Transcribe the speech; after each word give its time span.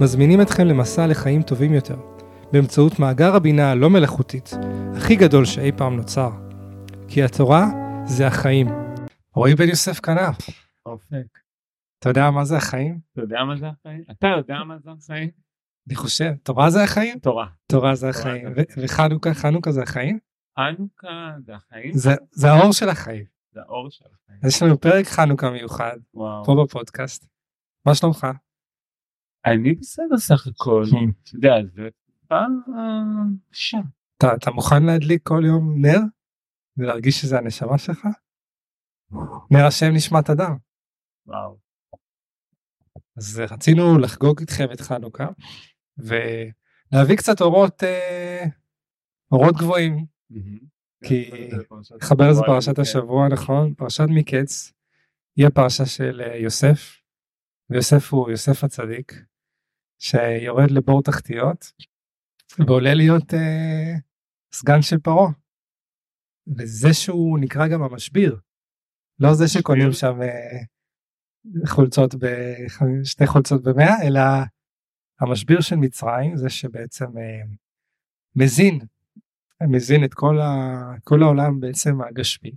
מזמינים 0.00 0.40
אתכם 0.40 0.66
למסע 0.66 1.06
לחיים 1.06 1.42
טובים 1.42 1.74
יותר, 1.74 1.96
באמצעות 2.52 2.98
מאגר 2.98 3.34
הבינה 3.34 3.70
הלא 3.70 3.90
מלאכותית, 3.90 4.50
הכי 4.96 5.16
גדול 5.16 5.44
שאי 5.44 5.72
פעם 5.72 5.96
נוצר. 5.96 6.30
כי 7.08 7.22
התורה 7.22 7.66
זה 8.06 8.26
החיים. 8.26 8.66
רועי 9.34 9.54
בן 9.54 9.68
יוסף 9.68 10.00
כנף, 10.00 10.36
אופק. 10.86 11.38
אתה 11.98 12.08
יודע 12.08 12.30
מה 12.30 12.44
זה 12.44 12.56
החיים? 12.56 12.98
אתה 13.12 13.20
יודע 13.20 13.44
מה 13.44 13.56
זה 13.56 13.66
החיים? 13.66 14.04
אתה 14.10 14.26
יודע 14.36 14.54
מה 14.68 14.78
זה 14.78 14.90
החיים? 14.90 15.30
אני 15.88 15.94
חושב, 15.94 16.32
תורה 16.42 16.70
זה 16.70 16.82
החיים? 16.82 17.18
תורה. 17.18 17.46
תורה 17.66 17.94
זה 17.94 18.08
החיים. 18.08 18.48
וחנוכה, 18.76 19.34
חנוכה 19.34 19.72
זה 19.72 19.82
החיים? 19.82 20.18
חנוכה 20.58 21.32
זה 21.46 21.54
החיים? 21.54 21.92
זה, 22.32 22.50
האור 22.50 22.72
של 22.72 22.88
החיים. 22.88 23.24
זה 23.52 23.60
האור 23.60 23.90
של 23.90 24.04
החיים. 24.04 24.40
יש 24.46 24.62
לנו 24.62 24.80
פרק 24.80 25.06
חנוכה 25.06 25.50
מיוחד. 25.50 25.96
פה 26.12 26.64
בפודקאסט. 26.64 27.26
מה 27.86 27.94
שלומך? 27.94 28.26
אני 29.46 29.74
בסדר 29.74 30.16
סך 30.18 30.46
הכל. 30.46 30.84
אתה 31.22 31.36
יודע, 31.36 31.54
זה 31.74 31.88
פעם 32.28 32.60
קשה. 33.50 33.78
אתה, 34.18 34.34
אתה 34.34 34.50
מוכן 34.50 34.82
להדליק 34.82 35.22
כל 35.22 35.42
יום 35.46 35.86
נר? 35.86 36.00
ולהרגיש 36.76 37.20
שזה 37.20 37.38
הנשמה 37.38 37.78
שלך? 37.78 38.06
נר 39.50 39.66
השם 39.66 39.90
נשמת 39.94 40.30
אדם. 40.30 40.56
וואו. 41.26 41.58
אז 43.16 43.38
רצינו 43.50 43.98
לחגוג 43.98 44.40
איתכם 44.40 44.66
את 44.72 44.80
חנוכה 44.80 45.28
ולהביא 45.98 47.16
קצת 47.16 47.40
אורות 47.40 47.82
אה, 47.82 48.44
אורות 49.32 49.54
גבוהים 49.54 50.06
כי 51.04 51.30
לחבר 51.96 52.30
לזה 52.30 52.40
פרשת 52.46 52.78
השבוע 52.78 53.28
נכון 53.28 53.74
פרשת 53.74 54.04
מקץ 54.08 54.72
היא 55.36 55.46
הפרשה 55.46 55.86
של 55.86 56.20
אה, 56.20 56.36
יוסף 56.36 57.00
ויוסף 57.70 58.12
הוא 58.12 58.30
יוסף 58.30 58.64
הצדיק 58.64 59.24
שיורד 59.98 60.70
לבור 60.70 61.02
תחתיות 61.02 61.72
ועולה 62.66 62.94
להיות 62.94 63.34
אה, 63.34 63.94
סגן 64.54 64.82
של 64.82 64.98
פרעה. 64.98 65.32
וזה 66.56 66.94
שהוא 66.94 67.38
נקרא 67.38 67.68
גם 67.68 67.82
המשביר 67.82 68.40
לא 69.18 69.34
זה 69.34 69.48
שקונים 69.48 69.92
שם 69.92 70.22
אה, 70.22 70.58
חולצות 71.66 72.14
ב- 72.14 73.04
שתי 73.04 73.26
חולצות 73.26 73.62
במאה 73.62 74.02
אלא 74.06 74.20
המשביר 75.20 75.60
של 75.60 75.76
מצרים 75.76 76.36
זה 76.36 76.50
שבעצם 76.50 77.18
אה, 77.18 77.42
מזין 78.36 78.78
מזין 79.62 80.04
את 80.04 80.14
כל, 80.14 80.40
ה, 80.40 80.54
כל 81.04 81.22
העולם 81.22 81.60
בעצם 81.60 82.00
הגשמי. 82.02 82.52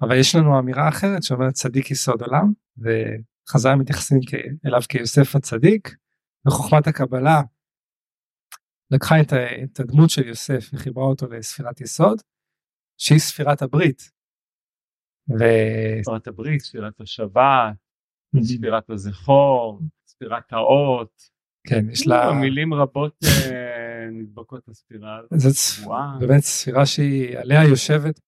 אבל 0.00 0.16
יש 0.20 0.34
לנו 0.34 0.58
אמירה 0.58 0.88
אחרת 0.88 1.22
שאומרת 1.22 1.52
צדיק 1.52 1.90
יסוד 1.90 2.22
עולם 2.22 2.52
וחז"ל 2.78 3.74
מתייחסים 3.74 4.18
אליו 4.66 4.80
כיוסף 4.88 5.36
הצדיק 5.36 5.96
וחוכמת 6.46 6.86
הקבלה 6.86 7.40
לקחה 8.90 9.14
את, 9.20 9.32
ה- 9.32 9.64
את 9.64 9.80
הדמות 9.80 10.10
של 10.10 10.28
יוסף 10.28 10.70
וחיברה 10.72 11.04
אותו 11.04 11.26
לספירת 11.26 11.80
יסוד 11.80 12.20
שהיא 13.00 13.18
ספירת 13.18 13.62
הברית. 13.62 14.10
ו... 15.30 15.42
ספירת 16.04 16.26
הברית, 16.26 16.60
ספירת 16.60 17.00
השבת, 17.00 17.74
ספירת 18.42 18.90
הזכור, 18.90 19.80
ספירת 20.06 20.52
האות. 20.52 21.40
כן 21.66 21.90
יש 21.90 22.06
לה 22.06 22.32
מילים 22.40 22.74
רבות 22.74 23.18
אה, 23.24 24.06
נדבקות 24.10 24.68
לספירה 24.68 25.18
הזאת. 25.18 25.50
זאת. 25.50 25.88
באמת 26.20 26.40
ספירה 26.40 26.86
שהיא 26.86 27.38
עליה 27.38 27.64
יושבת 27.70 28.20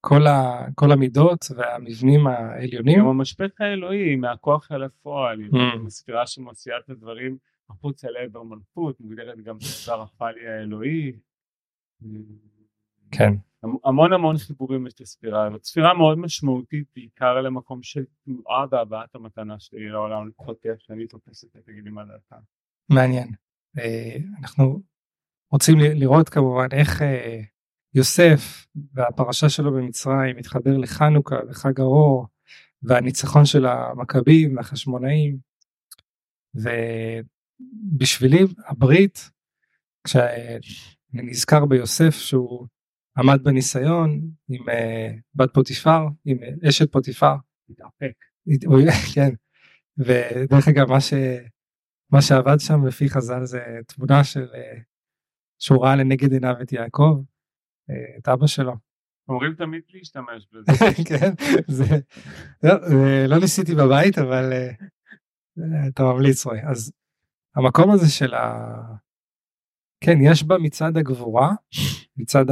כל, 0.00 0.26
ה, 0.26 0.66
כל 0.74 0.92
המידות 0.92 1.44
והמבנים 1.56 2.26
העליונים. 2.26 2.98
גם 2.98 3.06
המשפך 3.06 3.50
האלוהי 3.60 4.16
מהכוח 4.16 4.72
אל 4.72 4.82
הפועל, 4.82 5.40
Mm. 5.40 5.88
ספירה 5.88 6.26
שמוציאה 6.26 6.78
את 6.78 6.90
הדברים 6.90 7.36
החוצה 7.70 8.10
לעבר 8.10 8.42
מלכות, 8.42 9.00
מוגדרת 9.00 9.40
גם 9.40 9.58
כספר 9.58 10.02
הפאלי 10.02 10.48
האלוהי. 10.48 11.12
כן. 13.10 13.32
המ- 13.62 13.76
המון 13.84 14.12
המון 14.12 14.36
חיבורים 14.38 14.86
יש 14.86 15.00
לספירה 15.00 15.46
הזאת, 15.46 15.64
ספירה 15.64 15.94
מאוד 15.94 16.18
משמעותית 16.18 16.86
בעיקר 16.96 17.40
למקום 17.40 17.82
של 17.82 18.04
תנועה 18.24 18.64
והבאת 18.70 19.14
המתנה 19.14 19.58
שלי 19.58 19.88
לעולם, 19.88 20.28
לפחות 20.28 20.66
איך 20.66 20.80
שאני 20.80 21.06
תופס 21.06 21.44
את 21.44 21.50
זה, 21.52 21.60
תגידי 21.66 21.90
מה 21.90 22.04
דעתך. 22.04 22.34
מעניין. 22.90 23.28
אה, 23.78 24.16
אנחנו 24.40 24.82
רוצים 25.52 25.76
לראות 25.80 26.28
כמובן 26.28 26.66
איך 26.72 27.02
אה, 27.02 27.40
יוסף 27.94 28.66
והפרשה 28.94 29.48
שלו 29.48 29.72
במצרים 29.72 30.36
מתחבר 30.36 30.76
לחנוכה 30.76 31.36
וחג 31.48 31.80
האור 31.80 32.26
והניצחון 32.82 33.44
של 33.44 33.66
המכבים 33.66 34.56
והחשמונאים. 34.56 35.36
ובשבילי 36.54 38.44
הברית 38.66 39.30
כשאני 40.04 40.60
נזכר 41.12 41.64
ביוסף 41.64 42.14
שהוא 42.14 42.66
עמד 43.18 43.42
בניסיון 43.42 44.20
עם 44.48 44.68
אה, 44.68 45.10
בת 45.34 45.54
פוטיפר 45.54 46.06
עם 46.24 46.38
אה, 46.42 46.68
אשת 46.68 46.92
פוטיפר. 46.92 47.34
כן. 49.14 49.30
ודרך 49.98 50.68
אגב 50.68 50.88
מה 50.88 51.00
ש... 51.00 51.12
מה 52.10 52.22
שעבד 52.22 52.60
שם 52.60 52.86
לפי 52.86 53.08
חז"ל 53.08 53.44
זה 53.44 53.60
תמונה 53.86 54.24
של 54.24 54.46
אה, 54.54 54.78
שהוא 55.58 55.84
ראה 55.84 55.96
לנגד 55.96 56.32
עיניו 56.32 56.54
את 56.62 56.72
יעקב 56.72 57.22
את 58.18 58.28
אבא 58.28 58.46
שלו. 58.46 58.72
אומרים 59.28 59.54
תמיד 59.54 59.82
להשתמש 59.94 60.48
בזה. 60.52 60.72
כן 61.08 61.30
זה 61.68 61.84
לא, 62.62 62.70
אה, 62.72 63.26
לא 63.28 63.38
ניסיתי 63.40 63.74
בבית 63.74 64.18
אבל 64.18 64.52
אה, 64.52 64.70
אה, 65.58 65.88
אתה 65.88 66.02
ממליץ 66.02 66.46
רועי. 66.46 66.60
אז 66.70 66.92
המקום 67.56 67.90
הזה 67.90 68.10
של 68.10 68.34
ה... 68.34 68.64
כן 70.00 70.16
יש 70.22 70.44
בה 70.44 70.58
מצד 70.58 70.96
הגבורה 70.96 71.52
מצד 72.16 72.44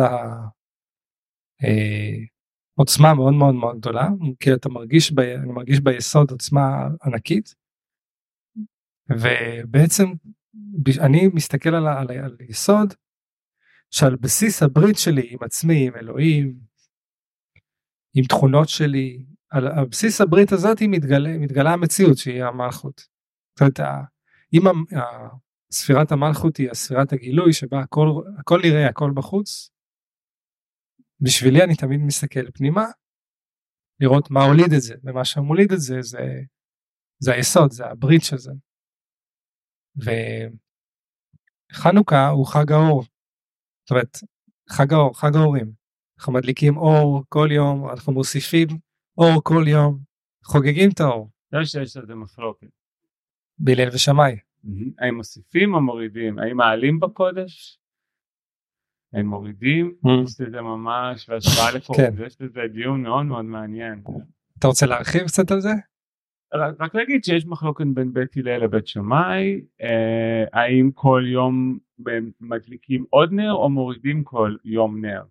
העוצמה 2.78 3.15
מאוד 3.15 3.32
מאוד 3.34 3.54
מאוד 3.54 3.78
גדולה. 3.78 4.09
כי 4.41 4.54
אתה 4.54 4.69
מרגיש 4.69 5.12
ב... 5.12 5.19
אני 5.21 5.53
מרגיש 5.53 5.81
ביסוד 5.81 6.31
עוצמה 6.31 6.88
ענקית. 7.04 7.54
ובעצם 9.10 10.04
אני 11.00 11.28
מסתכל 11.34 11.75
ה- 11.75 12.00
על, 12.00 12.10
ה- 12.10 12.25
על 12.25 12.37
היסוד 12.41 12.94
שעל 13.94 14.16
בסיס 14.16 14.62
הברית 14.62 14.98
שלי 14.98 15.28
עם 15.30 15.38
עצמי 15.42 15.86
עם 15.86 15.97
אלוהים 15.97 16.60
עם 18.14 18.25
תכונות 18.25 18.69
שלי 18.69 19.25
על, 19.50 19.66
על 19.66 19.84
בסיס 19.91 20.20
הברית 20.20 20.53
הזאת 20.53 20.78
מתגלה, 20.88 21.38
מתגלה 21.38 21.72
המציאות 21.72 22.19
שהיא 22.19 22.44
המלכות. 22.44 23.00
זאת 23.58 23.60
אומרת, 23.60 23.80
אם 24.54 24.62
ספירת 25.72 26.12
המלכות 26.12 26.56
היא 26.56 26.70
הספירת 26.70 27.12
הגילוי 27.12 27.53
שבה 27.53 27.80
הכל, 27.80 28.06
הכל 28.38 28.60
נראה 28.64 28.88
הכל 28.88 29.10
בחוץ 29.14 29.70
בשבילי 31.20 31.64
אני 31.64 31.76
תמיד 31.76 32.00
מסתכל 32.00 32.50
פנימה 32.50 32.84
לראות 34.00 34.30
מה 34.30 34.44
הוליד 34.44 34.72
את 34.76 34.80
זה 34.80 34.94
ומה 35.04 35.24
שמוליד 35.24 35.72
את 35.72 35.80
זה 35.80 36.03
זה, 36.03 36.19
זה 37.19 37.32
היסוד 37.32 37.70
זה 37.70 37.86
הברית 37.86 38.22
של 38.22 38.36
זה. 38.36 38.53
וחנוכה 41.72 42.28
הוא 42.28 42.47
חג 42.47 42.72
האור. 42.72 43.11
זאת 43.84 43.90
אומרת 43.90 44.18
חג 44.70 44.92
האור 44.92 45.18
חג 45.18 45.36
האורים. 45.36 45.72
אנחנו 46.18 46.32
מדליקים 46.32 46.76
אור 46.76 47.24
כל 47.28 47.48
יום 47.50 47.90
אנחנו 47.90 48.12
מוסיפים 48.12 48.68
אור 49.18 49.40
כל 49.44 49.64
יום 49.66 49.98
חוגגים 50.44 50.90
את 50.90 51.00
האור 51.00 51.30
לא 51.52 51.64
שיש 51.64 51.96
על 51.96 52.06
זה 52.06 52.14
מחלוקת. 52.14 52.66
בהלל 53.58 53.88
ושמאי. 53.92 54.36
האם 54.98 55.14
מוסיפים 55.14 55.74
או 55.74 55.80
מורידים? 55.80 56.38
האם 56.38 56.56
מעלים 56.56 57.00
בקודש? 57.00 57.78
האם 59.12 59.26
מורידים? 59.26 59.94
יש 60.24 60.40
לזה 60.40 60.60
ממש 60.60 61.30
בהשוואה 61.30 61.72
לקוראים, 61.76 62.12
יש 62.26 62.40
לזה 62.40 62.60
דיון 62.72 63.02
מאוד 63.02 63.26
מאוד 63.26 63.44
מעניין. 63.44 64.02
אתה 64.58 64.66
רוצה 64.66 64.86
להרחיב 64.86 65.26
קצת 65.26 65.50
על 65.50 65.60
זה? 65.60 65.72
רק, 66.54 66.75
רק 66.81 66.95
להגיד 66.95 67.25
שיש 67.25 67.47
מחלוקת 67.47 67.84
בין 67.95 68.13
בית 68.13 68.37
הלל 68.37 68.65
לבית 68.65 68.87
שמאי, 68.87 69.60
אה, 69.83 70.45
האם 70.53 70.91
כל 70.95 71.22
יום 71.27 71.78
מדליקים 72.41 73.04
עוד 73.10 73.33
נר 73.33 73.53
או 73.53 73.69
מורידים 73.69 74.25
כל 74.25 74.57
יום 74.65 75.04
נר? 75.04 75.22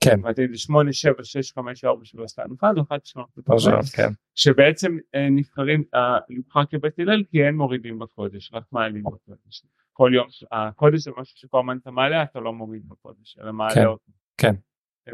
כן. 0.00 0.10
זאת 0.10 0.18
אומרת, 0.18 0.36
זה 0.36 0.58
8, 0.58 0.92
7, 0.92 1.24
6, 1.24 1.52
5, 1.52 1.84
4, 1.84 2.04
3, 2.04 2.30
2, 2.30 2.46
1, 2.60 2.78
1, 2.78 3.06
3, 3.06 3.94
כן. 3.94 4.08
שבעצם 4.34 4.96
אה, 5.14 5.28
נבחרים, 5.30 5.82
אה, 5.94 6.18
נבחר 6.30 6.64
כבית 6.64 6.98
הלל 6.98 7.22
כי 7.30 7.44
אין 7.44 7.54
מורידים 7.54 7.98
בקודש, 7.98 8.50
רק 8.52 8.64
מעלים 8.72 9.02
בקודש. 9.02 9.62
כל 9.92 10.10
יום 10.14 10.26
הקודש 10.52 11.00
זה 11.00 11.10
משהו 11.18 11.38
שכל 11.38 11.58
הזמן 11.58 11.76
אתה 11.82 11.90
מעלה 11.90 12.22
אתה 12.22 12.40
לא 12.40 12.52
מוריד 12.52 12.88
בקודש 12.88 13.38
אלא 13.38 13.52
מעלה 13.52 13.74
כן, 13.74 13.86
אותו. 13.86 14.12
כן. 14.38 14.54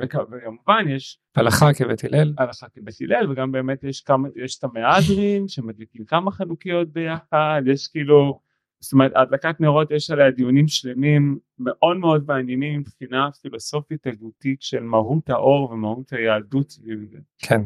וכמובן 0.02 0.84
יש 0.88 1.18
הלכה 1.36 1.74
כבית 1.74 2.04
הלל. 2.04 2.34
הלכה 2.38 2.68
כבית 2.68 2.94
הלל 3.00 3.30
וגם 3.30 3.52
באמת 3.52 3.84
יש 3.84 4.00
כמה 4.00 4.28
יש 4.36 4.58
את 4.58 4.64
המהדרין 4.64 5.48
שמדליקים 5.48 6.04
כמה 6.04 6.30
חנוכיות 6.30 6.88
ביחד 6.92 7.62
יש 7.66 7.88
כאילו 7.88 8.40
זאת 8.80 8.92
אומרת 8.92 9.12
הדלקת 9.14 9.60
נרות 9.60 9.90
יש 9.90 10.10
עליה 10.10 10.30
דיונים 10.30 10.68
שלמים 10.68 11.38
מאוד 11.58 11.96
מאוד 11.96 12.24
מעניינים 12.28 12.80
מבחינה 12.80 13.28
פילוסופית 13.42 14.06
הגותית 14.06 14.62
של 14.62 14.80
מהות 14.80 15.30
האור 15.30 15.70
ומהות 15.70 16.12
היהדות 16.12 16.70
סביב 16.70 16.98
זה. 17.10 17.18
כן. 17.38 17.60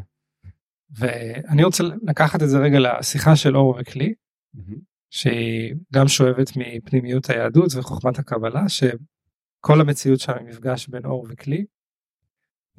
ואני 0.99 1.63
רוצה 1.63 1.83
לקחת 2.03 2.43
את 2.43 2.49
זה 2.49 2.57
רגע 2.57 2.79
לשיחה 2.79 3.35
של 3.35 3.57
אור 3.57 3.77
וכלי 3.79 4.13
שהיא 5.09 5.75
גם 5.93 6.07
שואבת 6.07 6.51
מפנימיות 6.55 7.29
היהדות 7.29 7.75
וחוכמת 7.75 8.19
הקבלה 8.19 8.69
שכל 8.69 9.81
המציאות 9.81 10.19
שם 10.19 10.33
היא 10.39 10.47
מפגש 10.47 10.87
בין 10.87 11.05
אור 11.05 11.27
וכלי. 11.29 11.65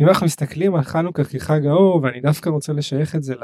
אם 0.01 0.09
אנחנו 0.09 0.27
מסתכלים 0.27 0.75
על 0.75 0.83
חנוכה 0.83 1.25
כחג 1.25 1.67
האור 1.67 2.03
ואני 2.03 2.21
דווקא 2.21 2.49
רוצה 2.49 2.73
לשייך 2.73 3.17
את 3.17 3.23
זה 3.23 3.35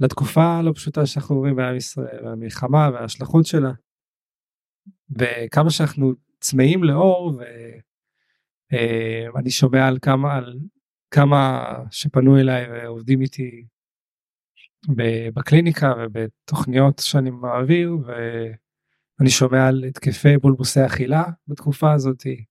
לתקופה 0.00 0.44
הלא 0.44 0.72
פשוטה 0.72 1.06
שאנחנו 1.06 1.36
רואים 1.36 1.56
בעם 1.56 1.76
ישראל 1.76 2.24
והמלחמה 2.24 2.90
וההשלכות 2.92 3.46
שלה. 3.46 3.72
וכמה 5.18 5.70
שאנחנו 5.70 6.12
צמאים 6.40 6.84
לאור 6.84 7.40
ואני 9.34 9.50
שומע 9.50 9.88
על 9.88 9.98
כמה 10.02 10.36
על 10.36 10.58
כמה 11.10 11.74
שפנו 11.90 12.38
אליי 12.38 12.66
ועובדים 12.70 13.20
איתי 13.20 13.66
בקליניקה 15.34 15.94
ובתוכניות 15.98 16.98
שאני 16.98 17.30
מעביר 17.30 17.96
ואני 18.06 19.30
שומע 19.30 19.68
על 19.68 19.84
התקפי 19.84 20.36
בולבוסי 20.38 20.86
אכילה 20.86 21.24
בתקופה 21.48 21.92
הזאתי 21.92 22.44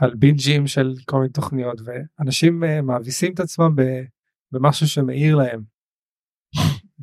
ועל 0.00 0.14
בינג'ים 0.14 0.66
של 0.66 0.94
כל 1.04 1.16
מיני 1.16 1.32
תוכניות 1.32 1.80
ואנשים 1.84 2.64
אה, 2.64 2.82
מאביסים 2.82 3.34
את 3.34 3.40
עצמם 3.40 3.74
במשהו 4.52 4.88
שמאיר 4.88 5.36
להם. 5.36 5.62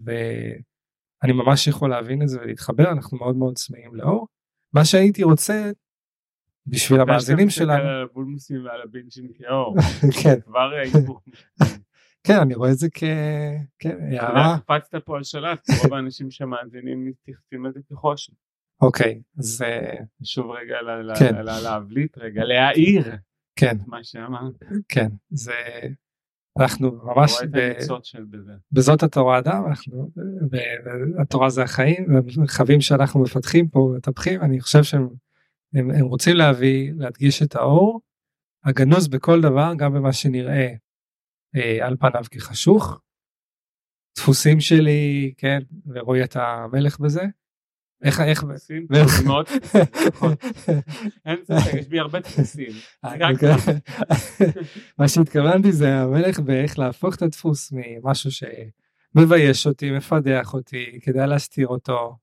ואני 0.05 1.33
ממש 1.33 1.67
יכול 1.67 1.89
להבין 1.89 2.21
את 2.21 2.27
זה 2.27 2.39
ולהתחבר 2.41 2.91
אנחנו 2.91 3.17
מאוד 3.17 3.35
מאוד 3.35 3.55
צמאים 3.55 3.95
לאור. 3.95 4.27
מה 4.73 4.85
שהייתי 4.85 5.23
רוצה 5.23 5.71
בשביל 6.67 7.01
המאזינים 7.01 7.49
שלנו. 7.49 7.83
כן. 10.23 10.39
כן 12.23 12.39
אני 12.41 12.55
רואה 12.55 12.71
את 12.71 12.77
זה 12.77 12.87
כהערה. 13.79 14.57
קפצת 14.59 15.05
פה 15.05 15.17
על 15.17 15.23
שלט 15.23 15.67
רוב 15.83 15.93
האנשים 15.93 16.31
שמאזינים 16.31 17.05
מתייחסים 17.05 17.65
לזה 17.65 17.79
כחושן. 17.89 18.33
אוקיי 18.85 19.21
אז 19.37 19.61
אה, 19.61 19.95
שוב 20.23 20.51
רגע 20.51 20.75
כן. 21.19 21.35
להבליט 21.63 22.17
רגע 22.17 22.43
להעיר. 22.43 23.15
כן. 23.55 23.77
מה 23.87 24.03
שאמרת. 24.03 24.53
כן 24.89 25.07
זה 25.29 25.53
אנחנו 26.59 26.91
ממש 27.03 27.31
בזאת 28.71 29.03
התורה 29.03 29.39
אדם 29.39 29.63
אנחנו 29.67 30.11
והתורה 31.17 31.49
זה 31.49 31.63
החיים 31.63 32.05
והמרחבים 32.07 32.81
שאנחנו 32.81 33.23
מפתחים 33.23 33.67
פה 33.67 33.93
מטפחים 33.97 34.41
אני 34.41 34.61
חושב 34.61 34.83
שהם 34.83 35.07
הם, 35.73 35.91
הם 35.91 36.05
רוצים 36.05 36.35
להביא 36.35 36.91
להדגיש 36.95 37.43
את 37.43 37.55
האור 37.55 38.01
הגנוז 38.65 39.07
בכל 39.07 39.41
דבר 39.41 39.73
גם 39.77 39.93
במה 39.93 40.13
שנראה 40.13 40.67
אה, 41.55 41.87
על 41.87 41.97
פניו 41.97 42.23
כחשוך. 42.31 42.99
דפוסים 44.17 44.59
שלי 44.59 45.33
כן 45.37 45.59
ורואי 45.87 46.23
את 46.23 46.35
המלך 46.35 46.99
בזה. 46.99 47.23
איך 48.03 48.19
איך 48.19 48.43
מאוד 49.25 49.45
נכון. 50.07 50.33
יש 51.79 51.87
בי 51.87 51.99
הרבה 51.99 52.19
דפוסים. 52.19 52.71
אה, 53.05 53.13
מה 54.99 55.07
שהתכוונתי 55.07 55.71
זה 55.71 55.95
המלך 55.95 56.39
באיך 56.39 56.79
להפוך 56.79 57.15
את 57.15 57.21
הדפוס 57.21 57.71
ממשהו 57.71 58.29
שמבייש 58.31 59.67
אותי 59.67 59.91
מפדח 59.91 60.53
אותי 60.53 60.99
כדאי 61.01 61.27
להסתיר 61.27 61.67
אותו 61.67 62.17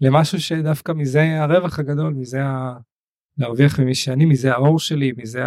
למשהו 0.00 0.40
שדווקא 0.40 0.92
מזה 0.92 1.42
הרווח 1.42 1.78
הגדול 1.78 2.14
מזה 2.14 2.44
ה... 2.44 2.76
להרוויח 3.38 3.80
ממי 3.80 3.94
שאני 3.94 4.24
מזה 4.24 4.52
האור 4.52 4.78
שלי 4.78 5.12
מזה 5.16 5.42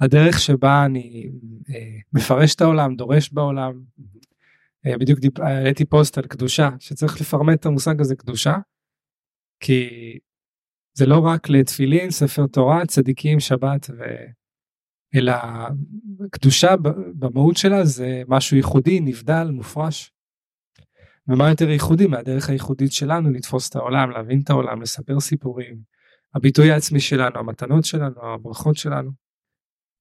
הדרך 0.00 0.40
שבה 0.40 0.84
אני 0.84 1.30
אה, 1.74 1.98
מפרש 2.12 2.54
את 2.54 2.60
העולם 2.60 2.96
דורש 2.96 3.32
בעולם. 3.32 3.72
אה, 4.86 4.98
בדיוק 4.98 5.18
העליתי 5.38 5.84
פוסט 5.84 6.18
על 6.18 6.26
קדושה 6.26 6.70
שצריך 6.78 7.20
לפרמט 7.20 7.60
את 7.60 7.66
המושג 7.66 8.00
הזה 8.00 8.16
קדושה. 8.16 8.54
כי 9.62 9.88
זה 10.94 11.06
לא 11.06 11.18
רק 11.18 11.48
לתפילין 11.48 12.10
ספר 12.10 12.46
תורה 12.46 12.86
צדיקים 12.86 13.40
שבת 13.40 13.90
ו... 13.98 14.02
אלא 15.14 15.32
קדושה 16.30 16.74
במהות 17.18 17.56
שלה 17.56 17.84
זה 17.84 18.22
משהו 18.28 18.56
ייחודי 18.56 19.00
נבדל 19.00 19.48
מופרש. 19.50 20.12
ומה 21.28 21.48
יותר 21.48 21.68
ייחודי 21.68 22.06
מהדרך 22.06 22.48
הייחודית 22.48 22.92
שלנו 22.92 23.30
לתפוס 23.30 23.70
את 23.70 23.76
העולם 23.76 24.10
להבין 24.10 24.40
את 24.44 24.50
העולם 24.50 24.82
לספר 24.82 25.20
סיפורים 25.20 25.78
הביטוי 26.34 26.70
העצמי 26.70 27.00
שלנו 27.00 27.38
המתנות 27.38 27.84
שלנו 27.84 28.34
הברכות 28.34 28.76
שלנו. 28.76 29.10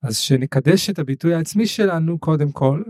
אז 0.03 0.17
שנקדש 0.17 0.89
את 0.89 0.99
הביטוי 0.99 1.33
העצמי 1.33 1.67
שלנו 1.67 2.19
קודם 2.19 2.51
כל 2.51 2.83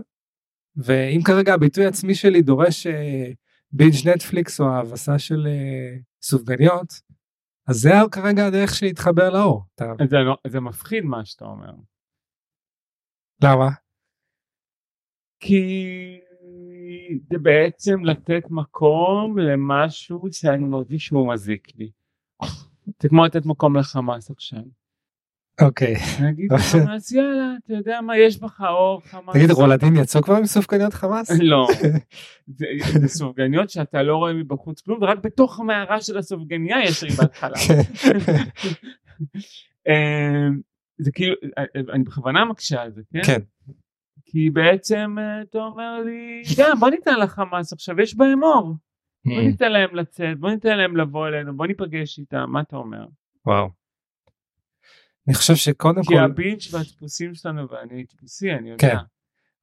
ואם 0.76 1.20
כרגע 1.24 1.54
הביטוי 1.54 1.84
העצמי 1.84 2.14
שלי 2.14 2.42
דורש 2.42 2.86
אה, 2.86 3.30
בינג' 3.72 4.08
נטפליקס 4.08 4.60
או 4.60 4.68
האבסה 4.68 5.18
של 5.18 5.46
אה, 5.46 5.96
סופגניות 6.22 6.92
אז 7.68 7.76
זה 7.76 7.90
כרגע 8.12 8.46
הדרך 8.46 8.70
להתחבר 8.82 9.30
לאור. 9.30 9.64
זה, 10.10 10.16
לא, 10.16 10.36
זה 10.46 10.60
מפחיד 10.60 11.04
מה 11.04 11.24
שאתה 11.24 11.44
אומר. 11.44 11.72
למה? 13.42 13.68
כי 15.40 16.20
זה 17.30 17.38
בעצם 17.38 18.04
לתת 18.04 18.42
מקום 18.50 19.38
למשהו 19.38 20.32
שאני 20.32 20.64
מרגיש 20.64 21.06
שהוא 21.06 21.32
מזיק 21.32 21.68
לי. 21.76 21.90
זה 23.02 23.08
כמו 23.08 23.24
לתת 23.24 23.46
מקום 23.46 23.76
לחמאס 23.76 24.30
עכשיו. 24.30 24.62
אוקיי. 25.60 25.94
נגיד 26.22 26.52
חמאס 26.72 27.12
יאללה 27.12 27.54
אתה 27.64 27.72
יודע 27.72 28.00
מה 28.00 28.16
יש 28.16 28.40
בך 28.40 28.60
אור 28.60 29.00
חמאס. 29.04 29.36
תגיד 29.36 29.50
רולדין 29.50 29.96
יצאו 29.96 30.22
כבר 30.22 30.34
עם 30.34 30.46
סופגניות 30.46 30.94
חמאס? 30.94 31.30
לא. 31.40 31.68
זה 33.00 33.08
סופגניות 33.08 33.70
שאתה 33.70 34.02
לא 34.02 34.16
רואה 34.16 34.32
מבחוץ 34.32 34.80
כלום 34.80 35.02
ורק 35.02 35.18
בתוך 35.18 35.60
המערה 35.60 36.00
של 36.00 36.18
הסופגניה 36.18 36.76
יש 36.84 37.02
ריבת 37.02 37.34
חלב. 37.34 37.56
כן. 37.56 38.12
אמ, 39.88 40.60
זה 40.98 41.12
כאילו 41.12 41.34
אני 41.92 42.04
בכוונה 42.04 42.44
מקשה 42.44 42.82
על 42.82 42.92
זה 42.92 43.02
כן? 43.12 43.22
כן. 43.26 43.40
כי 44.24 44.50
בעצם 44.50 45.16
אה, 45.18 45.42
אתה 45.42 45.58
אומר 45.58 46.00
לי 46.04 46.42
כן 46.56 46.70
בוא 46.80 46.90
ניתן 46.90 47.20
לחמאס 47.20 47.72
עכשיו 47.72 48.00
יש 48.00 48.16
בהם 48.16 48.42
אור. 48.42 48.74
בוא 49.26 49.34
mm. 49.34 49.40
ניתן 49.40 49.72
להם 49.72 49.94
לצאת 49.94 50.38
בוא 50.38 50.50
ניתן 50.50 50.78
להם 50.78 50.96
לבוא 50.96 51.28
אלינו 51.28 51.56
בוא 51.56 51.66
ניפגש 51.66 52.18
איתם 52.18 52.44
מה 52.48 52.60
אתה 52.60 52.76
אומר. 52.76 53.06
וואו. 53.46 53.81
אני 55.28 55.34
חושב 55.34 55.54
שקודם 55.54 56.02
כל... 56.04 56.14
כי 56.14 56.18
הבינץ' 56.18 56.74
והדפוסים 56.74 57.34
שלנו 57.34 57.70
ואני 57.70 58.06
טיפוסי 58.06 58.52
אני 58.52 58.70
יודע. 58.70 58.88
כן. 58.88 58.96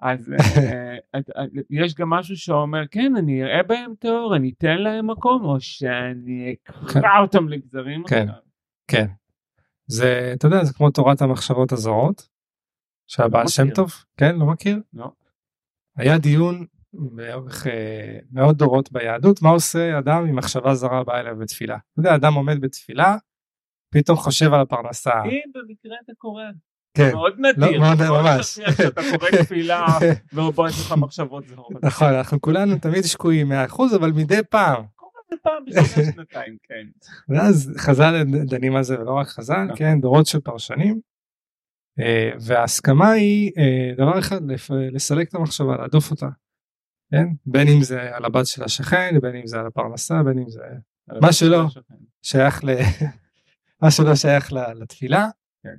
אז 0.01 0.33
אה, 0.33 0.95
אה, 1.15 1.21
יש 1.69 1.95
גם 1.95 2.09
משהו 2.09 2.37
שאומר 2.37 2.87
כן 2.91 3.13
אני 3.17 3.43
אראה 3.43 3.63
בהם 3.63 3.93
טהור 3.99 4.35
אני 4.35 4.53
אתן 4.57 4.77
להם 4.77 5.09
מקום 5.11 5.45
או 5.45 5.59
שאני 5.59 6.55
אקרע 6.63 7.01
כן. 7.01 7.01
אותם 7.21 7.47
לגזרים. 7.49 8.03
כן. 8.07 8.27
כן. 8.87 9.05
זה 9.87 10.31
אתה 10.33 10.47
יודע 10.47 10.63
זה 10.63 10.73
כמו 10.73 10.91
תורת 10.91 11.21
המחשבות 11.21 11.71
הזרות. 11.71 12.29
שהבעל 13.07 13.43
לא 13.43 13.47
שם 13.49 13.69
טוב 13.69 13.91
כן 14.17 14.35
לא 14.35 14.45
מכיר? 14.45 14.79
לא. 14.93 15.11
היה 15.97 16.17
דיון 16.17 16.65
אה, 17.19 18.19
מאות 18.31 18.57
דורות 18.57 18.91
ביהדות 18.91 19.41
מה 19.41 19.49
עושה 19.49 19.99
אדם 19.99 20.25
עם 20.25 20.35
מחשבה 20.35 20.75
זרה 20.75 21.03
באה 21.03 21.19
אליו 21.19 21.35
בתפילה. 21.37 21.75
אתה 21.75 21.99
יודע 21.99 22.15
אדם 22.15 22.33
עומד 22.33 22.61
בתפילה 22.61 23.17
פתאום 23.93 24.17
חושב 24.17 24.53
על 24.53 24.61
הפרנסה. 24.61 25.11
אם 25.25 25.51
במקרה 25.53 25.97
אתה 26.05 26.11
קורא. 26.17 26.43
כן. 26.93 27.11
מאוד 27.13 27.33
נדיר. 27.39 27.79
לא, 27.79 27.95
מאוד 27.95 27.97
ממש. 28.09 28.59
שאתה 28.77 29.01
קורא 29.01 29.29
תפילה 29.43 29.87
ובוא 30.33 30.67
יש 30.67 30.81
לך 30.85 30.93
מחשבות 30.97 31.47
זרות. 31.47 31.83
נכון 31.83 32.13
אנחנו 32.13 32.41
כולנו 32.41 32.77
תמיד 32.77 33.03
שקועים 33.03 33.51
100% 33.51 33.95
אבל 33.95 34.11
מדי 34.11 34.39
פעם. 34.49 34.83
פעם 35.43 35.65
בשנה 35.65 35.83
שנתיים 36.13 36.57
כן. 36.63 36.87
ואז 37.33 37.73
חז"ל 37.77 38.23
דנים 38.45 38.75
על 38.75 38.83
זה 38.83 39.01
ולא 39.01 39.11
רק 39.11 39.27
חז"ל 39.27 39.63
נכון. 39.63 39.77
כן 39.77 40.01
דורות 40.01 40.25
של 40.25 40.39
פרשנים. 40.39 40.99
אה, 41.99 42.29
וההסכמה 42.39 43.11
היא 43.11 43.51
אה, 43.57 43.95
דבר 43.97 44.19
אחד 44.19 44.39
לסלק 44.91 45.29
את 45.29 45.35
המחשבה 45.35 45.77
להדוף 45.77 46.11
אותה. 46.11 46.27
כן? 47.11 47.25
בין 47.45 47.67
אם 47.67 47.81
זה 47.81 48.15
על 48.15 48.25
הבת 48.25 48.45
של 48.45 48.63
השכן 48.63 49.19
בין 49.21 49.35
אם 49.35 49.47
זה 49.47 49.59
על 49.59 49.67
הפרנסה 49.67 50.23
בין 50.23 50.39
אם 50.39 50.49
זה 50.49 50.61
מה 51.21 51.33
שלא 51.33 51.65
שייך 52.21 52.63
ל... 52.63 52.69
מה 53.81 53.91
שלא 53.91 54.15
שייך 54.15 54.51
לתפילה. 54.51 55.27
כן. 55.63 55.75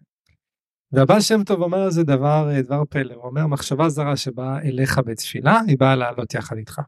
והבעל 0.93 1.21
שם 1.21 1.45
טוב 1.45 1.63
אומר 1.63 1.79
על 1.79 1.91
זה 1.91 2.03
דבר, 2.03 2.49
דבר 2.63 2.85
פלא, 2.91 3.15
הוא 3.15 3.25
אומר 3.25 3.47
מחשבה 3.47 3.89
זרה 3.89 4.17
שבאה 4.17 4.63
אליך 4.63 4.99
בתפילה 4.99 5.61
היא 5.67 5.79
באה 5.79 5.97
לעלות 5.97 6.35
יחד 6.35 6.57
איתך. 6.57 6.81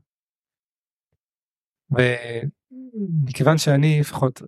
מכיוון 3.25 3.59
שאני 3.59 4.01
לפחות 4.01 4.43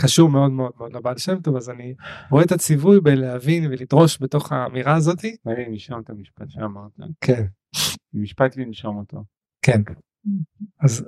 קשור 0.00 0.30
מאוד 0.30 0.50
מאוד 0.50 0.72
מאוד 0.76 0.92
לבעל 0.92 1.18
שם 1.18 1.40
טוב 1.40 1.56
אז 1.56 1.70
אני 1.70 1.94
רואה 2.30 2.44
את 2.44 2.52
הציווי 2.52 3.00
בלהבין 3.00 3.66
ולדרוש 3.66 4.22
בתוך 4.22 4.52
האמירה 4.52 4.96
הזאתי. 4.96 5.36
אני 5.46 5.68
נשום 5.68 6.00
את 6.00 6.10
המשפט 6.10 6.50
שאמרת. 6.50 6.92
כן. 7.20 7.46
משפט 8.14 8.56
לנשום 8.56 8.96
אותו. 8.96 9.24
כן. 9.62 9.82
אז 10.80 11.04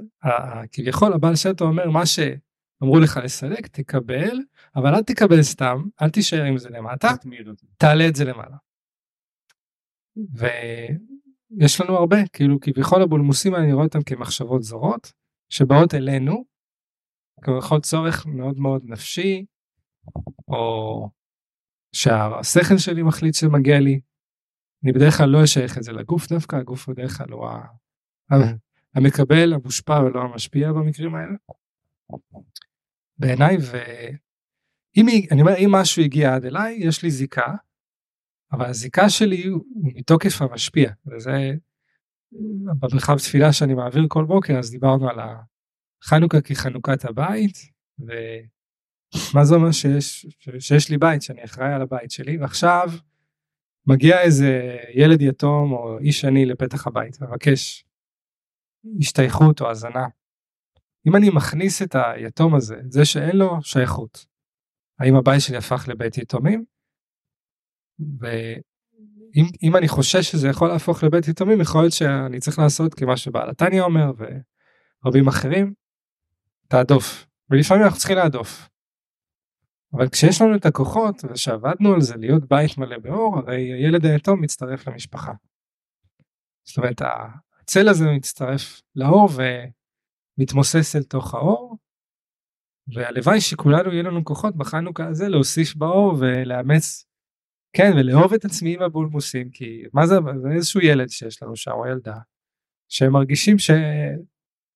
כביכול 0.72 1.12
הבעל 1.12 1.36
שם 1.36 1.52
טוב 1.52 1.68
אומר 1.68 1.90
מה 1.90 2.06
שאמרו 2.80 3.00
לך 3.00 3.20
לסלק 3.24 3.66
תקבל 3.66 4.38
אבל 4.76 4.94
אל 4.94 5.02
תקבל 5.02 5.42
סתם 5.42 5.82
אל 6.02 6.10
תישאר 6.10 6.42
עם 6.42 6.58
זה 6.58 6.68
למטה 6.68 7.08
תעלה 7.76 8.08
את 8.08 8.16
זה 8.16 8.24
למעלה. 8.24 8.56
ויש 10.34 11.80
לנו 11.80 11.96
הרבה 11.96 12.16
כאילו 12.32 12.60
כביכול 12.60 13.02
הבולמוסים 13.02 13.54
אני 13.54 13.72
רואה 13.72 13.84
אותם 13.84 14.02
כמחשבות 14.02 14.62
זרות 14.62 15.12
שבאות 15.48 15.94
אלינו 15.94 16.44
כביכול 17.42 17.80
צורך 17.80 18.26
מאוד 18.26 18.58
מאוד 18.58 18.82
נפשי 18.84 19.44
או 20.48 21.08
שהשכל 21.92 22.78
שלי 22.78 23.02
מחליט 23.02 23.34
שמגיע 23.34 23.80
לי. 23.80 24.00
אני 24.84 24.92
בדרך 24.92 25.14
כלל 25.18 25.28
לא 25.28 25.44
אשייך 25.44 25.78
את 25.78 25.82
זה 25.82 25.92
לגוף 25.92 26.28
דווקא 26.28 26.56
הגוף 26.56 26.88
בדרך 26.88 27.18
כלל 27.18 27.32
הוא 27.32 27.48
המקבל 28.94 29.52
המושפע 29.52 30.00
ולא 30.00 30.20
המשפיע 30.20 30.72
במקרים 30.72 31.14
האלה. 31.14 31.34
בעיניי 33.20 33.56
ואם 33.56 35.06
אני 35.30 35.40
אומר 35.40 35.56
אם 35.58 35.72
משהו 35.72 36.02
הגיע 36.02 36.34
עד 36.34 36.44
אליי 36.44 36.74
יש 36.80 37.02
לי 37.02 37.10
זיקה 37.10 37.54
אבל 38.52 38.66
הזיקה 38.66 39.10
שלי 39.10 39.36
היא 39.36 39.52
מתוקף 39.74 40.42
המשפיע 40.42 40.90
וזה 41.06 41.52
במרחב 42.78 43.18
תפילה 43.18 43.52
שאני 43.52 43.74
מעביר 43.74 44.06
כל 44.08 44.24
בוקר 44.24 44.58
אז 44.58 44.70
דיברנו 44.70 45.10
על 45.10 45.18
החנוכה 46.04 46.40
כחנוכת 46.40 47.04
הבית 47.04 47.58
ומה 47.98 49.44
זה 49.44 49.54
אומר 49.54 49.72
שיש, 49.72 50.26
שיש 50.58 50.90
לי 50.90 50.98
בית 50.98 51.22
שאני 51.22 51.44
אחראי 51.44 51.72
על 51.72 51.82
הבית 51.82 52.10
שלי 52.10 52.38
ועכשיו 52.38 52.88
מגיע 53.86 54.20
איזה 54.20 54.76
ילד 54.94 55.22
יתום 55.22 55.72
או 55.72 55.98
איש 55.98 56.24
עני 56.24 56.46
לפתח 56.46 56.86
הבית 56.86 57.18
ומבקש 57.20 57.84
השתייכות 58.98 59.60
או 59.60 59.70
הזנה. 59.70 60.06
אם 61.06 61.16
אני 61.16 61.30
מכניס 61.30 61.82
את 61.82 61.94
היתום 61.94 62.54
הזה, 62.54 62.76
זה 62.88 63.04
שאין 63.04 63.36
לו 63.36 63.62
שייכות, 63.62 64.26
האם 64.98 65.16
הבית 65.16 65.40
שלי 65.40 65.56
הפך 65.56 65.88
לבית 65.88 66.18
יתומים? 66.18 66.64
ואם 68.20 69.76
אני 69.76 69.88
חושש 69.88 70.30
שזה 70.30 70.48
יכול 70.48 70.68
להפוך 70.68 71.04
לבית 71.04 71.28
יתומים, 71.28 71.60
יכול 71.60 71.80
להיות 71.82 71.92
שאני 71.92 72.40
צריך 72.40 72.58
לעשות 72.58 72.94
כמה 72.94 73.16
שבעל 73.16 73.50
התניא 73.50 73.82
אומר 73.82 74.12
ורבים 75.04 75.28
אחרים, 75.28 75.74
תעדוף. 76.68 77.26
ולפעמים 77.50 77.84
אנחנו 77.84 77.98
צריכים 77.98 78.16
להדוף. 78.16 78.68
אבל 79.92 80.08
כשיש 80.08 80.40
לנו 80.40 80.56
את 80.56 80.66
הכוחות 80.66 81.24
ושעבדנו 81.24 81.94
על 81.94 82.00
זה 82.00 82.16
להיות 82.16 82.48
בית 82.48 82.78
מלא 82.78 82.98
באור, 82.98 83.38
הרי 83.38 83.72
הילד 83.72 84.06
היתום 84.06 84.40
מצטרף 84.40 84.88
למשפחה. 84.88 85.32
זאת 86.64 86.78
אומרת 86.78 87.02
הצל 87.60 87.88
הזה 87.88 88.04
מצטרף 88.16 88.82
לאור 88.96 89.28
ומתמוסס 90.40 90.96
אל 90.96 91.02
תוך 91.02 91.34
האור 91.34 91.78
והלוואי 92.94 93.40
שכולנו 93.40 93.92
יהיה 93.92 94.02
לנו 94.02 94.24
כוחות 94.24 94.56
בחנוכה 94.56 95.06
הזה 95.06 95.28
להוסיף 95.28 95.74
באור 95.74 96.16
ולאמץ 96.20 97.06
כן 97.72 97.92
ולאהוב 97.96 98.34
את 98.34 98.44
עצמי 98.44 98.74
עם 98.74 98.82
הבולמוסים 98.82 99.50
כי 99.50 99.82
מה 99.92 100.06
זה, 100.06 100.14
זה 100.42 100.48
איזשהו 100.48 100.80
ילד 100.80 101.08
שיש 101.08 101.42
לנו 101.42 101.56
שם 101.56 101.70
או 101.70 101.86
ילדה 101.86 102.18
שהם 102.88 103.12
מרגישים 103.12 103.58
ש... 103.58 103.70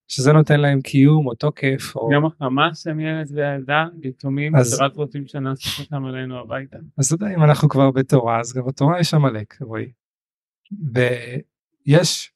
שזה 0.08 0.32
נותן 0.32 0.60
להם 0.60 0.80
קיום 0.80 1.26
או 1.26 1.34
תוקף 1.34 1.96
או 1.96 2.10
גם 2.14 2.26
החמאס 2.26 2.86
הם 2.86 3.00
ילד 3.00 3.30
וילדה 3.30 3.84
יתומים 4.02 4.56
אז 4.56 4.80
רק 4.80 4.94
רוצים 4.94 5.26
שנאסוף 5.26 5.80
אותם 5.80 6.06
אלינו 6.06 6.38
הביתה. 6.38 6.78
אז 6.98 7.12
אתה 7.12 7.24
יודע 7.24 7.34
אם 7.34 7.42
אנחנו 7.42 7.68
כבר 7.68 7.90
בתורה 7.90 8.40
אז 8.40 8.52
גם 8.52 8.66
בתורה 8.66 9.00
יש 9.00 9.14
עמלק 9.14 9.62
רועי. 9.62 9.92
ויש 11.86 12.33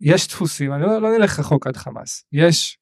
יש 0.00 0.28
דפוסים 0.28 0.72
אני 0.72 0.82
לא, 0.82 1.02
לא 1.02 1.18
נלך 1.18 1.38
רחוק 1.38 1.66
עד 1.66 1.76
חמאס 1.76 2.24
יש 2.32 2.78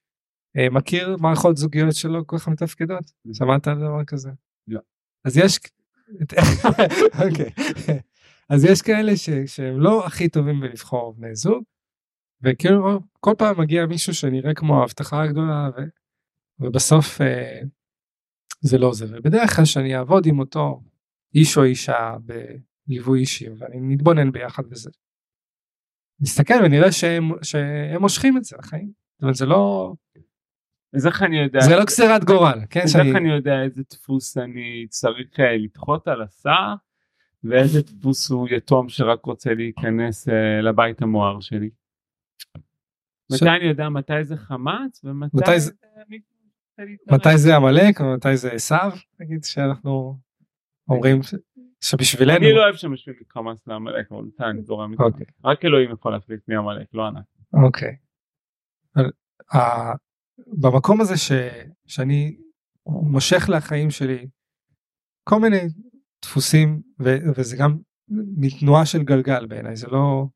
אה, 0.57 0.71
מכיר 0.71 1.17
מערכות 1.21 1.57
זוגיות 1.57 1.95
שלא 1.95 2.23
כל 2.27 2.39
כך 2.39 2.49
מתפקדות 2.49 3.05
mm-hmm. 3.05 3.35
שמעת 3.35 3.69
על 3.69 3.79
דבר 3.79 4.05
כזה 4.05 4.31
לא 4.69 4.81
אז 5.25 5.37
יש 5.37 5.59
אוקיי. 7.25 7.51
אז 8.49 8.65
יש 8.65 8.83
כאלה 8.83 9.17
ש, 9.17 9.31
שהם 9.47 9.81
לא 9.81 10.07
הכי 10.07 10.29
טובים 10.29 10.61
בלבחור 10.61 11.15
בני 11.17 11.35
זוג 11.35 11.63
וכאילו 12.43 13.01
כל 13.21 13.35
פעם 13.39 13.61
מגיע 13.61 13.87
מישהו 13.87 14.15
שנראה 14.15 14.55
כמו 14.55 14.81
ההבטחה 14.81 15.23
הגדולה 15.23 15.71
ו, 15.77 15.81
ובסוף 16.61 17.21
אה, 17.21 17.61
זה 18.61 18.79
לא 18.79 18.93
זה 18.95 19.07
ובדרך 19.11 19.57
כלל 19.57 19.65
שאני 19.65 19.97
אעבוד 19.97 20.27
עם 20.27 20.39
אותו 20.39 20.83
איש 21.35 21.57
או 21.57 21.65
אישה 21.65 22.17
בליווי 22.21 23.21
אישי 23.21 23.49
ואני 23.59 23.81
מתבונן 23.81 24.33
ביחד 24.33 24.67
בזה. 24.67 24.91
נסתכל 26.21 26.55
ונראה 26.65 26.93
שהם, 26.93 27.31
שהם 27.43 28.01
מושכים 28.01 28.37
את 28.37 28.45
זה 28.45 28.57
לחיים. 28.59 28.91
זאת 29.15 29.23
אומרת 29.23 29.35
זה 29.35 29.47
לא... 29.47 29.93
אז 30.95 31.07
איך 31.07 31.23
אני 31.23 31.39
יודע... 31.39 31.61
זה 31.61 31.77
לא 31.77 31.85
גזירת 31.85 32.25
גורל, 32.25 32.61
כן? 32.71 32.81
אז 32.81 32.97
איך 32.97 33.17
אני 33.17 33.29
יודע 33.29 33.63
איזה 33.63 33.83
דפוס 33.91 34.37
אני 34.39 34.87
צריך 34.89 35.41
אה, 35.41 35.57
לדחות 35.57 36.09
על 36.09 36.23
הסע 36.23 36.75
ואיזה 37.45 37.83
דפוס 37.83 38.31
הוא 38.31 38.49
יתום 38.51 38.89
שרק 38.89 39.25
רוצה 39.25 39.55
להיכנס 39.55 40.29
uh, 40.29 40.33
לבית 40.63 41.03
המואר 41.03 41.41
שלי. 41.41 41.71
ש... 42.39 42.47
מתי 43.33 43.49
אני 43.49 43.65
יודע 43.65 43.89
מתי 43.89 44.25
זה 44.25 44.37
חמאס 44.37 45.05
ומתי 45.05 45.37
מתי 45.37 45.61
זה... 45.61 45.73
מתי 47.13 47.39
זה 47.39 47.57
עמלק 47.57 48.01
ומתי 48.01 48.37
זה 48.37 48.53
עשיו 48.53 48.93
נגיד 49.21 49.45
שאנחנו 49.45 50.19
אומרים 50.89 51.21
שבשבילנו 51.81 52.37
אני 52.37 52.53
לא 52.53 52.65
אוהב 52.65 52.77
שמשווים 52.77 53.19
את 53.23 53.33
חמאס 53.33 53.67
לעמלק 53.67 54.13
אבל 54.13 54.21
אני 54.41 54.63
זורם 54.63 54.93
איתך 54.93 55.01
אוקיי. 55.01 55.27
רק 55.45 55.65
אלוהים 55.65 55.91
יכול 55.91 56.13
להחליט 56.13 56.41
מי 56.49 56.57
עמלק 56.57 56.87
לא 56.95 57.07
ענק. 57.07 57.25
אוקיי. 57.65 57.97
במקום 60.47 61.01
הזה 61.01 61.17
ש, 61.17 61.33
שאני 61.87 62.37
מושך 62.87 63.49
לחיים 63.49 63.91
שלי 63.91 64.29
כל 65.25 65.41
מיני 65.41 65.61
דפוסים 66.23 66.83
ו, 67.01 67.17
וזה 67.37 67.57
גם 67.57 67.77
מתנועה 68.37 68.87
של 68.87 69.03
גלגל 69.03 69.47
בעיניי 69.47 69.77
זה 69.77 69.87
לא 69.87 70.27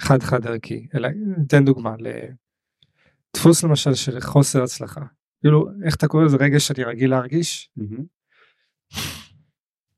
חד 0.00 0.22
חד 0.22 0.46
ערכי 0.46 0.88
אלא 0.94 1.08
תן 1.48 1.64
דוגמה 1.64 1.94
לדפוס 1.98 3.64
למשל 3.64 3.94
של 3.94 4.20
חוסר 4.20 4.62
הצלחה 4.62 5.00
כאילו 5.40 5.66
איך 5.84 5.96
אתה 5.96 6.08
קורא 6.08 6.24
לזה 6.24 6.36
רגע 6.36 6.60
שאני 6.60 6.84
רגיל 6.84 7.10
להרגיש. 7.10 7.70
Mm-hmm. 7.78 8.02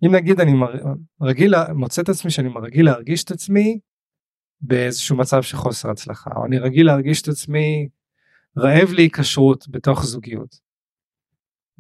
אם 0.07 0.15
נגיד 0.15 0.41
אני 0.41 0.53
רגיל 1.23 1.55
מוצא 1.75 2.03
את 2.03 2.09
עצמי 2.09 2.31
שאני 2.31 2.49
רגיל 2.63 2.85
להרגיש 2.87 3.25
את 3.25 3.31
עצמי 3.31 3.81
באיזשהו 4.61 5.17
מצב 5.17 5.43
של 5.43 5.57
חוסר 5.57 5.91
הצלחה 5.91 6.31
או 6.37 6.47
אני 6.47 6.59
רגיל 6.59 6.87
להרגיש 6.87 7.23
את 7.23 7.29
עצמי 7.29 7.89
רעב 8.59 8.93
להיקשרות 8.93 9.69
בתוך 9.69 10.05
זוגיות. 10.05 10.61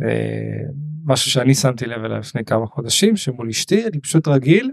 אה, 0.02 0.62
משהו 1.04 1.30
שאני 1.30 1.54
שמתי 1.54 1.87
לב 1.87 2.04
אליו 2.04 2.18
לפני 2.18 2.44
כמה 2.44 2.66
חודשים 2.66 3.16
שמול 3.16 3.48
אשתי 3.48 3.87
אני 3.87 4.00
פשוט 4.00 4.28
רגיל 4.28 4.70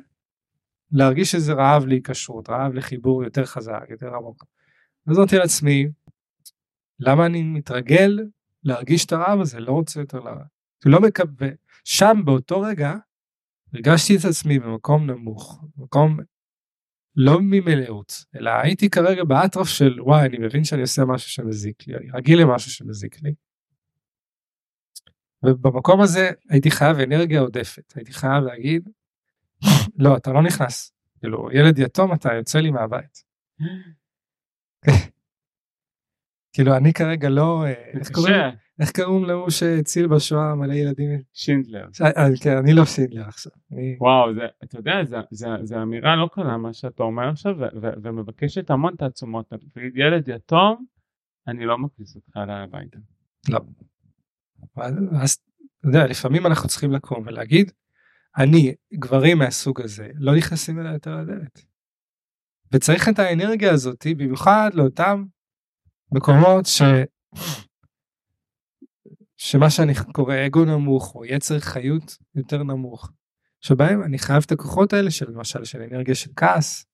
להרגיש 0.91 1.35
איזה 1.35 1.53
רעב 1.53 1.85
להיקשרות 1.85 2.49
רעב 2.49 2.73
לחיבור 2.73 3.23
יותר 3.23 3.45
חזק 3.45 3.83
יותר 3.89 4.15
עמוק. 4.15 4.45
אז 5.07 5.17
אמרתי 5.17 5.37
לעצמי 5.37 5.87
למה 6.99 7.25
אני 7.25 7.43
מתרגל 7.43 8.19
להרגיש 8.63 9.05
את 9.05 9.11
הרעב 9.11 9.39
הזה 9.41 9.59
לא 9.59 9.71
רוצה 9.71 9.99
יותר 9.99 10.19
לרעב. 10.19 10.47
לא 10.85 11.01
מקווה 11.01 11.47
שם 11.83 12.21
באותו 12.25 12.61
רגע 12.61 12.93
הרגשתי 13.75 14.15
את 14.15 14.25
עצמי 14.25 14.59
במקום 14.59 15.11
נמוך 15.11 15.63
מקום 15.77 16.17
לא 17.15 17.37
ממלאות 17.41 18.25
אלא 18.35 18.51
הייתי 18.63 18.89
כרגע 18.89 19.23
באטרף 19.23 19.67
של 19.67 20.01
וואי 20.01 20.25
אני 20.25 20.37
מבין 20.37 20.63
שאני 20.63 20.81
עושה 20.81 21.05
משהו 21.05 21.29
שמזיק 21.29 21.87
לי 21.87 21.95
אני 21.95 22.07
רגיל 22.13 22.41
למשהו 22.41 22.71
שמזיק 22.71 23.21
לי. 23.23 23.33
ובמקום 25.45 26.01
הזה 26.01 26.29
הייתי 26.49 26.71
חייב 26.71 26.99
אנרגיה 26.99 27.39
עודפת 27.39 27.93
הייתי 27.95 28.13
חייב 28.13 28.43
להגיד 28.43 28.89
לא 29.97 30.17
אתה 30.17 30.31
לא 30.31 30.43
נכנס 30.43 30.91
כאילו 31.19 31.51
ילד 31.51 31.79
יתום 31.79 32.13
אתה 32.13 32.33
יוצא 32.33 32.59
לי 32.59 32.71
מהבית. 32.71 33.23
כאילו 36.53 36.77
אני 36.77 36.93
כרגע 36.93 37.29
לא 37.29 37.65
אה, 37.65 37.73
איך 37.99 38.11
קוראים 38.11 38.35
איך 38.79 38.91
קוראים 38.91 39.25
להוא 39.25 39.49
שהציל 39.49 40.07
בשואה 40.07 40.55
מלא 40.55 40.73
ילדים? 40.73 41.21
שינדלר. 41.33 41.87
אה, 42.01 42.07
אה, 42.07 42.27
כן, 42.43 42.57
אני 42.57 42.73
לא 42.73 42.85
שינדלר 42.85 43.27
עכשיו. 43.27 43.51
וואו, 43.99 44.33
זה, 44.33 44.41
אתה 44.63 44.79
יודע, 44.79 44.93
זו 45.63 45.81
אמירה 45.81 46.15
לא 46.15 46.29
קלה 46.33 46.57
מה 46.57 46.73
שאתה 46.73 47.03
אומר 47.03 47.29
עכשיו, 47.29 47.55
ומבקשת 48.03 48.69
המון 48.69 48.95
תעצומות. 48.95 49.53
ילד 49.95 50.27
יתום, 50.27 50.85
אני 51.47 51.65
לא 51.65 51.77
מכניס 51.77 52.15
אותך 52.15 52.37
אליי 52.37 52.63
הביתה. 52.63 52.97
לא. 53.49 53.59
אז 55.21 55.37
אתה 55.79 55.87
יודע, 55.87 56.07
לפעמים 56.07 56.45
אנחנו 56.45 56.69
צריכים 56.69 56.91
לקום 56.91 57.23
ולהגיד, 57.25 57.71
אני, 58.37 58.75
גברים 58.93 59.37
מהסוג 59.37 59.81
הזה, 59.81 60.09
לא 60.15 60.35
נכנסים 60.35 60.79
אליי 60.79 60.93
יותר 60.93 61.15
לדלת. 61.15 61.65
וצריך 62.71 63.09
את 63.09 63.19
האנרגיה 63.19 63.71
הזאת, 63.71 64.07
במיוחד 64.17 64.69
לאותם 64.73 65.25
מקומות 66.11 66.65
ש... 66.65 66.81
שמה 69.37 69.69
שאני 69.69 69.93
קורא 70.13 70.35
אגו 70.45 70.65
נמוך 70.65 71.15
או 71.15 71.25
יצר 71.25 71.59
חיות 71.59 72.17
יותר 72.35 72.63
נמוך. 72.63 73.11
שבהם 73.61 74.03
אני 74.03 74.17
חייב 74.17 74.43
את 74.45 74.51
הכוחות 74.51 74.93
האלה 74.93 75.11
של 75.11 75.31
למשל 75.31 75.63
של 75.65 75.81
אנרגיה 75.81 76.15
של 76.15 76.31
כעס. 76.35 76.85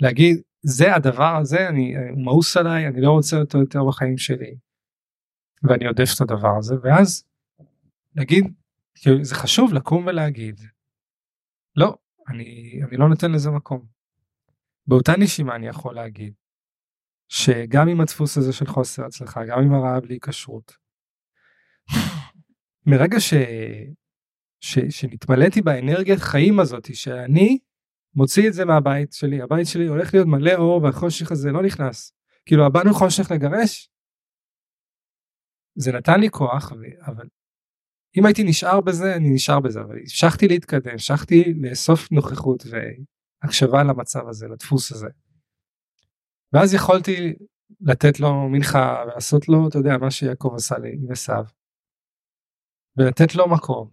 להגיד 0.00 0.42
זה 0.62 0.94
הדבר 0.94 1.36
הזה 1.40 1.68
אני 1.68 1.94
מאוס 2.24 2.56
עליי 2.56 2.86
אני 2.86 3.00
לא 3.00 3.10
רוצה 3.10 3.36
אותו 3.36 3.58
יותר 3.58 3.84
בחיים 3.88 4.18
שלי. 4.18 4.56
ואני 5.62 5.86
עודף 5.86 6.08
את 6.16 6.20
הדבר 6.20 6.56
הזה 6.58 6.74
ואז 6.82 7.24
להגיד 8.16 8.44
כאילו, 8.94 9.24
זה 9.24 9.34
חשוב 9.34 9.72
לקום 9.72 10.06
ולהגיד 10.06 10.60
לא 11.76 11.96
אני 12.28 12.80
אני 12.88 12.96
לא 12.96 13.08
נותן 13.08 13.32
לזה 13.32 13.50
מקום. 13.50 13.86
באותה 14.86 15.12
נשימה 15.18 15.56
אני 15.56 15.66
יכול 15.66 15.94
להגיד 15.94 16.34
שגם 17.28 17.88
עם 17.88 18.00
הדפוס 18.00 18.38
הזה 18.38 18.52
של 18.52 18.66
חוסר 18.66 19.04
הצלחה 19.04 19.44
גם 19.44 19.58
עם 19.58 19.74
הרעב 19.74 20.04
להיקשרות 20.04 20.76
מרגע 22.86 23.20
ש... 23.20 23.34
ש... 24.60 24.78
שנתמלאתי 24.78 25.62
באנרגיית 25.62 26.18
חיים 26.18 26.60
הזאת 26.60 26.94
שאני 26.94 27.58
מוציא 28.14 28.48
את 28.48 28.52
זה 28.52 28.64
מהבית 28.64 29.12
שלי 29.12 29.42
הבית 29.42 29.66
שלי 29.66 29.86
הולך 29.86 30.14
להיות 30.14 30.26
מלא 30.26 30.54
אור 30.54 30.82
והחושך 30.82 31.32
הזה 31.32 31.50
לא 31.50 31.62
נכנס 31.62 32.12
כאילו 32.46 32.66
הבאנו 32.66 32.94
חושך 32.94 33.30
לגרש 33.30 33.90
זה 35.74 35.92
נתן 35.92 36.20
לי 36.20 36.30
כוח 36.30 36.72
אבל 37.06 37.28
אם 38.16 38.26
הייתי 38.26 38.44
נשאר 38.44 38.80
בזה 38.80 39.16
אני 39.16 39.30
נשאר 39.34 39.60
בזה 39.60 39.80
אבל 39.80 39.98
המשכתי 39.98 40.48
להתקדם 40.48 40.90
המשכתי 40.92 41.54
לאסוף 41.60 42.12
נוכחות 42.12 42.64
והקשבה 42.70 43.82
למצב 43.82 44.28
הזה 44.28 44.48
לדפוס 44.48 44.92
הזה. 44.92 45.08
ואז 46.52 46.74
יכולתי 46.74 47.34
לתת 47.80 48.20
לו 48.20 48.48
מנחה 48.48 49.04
ולעשות 49.06 49.48
לו 49.48 49.68
אתה 49.68 49.78
יודע 49.78 49.96
מה 50.00 50.10
שיעקב 50.10 50.52
עשה 50.54 50.78
לי 50.78 50.92
עם. 50.92 51.57
ולתת 52.98 53.34
לו 53.34 53.48
מקום 53.48 53.90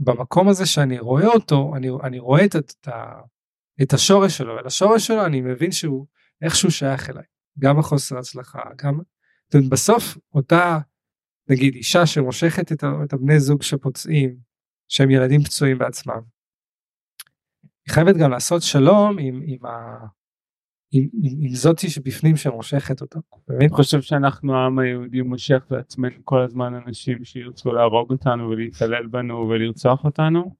ובמקום 0.00 0.48
הזה 0.48 0.66
שאני 0.66 0.98
רואה 0.98 1.26
אותו 1.26 1.72
אני, 1.76 1.88
אני 2.04 2.18
רואה 2.18 2.44
את, 2.44 2.56
את, 2.56 2.88
את 3.82 3.92
השורש 3.92 4.38
שלו 4.38 4.54
ולשורש 4.56 5.06
שלו 5.06 5.26
אני 5.26 5.40
מבין 5.40 5.72
שהוא 5.72 6.06
איכשהו 6.42 6.70
שייך 6.70 7.10
אליי 7.10 7.24
גם 7.58 7.78
החוסר 7.78 8.18
הצלחה 8.18 8.60
גם 8.76 9.00
בסוף 9.70 10.18
אותה 10.34 10.78
נגיד 11.48 11.74
אישה 11.74 12.06
שמושכת 12.06 12.72
את, 12.72 12.84
את 13.04 13.12
הבני 13.12 13.40
זוג 13.40 13.62
שפוצעים 13.62 14.36
שהם 14.88 15.10
ילדים 15.10 15.42
פצועים 15.42 15.78
בעצמם. 15.78 16.20
היא 17.86 17.94
חייבת 17.94 18.16
גם 18.16 18.30
לעשות 18.30 18.62
שלום 18.62 19.18
עם, 19.18 19.42
עם, 19.46 19.58
עם, 20.92 21.08
עם, 21.22 21.32
עם 21.40 21.54
זאתי 21.54 21.90
שבפנים 21.90 22.36
שמושכת 22.36 23.00
אותו. 23.00 23.20
אני 23.50 23.68
חושב 23.68 24.00
שאנחנו 24.00 24.56
העם 24.56 24.78
היהודי 24.78 25.22
מושך 25.22 25.66
לעצמנו 25.70 26.16
כל 26.24 26.40
הזמן 26.40 26.74
אנשים 26.74 27.24
שירצו 27.24 27.72
להרוג 27.72 28.10
אותנו 28.10 28.48
ולהתעלל 28.48 29.06
בנו 29.06 29.48
ולרצוח 29.48 30.04
אותנו. 30.04 30.54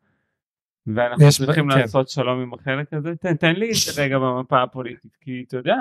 ואנחנו 0.86 1.24
צריכים. 1.30 1.70
כן. 1.70 1.78
לעשות. 1.78 2.08
שלום 2.08 2.40
עם 2.40 2.54
החלק 2.54 2.92
הזה. 2.92 3.16
תן, 3.16 3.36
תן 3.36 3.56
לי 3.56 3.70
את 3.70 3.98
רגע 3.98 4.18
במפה 4.18 4.62
הפוליטית 4.62 5.16
כי 5.20 5.44
אתה 5.48 5.56
יודע 5.56 5.76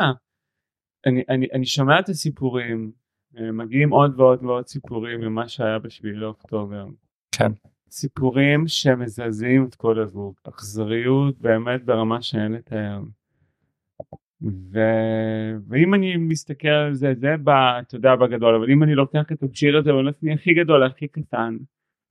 אני, 1.05 1.23
אני, 1.29 1.47
אני 1.53 1.65
שומע 1.65 1.99
את 1.99 2.09
הסיפורים 2.09 2.91
אה, 3.37 3.51
מגיעים 3.51 3.89
עוד 3.89 4.19
ועוד 4.19 4.43
ועוד 4.43 4.67
סיפורים 4.67 5.21
ממה 5.21 5.47
שהיה 5.47 5.79
בשביעי 5.79 6.15
לאוקטובר. 6.15 6.85
כן. 7.31 7.51
סיפורים 7.89 8.67
שמזעזעים 8.67 9.65
את 9.65 9.75
כל 9.75 9.99
הזוג, 9.99 10.35
אכזריות 10.43 11.39
באמת 11.39 11.85
ברמה 11.85 12.21
שאין 12.21 12.51
לתאר. 12.51 12.99
ו... 14.43 14.79
ואם 15.67 15.93
אני 15.93 16.17
מסתכל 16.17 16.67
על 16.67 16.93
זה, 16.93 17.13
זה 17.19 17.37
בא, 17.43 17.79
אתה 17.79 17.95
יודע, 17.95 18.15
בגדול, 18.15 18.55
אבל 18.55 18.71
אם 18.71 18.83
אני 18.83 18.95
לוקח 18.95 19.31
את 19.31 19.43
השיר 19.43 19.77
הזה 19.77 19.93
והולך 19.93 20.15
הכי 20.33 20.53
גדול 20.53 20.83
הכי 20.83 21.07
קטן, 21.07 21.57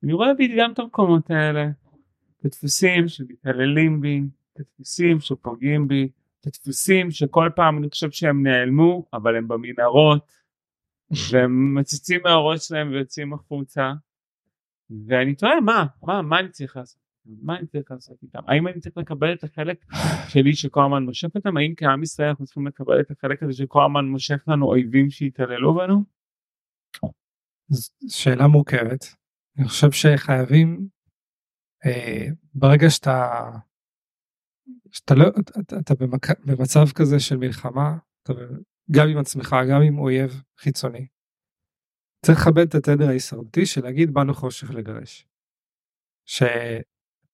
אני 0.04 0.12
רואה 0.12 0.34
בי 0.34 0.56
גם 0.58 0.72
את 0.72 0.78
המקומות 0.78 1.30
האלה, 1.30 1.68
את 2.40 2.44
הדפוסים 2.44 3.08
שמתעללים 3.08 4.00
בי, 4.00 4.22
את 4.52 4.60
הדפוסים 4.60 5.20
שפוגעים 5.20 5.88
בי, 5.88 6.08
את 6.40 6.46
הדפוסים 6.46 7.10
שכל 7.10 7.48
פעם 7.56 7.78
אני 7.78 7.88
חושב 7.88 8.10
שהם 8.10 8.46
נעלמו, 8.46 9.04
אבל 9.12 9.36
הם 9.36 9.48
במנהרות, 9.48 10.32
והם 11.32 11.74
מציצים 11.74 12.20
מהראש 12.24 12.68
שלהם 12.68 12.90
ויוצאים 12.90 13.32
החוצה 13.32 13.92
ואני 15.06 15.34
תוהה 15.34 15.60
מה 15.60 15.86
מה 16.02 16.22
מה 16.22 16.40
אני 16.40 16.48
צריך 16.48 16.76
לעשות 16.76 16.99
מה 17.26 17.58
אני 17.58 17.66
צריך 17.66 17.90
לעשות 17.90 18.22
איתם 18.22 18.38
האם 18.46 18.68
אני 18.68 18.80
צריך 18.80 18.96
לקבל 18.96 19.32
את 19.32 19.44
החלק 19.44 19.84
שלי 20.28 20.54
שכל 20.54 20.80
הזמן 20.84 21.02
מושך 21.02 21.28
אותם 21.34 21.56
האם 21.56 21.74
כעם 21.76 22.02
ישראל 22.02 22.28
אנחנו 22.28 22.44
צריכים 22.44 22.66
לקבל 22.66 23.00
את 23.00 23.10
החלק 23.10 23.42
הזה 23.42 23.52
שכל 23.52 23.82
הזמן 23.84 24.04
מושך 24.04 24.44
לנו 24.48 24.66
אויבים 24.66 25.10
שהתעללו 25.10 25.74
בנו. 25.74 26.04
שאלה 28.08 28.46
מורכבת 28.46 29.04
אני 29.58 29.68
חושב 29.68 29.90
שחייבים 29.90 30.88
אה, 31.86 32.26
ברגע 32.54 32.90
שאתה 32.90 33.50
שאתה 34.90 35.14
לא 35.14 35.24
אתה, 35.60 35.76
אתה 35.78 35.94
במק, 35.94 36.26
במצב 36.44 36.84
כזה 36.94 37.20
של 37.20 37.36
מלחמה 37.36 37.98
אתה 38.22 38.32
גם 38.90 39.08
עם 39.08 39.18
עצמך, 39.18 39.56
גם 39.70 39.82
עם 39.82 39.98
אויב 39.98 40.42
חיצוני. 40.58 41.06
צריך 42.26 42.38
לכבד 42.38 42.66
את 42.68 42.74
התדר 42.74 43.08
ההישרדותי 43.08 43.66
של 43.66 43.82
להגיד 43.84 44.14
באנו 44.14 44.34
חושך 44.34 44.70
לגרש. 44.70 45.26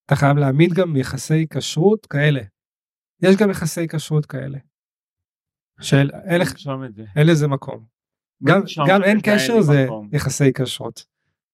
שאתה 0.06 0.16
חייב 0.16 0.36
להעמיד 0.36 0.72
גם 0.72 0.96
יחסי 0.96 1.46
כשרות 1.48 2.06
כאלה. 2.06 2.40
יש 3.22 3.36
גם 3.36 3.50
יחסי 3.50 3.88
כשרות 3.88 4.26
כאלה. 4.26 4.58
של 5.80 6.10
אין 7.16 7.26
לזה 7.26 7.48
מקום. 7.48 7.84
גם, 8.44 8.60
גם 8.88 9.02
אין 9.02 9.18
קשר 9.22 9.60
זה 9.60 9.84
מקום. 9.84 10.08
יחסי 10.12 10.52
כשרות. 10.52 11.04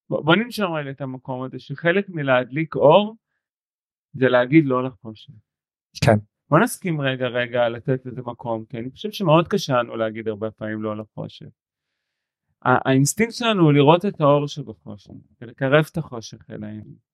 בוא, 0.09 0.25
בוא 0.25 0.35
ננשום 0.35 0.73
את 0.91 1.01
המקום 1.01 1.43
הזה 1.43 1.59
שחלק 1.59 2.09
מלהדליק 2.09 2.75
אור 2.75 3.15
זה 4.13 4.25
להגיד 4.25 4.65
לא 4.65 4.83
לחושך. 4.83 5.33
כן. 6.03 6.15
בוא 6.49 6.59
נסכים 6.59 7.01
רגע 7.01 7.27
רגע 7.27 7.69
לתת 7.69 8.05
לזה 8.05 8.21
מקום 8.21 8.65
כי 8.69 8.77
אני 8.77 8.91
חושב 8.91 9.11
שמאוד 9.11 9.47
קשה 9.47 9.73
לנו 9.73 9.95
להגיד 9.95 10.27
הרבה 10.27 10.51
פעמים 10.51 10.81
לא 10.81 10.97
לחושך. 10.97 11.49
האינסטינקט 12.61 13.33
שלנו 13.33 13.63
הוא 13.63 13.73
לראות 13.73 14.05
את 14.05 14.21
האור 14.21 14.47
שבחושך 14.47 15.11
ולקרב 15.41 15.85
את 15.91 15.97
החושך 15.97 16.49
אלינו. 16.49 17.12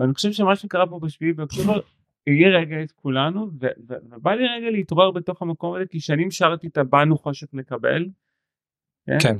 ואני 0.00 0.14
חושב 0.14 0.32
שמה 0.32 0.56
שקרה 0.56 0.86
פה 0.86 0.98
בשביעי 0.98 1.32
באוקטובר 1.32 1.80
העיר 2.26 2.48
רגע 2.58 2.82
את 2.82 2.92
כולנו 2.92 3.50
ובא 3.52 4.30
לי 4.34 4.48
רגע 4.48 4.70
להתעורר 4.70 5.10
בתוך 5.10 5.42
המקום 5.42 5.74
הזה 5.74 5.86
כי 5.86 6.00
שנים 6.00 6.30
שרתי 6.30 6.66
את 6.66 6.78
הבאנו 6.78 7.18
חושך 7.18 7.46
לקבל. 7.52 8.08
כן. 9.06 9.18
כן. 9.22 9.36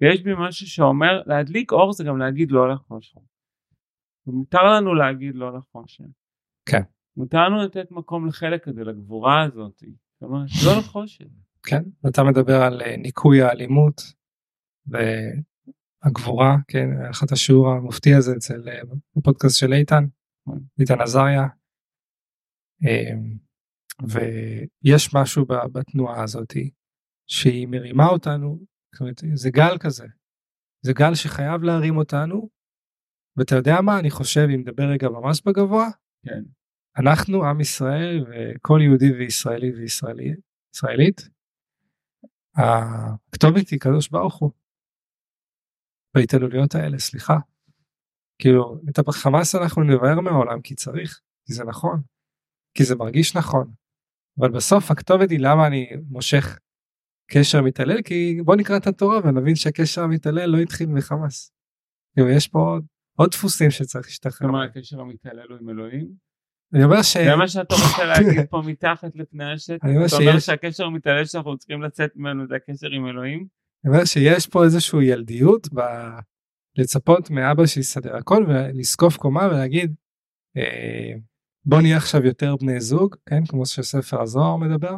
ויש 0.00 0.22
בי 0.22 0.30
משהו 0.38 0.66
שאומר 0.66 1.22
להדליק 1.26 1.72
אור 1.72 1.92
זה 1.92 2.04
גם 2.04 2.18
להגיד 2.18 2.50
לא 2.50 2.72
לחושך. 2.72 3.20
ומותר 4.26 4.62
לנו 4.62 4.94
להגיד 4.94 5.34
לא 5.34 5.56
לחושך. 5.56 6.04
כן. 6.66 6.82
מותר 7.16 7.38
לנו 7.38 7.62
לתת 7.62 7.90
מקום 7.90 8.26
לחלק 8.26 8.68
הזה, 8.68 8.84
לגבורה 8.84 9.42
הזאת. 9.42 9.78
זאת 9.78 10.22
אומרת, 10.22 10.48
לא 10.66 10.78
לחושך. 10.78 11.24
כן, 11.62 11.82
אתה 12.08 12.22
מדבר 12.22 12.62
על 12.62 12.82
אה, 12.82 12.96
ניקוי 12.96 13.42
האלימות 13.42 14.02
והגבורה, 16.04 16.56
כן, 16.68 16.88
את 17.24 17.32
השיעור 17.32 17.68
המופתי 17.68 18.14
הזה 18.14 18.32
אצל 18.36 18.68
אה, 18.68 18.80
הפודקאסט 19.16 19.58
של 19.58 19.72
איתן, 19.72 20.04
איתן 20.80 21.00
עזריה. 21.00 21.46
אמ, 22.82 23.38
ויש 24.02 25.14
משהו 25.14 25.46
בתנועה 25.46 26.22
הזאת 26.22 26.52
שהיא 27.26 27.68
מרימה 27.68 28.06
אותנו, 28.06 28.58
זאת 28.92 29.00
אומרת, 29.00 29.22
זה 29.34 29.50
גל 29.50 29.78
כזה, 29.80 30.06
זה 30.84 30.92
גל 30.92 31.14
שחייב 31.14 31.62
להרים 31.62 31.96
אותנו, 31.96 32.48
ואתה 33.36 33.54
יודע 33.54 33.80
מה, 33.80 33.98
אני 33.98 34.10
חושב, 34.10 34.46
אם 34.54 34.60
נדבר 34.60 34.82
רגע 34.82 35.08
ממש 35.08 35.42
בגבוה, 35.46 35.88
כן. 36.26 36.42
אנחנו 36.98 37.44
עם 37.44 37.60
ישראל 37.60 38.24
וכל 38.30 38.80
יהודי 38.82 39.12
וישראלי 39.12 39.72
וישראלית 39.72 41.28
הכתובת 42.54 43.68
היא 43.68 43.80
קדוש 43.80 44.08
ברוך 44.08 44.38
הוא. 44.38 44.50
בהתעללויות 46.14 46.74
האלה 46.74 46.98
סליחה. 46.98 47.36
כאילו 48.38 48.80
את 48.90 48.98
החמאס 49.08 49.54
אנחנו 49.54 49.82
נבער 49.82 50.20
מהעולם 50.20 50.60
כי 50.60 50.74
צריך 50.74 51.20
כי 51.46 51.52
זה 51.52 51.64
נכון 51.64 52.02
כי 52.74 52.84
זה 52.84 52.94
מרגיש 52.94 53.36
נכון 53.36 53.72
אבל 54.40 54.50
בסוף 54.50 54.90
הכתובת 54.90 55.30
היא 55.30 55.38
למה 55.40 55.66
אני 55.66 55.90
מושך 56.08 56.58
קשר 57.30 57.62
מתעלל 57.62 58.02
כי 58.02 58.38
בוא 58.44 58.56
נקרא 58.56 58.76
את 58.76 58.86
התורה 58.86 59.18
ונבין 59.24 59.56
שהקשר 59.56 60.02
המתעלל 60.02 60.50
לא 60.50 60.58
התחיל 60.58 60.88
מחמאס. 60.88 61.52
כאילו, 62.14 62.28
יש 62.28 62.48
פה 62.48 62.58
עוד, 62.58 62.84
עוד 63.18 63.30
דפוסים 63.30 63.70
שצריך 63.70 64.06
להשתחרר. 64.06 64.48
כלומר 64.48 64.62
הקשר 64.62 65.00
המתעלל 65.00 65.46
הוא 65.50 65.58
עם 65.60 65.68
אלוהים? 65.68 66.08
אני 66.74 66.84
אומר 66.84 67.02
ש... 67.02 67.16
זה 67.16 67.36
מה 67.36 67.48
שאתה 67.48 67.74
רוצה 67.74 68.04
להגיד 68.10 68.50
פה 68.50 68.62
מתחת 68.66 69.16
לפני 69.16 69.52
השטח? 69.52 69.76
אתה 69.76 70.16
אומר 70.16 70.38
שהקשר 70.38 70.84
המתעלל 70.84 71.24
שאנחנו 71.24 71.58
צריכים 71.58 71.82
לצאת 71.82 72.10
ממנו 72.16 72.46
זה 72.46 72.56
הקשר 72.56 72.86
עם 72.86 73.06
אלוהים? 73.06 73.46
אני 73.84 73.92
אומר 73.92 74.04
שיש 74.04 74.46
פה 74.46 74.64
איזושהי 74.64 75.04
ילדיות 75.04 75.74
ב... 75.74 75.80
לצפות 76.76 77.30
מאבא 77.30 77.66
שיסדר 77.66 78.16
הכל 78.16 78.44
ולזקוף 78.48 79.16
קומה 79.16 79.46
ולהגיד 79.46 79.94
אה, 80.56 81.18
בוא 81.64 81.80
נהיה 81.80 81.96
עכשיו 81.96 82.24
יותר 82.24 82.56
בני 82.56 82.80
זוג 82.80 83.16
כן? 83.26 83.46
כמו 83.46 83.66
שספר 83.66 84.22
הזוהר 84.22 84.56
מדבר. 84.56 84.94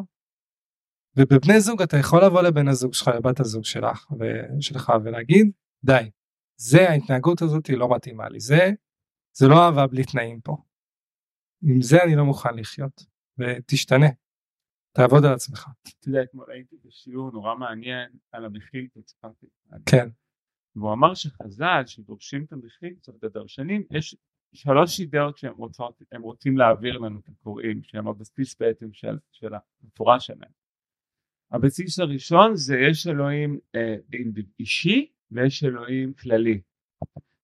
ובבני 1.16 1.60
זוג 1.60 1.82
אתה 1.82 1.96
יכול 1.96 2.24
לבוא 2.24 2.42
לבן 2.42 2.68
הזוג 2.68 2.94
שלך 2.94 3.08
לבת 3.08 3.40
הזוג 3.40 3.64
שלך 3.64 4.06
ושלך 4.18 4.92
ולהגיד 5.04 5.50
די 5.84 6.10
זה 6.56 6.90
ההתנהגות 6.90 7.42
הזאת 7.42 7.66
היא 7.66 7.76
לא 7.76 7.88
מתאימה 7.94 8.28
לי. 8.28 8.40
זה 8.40 8.70
זה 9.36 9.48
לא 9.48 9.66
אהבה 9.66 9.86
בלי 9.86 10.04
תנאים 10.04 10.40
פה. 10.40 10.56
עם 11.62 11.82
זה 11.82 12.02
אני 12.04 12.16
לא 12.16 12.24
מוכן 12.24 12.54
לחיות. 12.56 13.04
ותשתנה 13.38 14.06
תעבוד 14.96 15.24
על 15.24 15.32
עצמך. 15.32 15.68
אתה 15.82 16.08
יודע 16.08 16.22
אתמול 16.22 16.50
הייתי 16.50 16.76
בשיעור 16.84 17.30
נורא 17.32 17.54
מעניין 17.54 18.10
על 18.32 18.44
המכיל 18.44 18.88
כן. 19.86 20.08
והוא 20.76 20.92
אמר 20.92 21.14
שחז"ל 21.14 21.82
שדורשים 21.86 22.44
את 22.44 22.52
המכיל 22.52 22.94
קצת 22.94 23.24
הדרשנים 23.24 23.82
יש 23.90 24.16
שלוש 24.52 25.00
אידאות 25.00 25.38
שהם 25.38 25.54
רוצות, 25.56 26.02
הם 26.12 26.22
רוצים 26.22 26.58
להעביר 26.58 26.98
לנו 26.98 27.18
את 27.18 27.28
הקוראים 27.28 27.82
שהם 27.82 28.08
הבסיס 28.08 28.56
בעצם 28.60 28.92
של, 28.92 29.18
של 29.32 29.52
התורה 29.86 30.20
שלהם. 30.20 30.50
הבסיס 31.50 31.98
הראשון 31.98 32.56
זה 32.56 32.76
יש 32.90 33.06
אלוהים 33.06 33.58
אה, 33.74 33.96
אישי 34.60 35.10
ויש 35.30 35.64
אלוהים 35.64 36.12
כללי. 36.12 36.60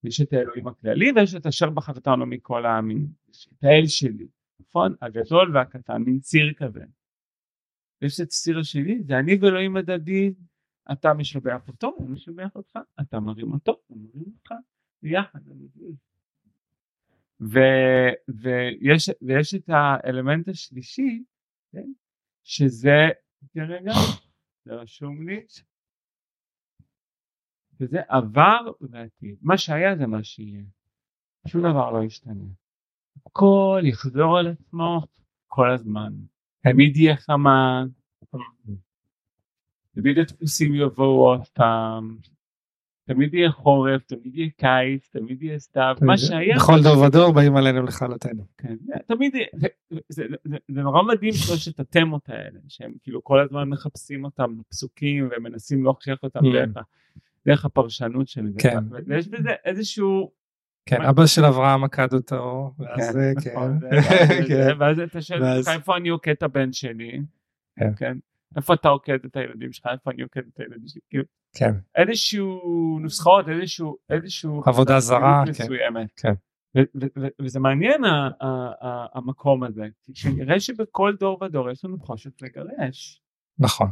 יש 0.04 0.20
את 0.20 0.32
האלוהים 0.32 0.68
הכללי 0.68 1.12
ויש 1.16 1.34
את 1.34 1.46
אשר 1.46 1.70
בחרתנו 1.70 2.26
מכל 2.26 2.66
העמים. 2.66 3.06
יש 3.30 3.48
את 3.48 3.64
האל 3.64 3.86
שלי, 3.86 4.28
נכון? 4.60 4.94
הגדול 5.02 5.56
והקטן, 5.56 6.02
מין 6.02 6.20
ציר 6.20 6.52
כזה. 6.56 6.84
יש 8.02 8.20
את 8.20 8.26
הציר 8.26 8.58
השני, 8.58 9.02
זה 9.02 9.18
אני 9.18 9.38
ואלוהים 9.40 9.76
הדדי, 9.76 10.34
אתה 10.92 11.14
משבח 11.14 11.68
אותו, 11.68 11.96
אני 12.00 12.08
משבח 12.08 12.56
אותך, 12.56 12.78
אתה 13.00 13.20
מרים 13.20 13.52
אותו, 13.52 13.80
אני 13.90 14.06
מרים 14.14 14.32
אותך, 14.36 14.54
ביחד. 15.02 15.40
ו, 17.40 17.58
ויש, 18.28 19.10
ויש 19.22 19.54
את 19.54 19.68
האלמנט 19.68 20.48
השלישי, 20.48 21.24
כן? 21.72 21.92
שזה, 22.44 23.08
כרגע, 23.54 23.92
זה 24.64 24.74
רשום 24.74 25.28
לי, 25.28 25.46
וזה 27.80 28.00
עבר 28.08 28.72
ועתיד. 28.80 29.38
מה 29.42 29.58
שהיה 29.58 29.96
זה 29.96 30.06
מה 30.06 30.24
שיהיה. 30.24 30.62
שום 31.46 31.60
דבר 31.60 31.90
לא 31.90 32.04
ישתנה. 32.04 32.44
הכל 33.26 33.82
יחזור 33.84 34.38
על 34.38 34.46
עצמו 34.46 35.00
כל 35.46 35.70
הזמן. 35.74 36.12
תמיד 36.62 36.96
יהיה 36.96 37.16
חמה, 37.16 37.84
תמיד 39.94 40.18
הדפוסים 40.18 40.74
יבואו 40.74 41.28
עוד 41.28 41.48
פעם, 41.48 42.16
תמיד 43.04 43.34
יהיה 43.34 43.50
חורף, 43.50 44.02
תמיד 44.02 44.36
יהיה 44.36 44.50
קיץ, 44.56 45.08
תמיד 45.08 45.42
יהיה 45.42 45.58
סתיו, 45.58 45.96
מה 46.02 46.18
שהיה... 46.18 46.56
בכל 46.56 46.82
דור 46.82 46.98
ודור 46.98 47.32
באים 47.32 47.56
עלינו 47.56 47.82
לכלותנו. 47.82 48.44
כן, 48.58 48.76
תמיד, 49.06 49.34
זה, 50.08 50.24
נורא 50.68 51.02
מדהים 51.02 51.32
שלושת 51.32 51.80
התמות 51.80 52.28
האלה, 52.28 52.60
שהם 52.68 52.92
כאילו 53.02 53.24
כל 53.24 53.40
הזמן 53.40 53.68
מחפשים 53.68 54.24
אותם 54.24 54.58
בפסוקים 54.58 55.28
ומנסים 55.30 55.84
להוכיח 55.84 56.22
אותם 56.22 56.40
mm. 56.40 56.80
דרך 57.46 57.64
הפרשנות 57.64 58.28
של 58.28 58.48
זה. 58.48 58.58
כן. 58.60 58.84
ויש 59.06 59.28
בזה 59.28 59.50
איזשהו... 59.64 60.39
כן, 60.86 61.02
אבא 61.02 61.26
של 61.26 61.44
אברהם 61.44 61.84
עקד 61.84 62.12
אותו, 62.12 62.72
ואז 62.78 63.18
כן. 63.44 63.56
ואז 64.78 65.00
אתה 65.00 65.22
שואל 65.22 65.42
איפה 65.74 65.96
אני 65.96 66.08
עוקד 66.08 66.32
את 66.32 66.42
הבן 66.42 66.72
שלי, 66.72 67.20
כן. 67.78 67.94
כן. 67.96 68.18
איפה 68.56 68.74
אתה 68.74 68.88
עוקד 68.88 69.18
את 69.24 69.36
הילדים 69.36 69.72
שלך, 69.72 69.86
איפה 69.92 70.10
אני 70.10 70.22
עוקד 70.22 70.42
את 70.54 70.60
הילדים 70.60 70.86
שלי, 70.86 71.00
כאילו, 71.10 71.24
כן. 71.56 71.72
איזשהו 71.94 72.98
נוסחאות, 73.02 73.48
איזשהו, 73.48 73.96
איזשהו, 74.10 74.62
עבודה 74.66 75.00
זרה, 75.00 75.44
כן, 75.46 75.64
כן. 76.16 76.32
וזה 77.42 77.60
מעניין 77.60 78.02
המקום 79.14 79.64
הזה, 79.64 79.86
שנראה 80.14 80.60
שבכל 80.60 81.16
דור 81.20 81.42
ודור 81.42 81.70
יש 81.70 81.84
לנו 81.84 81.98
חושך 81.98 82.30
לגרש. 82.42 83.22
נכון, 83.58 83.88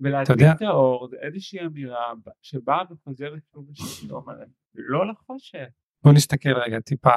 ולהדליק 0.00 0.46
את 0.56 0.62
האור 0.62 1.08
זה 1.08 1.16
איזושהי 1.20 1.60
אמירה 1.60 2.12
שבאה 2.42 2.82
וחוזרת 2.90 3.42
שוב 3.52 3.68
ושוב 3.70 4.10
ואומרת 4.10 4.48
לא 4.74 5.10
לחושך. 5.10 5.66
בוא 6.04 6.12
נסתכל 6.12 6.52
רגע 6.52 6.80
טיפה 6.80 7.10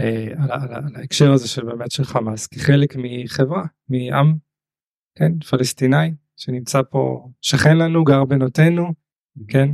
אה, 0.00 0.26
על, 0.38 0.52
על, 0.52 0.72
על 0.72 0.96
ההקשר 0.96 1.32
הזה 1.32 1.48
של 1.48 1.64
באמת 1.64 1.90
של 1.90 2.04
חמאס 2.04 2.46
כחלק 2.46 2.96
מחברה 2.98 3.64
מעם 3.88 4.34
כן 5.14 5.40
פלסטיני 5.50 6.14
שנמצא 6.36 6.82
פה 6.90 7.30
שכן 7.40 7.76
לנו 7.78 8.04
גר 8.04 8.24
בנותינו 8.24 8.94
כן 9.48 9.68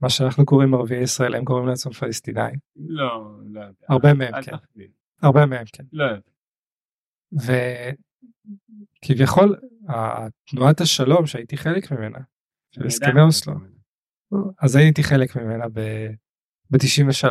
מה 0.00 0.10
שאנחנו 0.10 0.46
קוראים 0.46 0.74
ערביי 0.74 1.02
ישראל 1.02 1.34
הם 1.34 1.44
קוראים 1.44 1.66
לעצמם 1.66 1.92
פלסטינאים. 1.92 2.58
לא 2.76 3.30
לא 3.44 3.60
הרבה 3.88 4.14
מהם 4.14 4.42
כן. 4.42 4.52
הרבה 5.22 5.46
מהם 5.46 5.64
כן. 5.72 5.84
לא. 5.92 6.06
וכביכול 9.04 9.56
תנועת 10.50 10.80
השלום 10.80 11.26
שהייתי 11.26 11.56
חלק 11.56 11.92
ממנה 11.92 12.18
של 12.70 12.86
הסכמי 12.86 13.20
אוסלו. 13.20 13.54
אז 14.60 14.76
הייתי 14.76 15.02
חלק 15.02 15.36
ממנה 15.36 15.68
ב-93 15.68 17.28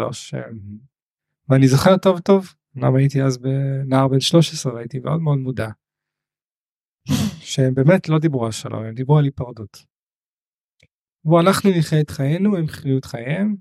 ואני 1.50 1.68
זוכר 1.68 1.98
טוב 1.98 2.20
טוב 2.20 2.54
אמנם 2.78 2.96
הייתי 2.96 3.24
אז 3.24 3.38
בנער 3.38 4.08
בן 4.08 4.20
13 4.20 4.74
והייתי 4.74 5.00
מאוד 5.00 5.22
מאוד 5.22 5.38
מודע 5.38 5.70
שהם 7.40 7.74
באמת 7.74 8.10
לא 8.10 8.20
דיברו 8.20 8.46
על 8.46 8.52
שלום 8.52 8.84
הם 8.84 8.94
דיברו 8.94 9.18
על 9.18 9.26
היפרדות. 9.26 9.86
בוא 11.26 11.42
אנחנו 11.42 11.70
נחיה 11.78 12.02
את 12.02 12.10
חיינו 12.10 12.58
הם 12.58 12.68
חיו 12.68 12.98
את 12.98 13.06
חייהם. 13.06 13.56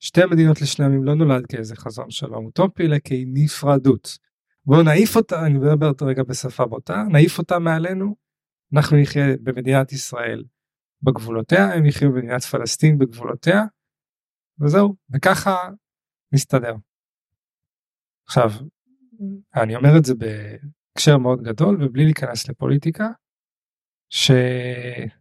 שתי 0.00 0.20
מדינות 0.30 0.60
לשני 0.60 0.86
עמים 0.86 1.04
לא 1.04 1.14
נולד 1.14 1.46
כאיזה 1.46 1.76
חזון 1.76 2.10
שלום 2.10 2.46
אוטופי 2.46 2.82
אלא 2.82 2.96
כנפרדות. 3.04 4.18
בואו 4.66 4.82
נעיף 4.82 5.16
אותה 5.16 5.46
אני 5.46 5.58
מדבר 5.58 5.92
רגע 6.02 6.22
בשפה 6.22 6.66
בוטה 6.66 7.04
נעיף 7.12 7.38
אותה 7.38 7.58
מעלינו 7.58 8.16
אנחנו 8.74 8.96
נחיה 9.02 9.24
במדינת 9.42 9.92
ישראל 9.92 10.44
בגבולותיה 11.02 11.74
הם 11.74 11.86
יחיו 11.86 12.12
במדינת 12.12 12.42
פלסטין 12.42 12.98
בגבולותיה 12.98 13.62
וזהו 14.60 14.96
וככה 15.10 15.56
נסתדר. 16.32 16.74
עכשיו 18.28 18.50
אני 19.56 19.76
אומר 19.76 19.98
את 19.98 20.04
זה 20.04 20.14
בהקשר 20.14 21.18
מאוד 21.18 21.42
גדול 21.42 21.84
ובלי 21.84 22.04
להיכנס 22.04 22.48
לפוליטיקה 22.48 23.08
שכנראה 24.08 25.12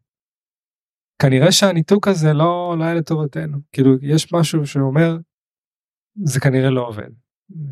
שהניתוק 1.52 2.08
הזה 2.08 2.34
לא, 2.34 2.76
לא 2.80 2.84
היה 2.84 2.94
לטובתנו. 2.94 3.58
כאילו 3.72 3.92
יש 4.02 4.34
משהו 4.34 4.66
שאומר 4.66 5.18
זה 6.24 6.40
כנראה 6.40 6.70
לא 6.70 6.88
עובד. 6.88 7.10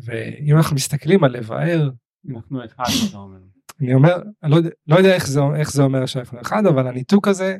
ואם 0.04 0.56
אנחנו 0.56 0.74
מסתכלים 0.76 1.24
על 1.24 1.32
לבאר 1.36 1.90
אנחנו 2.30 2.64
אחד 2.64 2.84
אתה 3.08 3.16
אומר 3.16 3.53
אני 3.80 3.94
אומר 3.94 4.22
אני 4.42 4.50
לא, 4.50 4.58
לא 4.86 4.96
יודע 4.96 5.14
איך 5.14 5.26
זה, 5.26 5.40
איך 5.56 5.72
זה 5.72 5.82
אומר 5.82 6.06
שאנחנו 6.06 6.40
אחד 6.40 6.62
אבל 6.68 6.86
הניתוק 6.86 7.28
הזה 7.28 7.56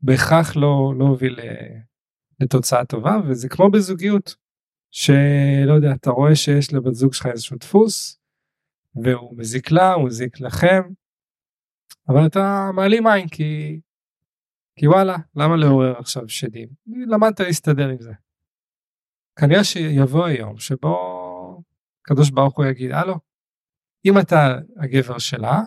בהכרח 0.00 0.56
לא 0.56 0.94
לא 0.98 1.04
הוביל 1.04 1.40
אה, 1.40 1.78
לתוצאה 2.40 2.84
טובה 2.84 3.16
וזה 3.28 3.48
כמו 3.48 3.70
בזוגיות 3.70 4.36
שלא 4.90 5.72
יודע 5.76 5.92
אתה 5.92 6.10
רואה 6.10 6.34
שיש 6.34 6.72
לבת 6.72 6.94
זוג 6.94 7.12
שלך 7.12 7.26
איזשהו 7.26 7.56
דפוס 7.56 8.20
והוא 8.94 9.38
מזיק 9.38 9.70
לה 9.70 9.92
הוא 9.92 10.06
מזיק 10.06 10.40
לכם 10.40 10.82
אבל 12.08 12.26
אתה 12.26 12.70
מעלים 12.74 13.06
עין 13.06 13.28
כי 13.28 13.80
כי 14.78 14.88
וואלה 14.88 15.16
למה 15.36 15.56
לעורר 15.56 15.98
עכשיו 15.98 16.28
שדים 16.28 16.68
למדת 16.86 17.40
להסתדר 17.40 17.88
עם 17.88 18.00
זה. 18.00 18.12
כנראה 19.36 19.64
שיבוא 19.64 20.26
היום 20.26 20.58
שבו 20.58 21.62
הקדוש 22.04 22.30
ברוך 22.30 22.56
הוא 22.56 22.66
יגיד 22.66 22.90
הלו 22.90 23.14
אם 24.06 24.18
אתה 24.18 24.58
הגבר 24.76 25.18
שלה 25.18 25.62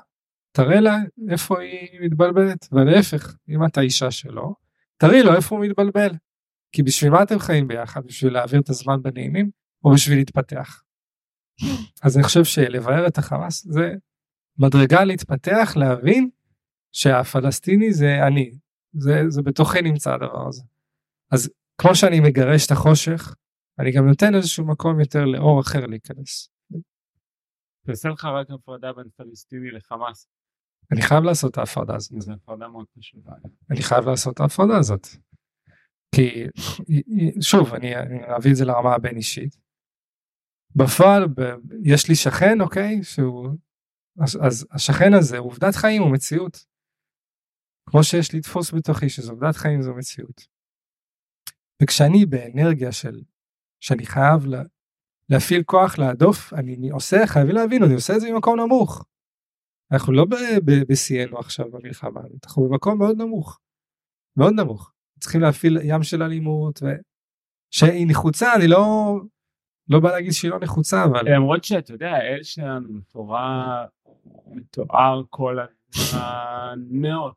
תראה 0.52 0.80
לה 0.80 0.98
איפה 1.30 1.60
היא 1.60 2.00
מתבלבלת 2.02 2.68
ולהפך 2.72 3.36
אם 3.50 3.66
אתה 3.66 3.82
אישה 3.82 4.12
שלו 4.12 4.56
תראי 4.98 5.24
לו 5.24 5.36
איפה 5.36 5.56
הוא 5.56 5.66
מתבלבל 5.66 6.10
כי 6.72 6.84
בשביל 6.84 7.12
מה 7.12 7.24
אתם 7.24 7.40
חיים 7.40 7.68
ביחד 7.68 8.06
בשביל 8.06 8.34
להעביר 8.34 8.60
את 8.60 8.70
הזמן 8.70 9.02
בנעימים 9.02 9.50
או 9.84 9.94
בשביל 9.94 10.18
להתפתח. 10.18 10.84
אז 12.04 12.18
אני 12.18 12.24
חושב 12.24 12.44
שלבאר 12.44 13.08
את 13.08 13.18
החמאס 13.18 13.66
זה 13.70 13.94
מדרגה 14.58 15.04
להתפתח 15.04 15.74
להבין 15.76 16.30
שהפלסטיני 16.92 17.94
זה 17.94 18.28
אני 18.28 18.52
זה 18.94 19.24
זה 19.28 19.42
בתוכי 19.42 19.82
נמצא 19.82 20.14
הדבר 20.14 20.48
הזה. 20.48 20.64
אז 21.32 21.50
כמו 21.78 21.96
שאני 21.96 22.20
מגרש 22.20 22.66
את 22.66 22.72
החושך 22.72 23.36
אני 23.80 23.92
גם 23.92 24.08
נותן 24.08 24.36
איזשהו 24.36 24.66
מקום 24.66 25.00
יותר 25.00 25.26
לאור 25.26 25.62
אחר 25.62 25.86
להיכנס. 25.86 26.50
תעשה 27.86 28.10
לך 28.10 28.26
רק 28.26 28.48
הפרדה 28.52 28.94
בין 28.94 29.10
פלסטיני 29.16 29.72
לחמאס. 29.72 30.28
אני 30.92 31.02
חייב 31.02 31.24
לעשות 31.24 31.52
את 31.52 31.58
ההפרדה 31.58 31.96
הזאת. 31.96 32.22
זו 32.22 32.34
הפרדה 32.34 32.68
מאוד 32.68 32.86
חשובה. 32.98 33.34
אני 33.72 33.82
חייב 33.82 34.06
לעשות 34.06 34.34
את 34.34 34.40
ההפרדה 34.40 34.78
הזאת. 34.78 35.08
כי 36.16 36.44
שוב 37.42 37.74
אני, 37.74 37.96
אני 37.96 38.36
אביא 38.38 38.52
את 38.52 38.56
זה 38.56 38.66
לרמה 38.66 38.96
הבין 38.96 39.18
אישית. 39.18 39.58
בפועל 40.76 41.28
ב, 41.28 41.42
יש 41.84 42.10
לי 42.10 42.16
שכן 42.16 42.62
אוקיי 42.62 43.04
שהוא 43.04 43.50
אז, 44.24 44.40
אז 44.46 44.68
השכן 44.72 45.14
הזה 45.20 45.38
הוא 45.38 45.48
עובדת 45.48 45.76
חיים 45.76 46.02
הוא 46.02 46.14
מציאות. 46.14 46.66
כמו 47.90 48.04
שיש 48.04 48.36
לתפוס 48.36 48.74
בתוכי 48.74 49.10
שזו 49.10 49.32
עובדת 49.32 49.56
חיים 49.56 49.82
זו 49.82 49.94
מציאות. 49.96 50.48
וכשאני 51.84 52.26
באנרגיה 52.26 52.92
של 52.92 53.22
שאני 53.80 54.06
חייב 54.06 54.46
לה, 54.46 54.64
להפעיל 55.30 55.64
כוח 55.64 55.98
להדוף 55.98 56.54
אני 56.54 56.90
עושה 56.90 57.28
חייבים 57.28 57.56
להבין 57.56 57.84
אני 57.84 57.94
עושה 57.94 58.16
את 58.16 58.22
זה 58.22 58.32
ממקום 58.32 58.60
נמוך. 58.60 59.06
אנחנו 59.92 60.14
לא 60.14 60.26
בשיאנו 60.88 61.40
עכשיו 61.40 61.72
במלחמה, 61.72 62.22
אנחנו 62.44 62.70
במקום 62.70 63.00
מאוד 63.00 63.18
נמוך, 63.22 63.60
מאוד 64.38 64.54
נמוך. 64.54 64.92
צריכים 65.20 65.42
להפעיל 65.42 65.78
ים 65.84 66.04
של 66.04 66.24
אלימות 66.24 66.80
ושהיא 66.84 68.08
נחוצה, 68.08 68.56
אני 68.56 68.68
לא, 68.68 69.16
לא 69.90 70.00
בא 70.00 70.12
להגיד 70.12 70.32
שהיא 70.32 70.52
לא 70.52 70.60
נחוצה, 70.60 71.04
אבל... 71.04 71.36
למרות 71.36 71.64
שאתה 71.64 71.94
יודע, 71.94 72.12
האל 72.12 72.44
שלנו 72.44 72.94
מתואר, 72.94 73.86
מתואר 74.48 75.24
כל 75.30 75.58
הזמן 75.60 76.80
מאוד. 76.92 77.34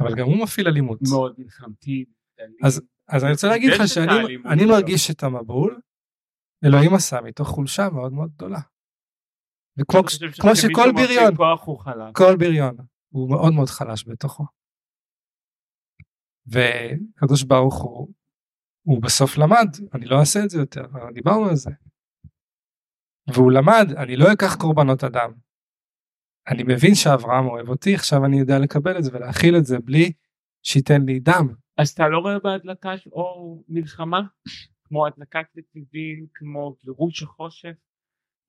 אבל 0.00 0.14
גם 0.14 0.26
הוא 0.26 0.42
מפעיל 0.42 0.68
אלימות. 0.68 0.98
מאוד 1.10 1.34
מלחמתי. 1.38 2.04
אז, 2.62 2.82
אז 3.08 3.24
אני 3.24 3.32
רוצה 3.32 3.48
להגיד 3.48 3.70
לך 3.72 3.88
שאני 3.88 4.66
מרגיש 4.66 5.10
את 5.10 5.22
המבול, 5.22 5.80
אלוהים 6.66 6.94
עשה 6.94 7.20
מתוך 7.20 7.48
חולשה 7.48 7.88
מאוד 7.92 8.12
מאוד 8.12 8.30
גדולה. 8.34 8.60
וכמו 9.78 10.00
כמו 10.40 10.56
שכל 10.56 10.92
בריון, 10.92 11.34
כל 12.12 12.36
בריון 12.38 12.76
הוא 13.08 13.30
מאוד 13.30 13.52
מאוד 13.52 13.68
חלש 13.68 14.08
בתוכו. 14.08 14.44
וקדוש 16.46 17.42
ברוך 17.42 17.82
הוא, 17.82 18.08
הוא 18.82 19.02
בסוף 19.02 19.38
למד, 19.38 19.68
אני 19.94 20.04
לא 20.06 20.20
אעשה 20.20 20.44
את 20.44 20.50
זה 20.50 20.58
יותר, 20.58 20.82
דיברנו 21.14 21.48
על 21.48 21.56
זה. 21.56 21.70
והוא 23.34 23.52
למד, 23.52 23.92
אני 23.96 24.16
לא 24.16 24.32
אקח 24.32 24.56
קורבנות 24.56 25.04
אדם. 25.04 25.32
אני 26.48 26.62
מבין 26.62 26.94
שאברהם 26.94 27.46
אוהב 27.46 27.68
אותי, 27.68 27.94
עכשיו 27.94 28.24
אני 28.24 28.38
יודע 28.38 28.58
לקבל 28.58 28.98
את 28.98 29.04
זה 29.04 29.10
ולהכיל 29.14 29.56
את 29.56 29.64
זה 29.64 29.78
בלי 29.78 30.12
שייתן 30.62 31.02
לי 31.02 31.20
דם. 31.20 31.54
אז 31.78 31.90
אתה 31.90 32.08
לא 32.08 32.18
רואה 32.18 32.38
בהדלקה 32.38 32.92
או 33.12 33.62
מלחמה? 33.68 34.20
כמו 34.88 35.06
הדלקת 35.06 35.46
נתיבים, 35.56 36.26
כמו 36.34 36.76
גירוש 36.84 37.22
החושך? 37.22 37.72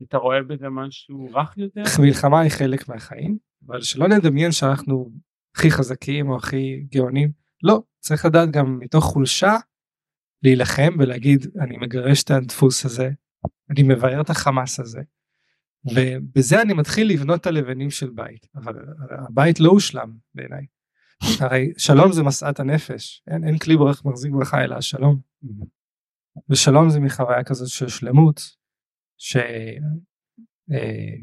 אתה 0.04 0.18
רואה 0.18 0.44
בזה 0.44 0.70
משהו 0.70 1.30
רך 1.34 1.58
יותר? 1.58 1.84
מלחמה 2.02 2.40
היא 2.40 2.52
חלק 2.52 2.90
מהחיים, 2.90 3.38
אבל 3.68 3.82
שלא 3.82 4.08
נדמיין 4.08 4.52
שאנחנו 4.52 5.12
הכי 5.56 5.72
חזקים 5.72 6.30
או 6.30 6.36
הכי 6.36 6.86
גאונים. 6.92 7.32
לא, 7.64 7.82
צריך 8.00 8.26
לדעת 8.26 8.52
גם 8.52 8.80
מתוך 8.80 9.04
חולשה 9.04 9.56
להילחם 10.44 10.96
ולהגיד 11.00 11.46
אני 11.62 11.78
מגרש 11.78 12.24
את 12.24 12.32
הדפוס 12.32 12.86
הזה, 12.86 13.10
אני 13.70 13.84
מבאר 13.84 14.22
את 14.22 14.30
החמאס 14.30 14.80
הזה. 14.80 15.02
ובזה 15.86 16.62
אני 16.62 16.74
מתחיל 16.74 17.10
לבנות 17.10 17.42
את 17.42 17.48
הלבנים 17.48 17.90
של 17.90 18.10
בית, 18.10 18.48
אבל 18.56 18.74
הבית 19.30 19.60
לא 19.60 19.70
הושלם 19.70 20.12
בעיניי. 20.36 20.66
הרי 21.40 21.74
שלום 21.78 22.12
זה 22.12 22.24
משאת 22.24 22.60
הנפש, 22.60 23.24
אין, 23.28 23.44
אין 23.44 23.58
כלי 23.58 23.78
ברך 23.78 24.06
מחזיק 24.06 24.32
ברכה 24.32 24.64
אלא 24.64 24.76
השלום. 24.76 25.20
ושלום 26.50 26.90
זה 26.90 27.00
מחוויה 27.00 27.44
כזאת 27.44 27.68
של 27.68 27.88
שלמות, 27.88 28.42
ש... 29.18 29.38
אה, 30.72 31.16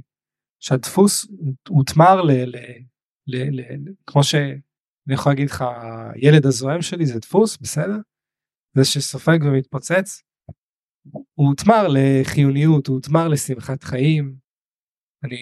שהדפוס 0.60 1.26
הותמר 1.68 2.22
ל... 2.22 2.30
ל... 2.30 2.56
ל... 3.26 3.60
ל... 3.60 3.92
כמו 4.06 4.24
שאני 4.24 5.14
יכול 5.14 5.32
להגיד 5.32 5.50
לך 5.50 5.64
הילד 6.14 6.46
הזוהם 6.46 6.82
שלי 6.82 7.06
זה 7.06 7.18
דפוס 7.18 7.58
בסדר 7.58 7.96
זה 8.76 8.84
שסופג 8.84 9.38
ומתפוצץ 9.44 10.22
הוא 11.12 11.48
הותמר 11.48 11.86
לחיוניות 11.88 12.86
הוא 12.86 12.94
הותמר 12.94 13.28
לשמחת 13.28 13.82
חיים 13.82 14.36
אני 15.24 15.36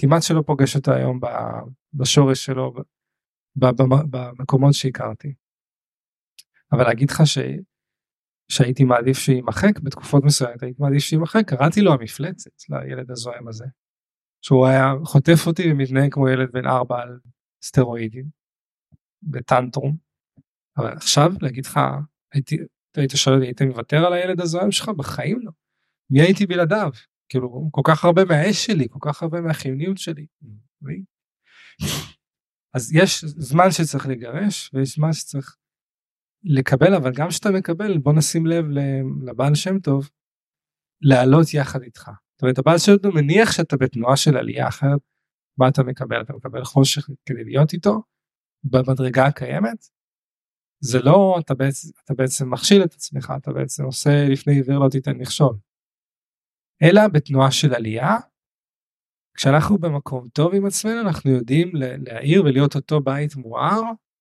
כמעט 0.00 0.22
שלא 0.22 0.42
פוגש 0.46 0.76
אותו 0.76 0.92
היום 0.92 1.20
בשורש 1.94 2.44
שלו 2.44 2.74
במקומות 3.56 4.74
שהכרתי. 4.74 5.34
אבל 6.72 6.84
להגיד 6.84 7.10
לך 7.10 7.16
ש... 7.24 7.38
שהייתי 8.48 8.84
מעדיף 8.84 9.18
שיימחק 9.18 9.80
בתקופות 9.82 10.24
מסוימת 10.24 10.62
הייתי 10.62 10.82
מעדיף 10.82 11.02
שיימחק 11.02 11.42
קראתי 11.46 11.80
לו 11.80 11.92
המפלצת 11.92 12.50
לילד 12.68 13.10
הזוהם 13.10 13.48
הזה. 13.48 13.64
שהוא 14.44 14.66
היה 14.66 14.92
חוטף 15.04 15.46
אותי 15.46 15.72
ומתנהג 15.72 16.12
כמו 16.12 16.28
ילד 16.28 16.52
בן 16.52 16.66
ארבע 16.66 17.02
על 17.02 17.18
סטרואידים 17.64 18.24
בטנטרום. 19.22 19.96
אבל 20.76 20.92
עכשיו 20.92 21.32
להגיד 21.42 21.66
לך 21.66 21.80
הייתי 22.34 22.56
היית 22.96 23.10
שואל 23.14 23.42
היית 23.42 23.62
מוותר 23.62 24.06
על 24.06 24.12
הילד 24.12 24.40
הזוהם 24.40 24.70
שלך 24.70 24.88
בחיים 24.88 25.38
לא. 25.42 25.50
מי 26.10 26.20
הייתי 26.20 26.46
בלעדיו 26.46 26.90
כאילו 27.28 27.68
כל 27.70 27.80
כך 27.84 28.04
הרבה 28.04 28.24
מהאש 28.24 28.66
שלי 28.66 28.88
כל 28.90 28.98
כך 29.02 29.22
הרבה 29.22 29.40
מהחיוניות 29.40 29.98
שלי. 29.98 30.26
אז 32.74 32.94
יש 32.94 33.24
זמן 33.24 33.70
שצריך 33.70 34.06
לגרש 34.06 34.70
ויש 34.74 34.94
זמן 34.94 35.12
שצריך 35.12 35.56
לקבל 36.44 36.94
אבל 36.94 37.12
גם 37.16 37.28
כשאתה 37.28 37.50
מקבל 37.50 37.98
בוא 37.98 38.12
נשים 38.12 38.46
לב 38.46 38.64
לבעל 39.26 39.54
שם 39.54 39.78
טוב 39.78 40.10
לעלות 41.02 41.54
יחד 41.54 41.82
איתך. 41.82 42.10
זאת 42.32 42.42
אומרת 42.42 42.58
הבעל 42.58 42.78
שם 42.78 42.96
טוב 42.96 43.14
מניח 43.14 43.52
שאתה 43.52 43.76
בתנועה 43.76 44.16
של 44.16 44.36
עלייה 44.36 44.68
אחרת 44.68 45.00
מה 45.58 45.68
אתה 45.68 45.82
מקבל 45.82 46.22
אתה 46.22 46.32
מקבל 46.32 46.64
חושך 46.64 47.08
כדי 47.26 47.44
להיות 47.44 47.72
איתו 47.72 48.02
במדרגה 48.64 49.26
הקיימת. 49.26 49.86
זה 50.84 50.98
לא 50.98 51.36
אתה 51.40 51.54
בעצם 51.54 51.88
אתה 52.04 52.14
בעצם 52.14 52.50
מכשיל 52.50 52.84
את 52.84 52.92
עצמך 52.92 53.32
אתה 53.36 53.52
בעצם 53.52 53.84
עושה 53.84 54.10
לפני 54.28 54.54
עיוור 54.54 54.84
לא 54.84 54.88
תיתן 54.88 55.16
מכשול. 55.16 55.56
אלא 56.82 57.08
בתנועה 57.08 57.50
של 57.50 57.74
עלייה. 57.74 58.16
כשאנחנו 59.36 59.78
במקום 59.78 60.28
טוב 60.28 60.54
עם 60.54 60.66
עצמנו 60.66 61.00
אנחנו 61.00 61.30
יודעים 61.30 61.70
להעיר 61.74 62.44
ולהיות 62.44 62.76
אותו 62.76 63.00
בית 63.00 63.36
מואר 63.36 63.80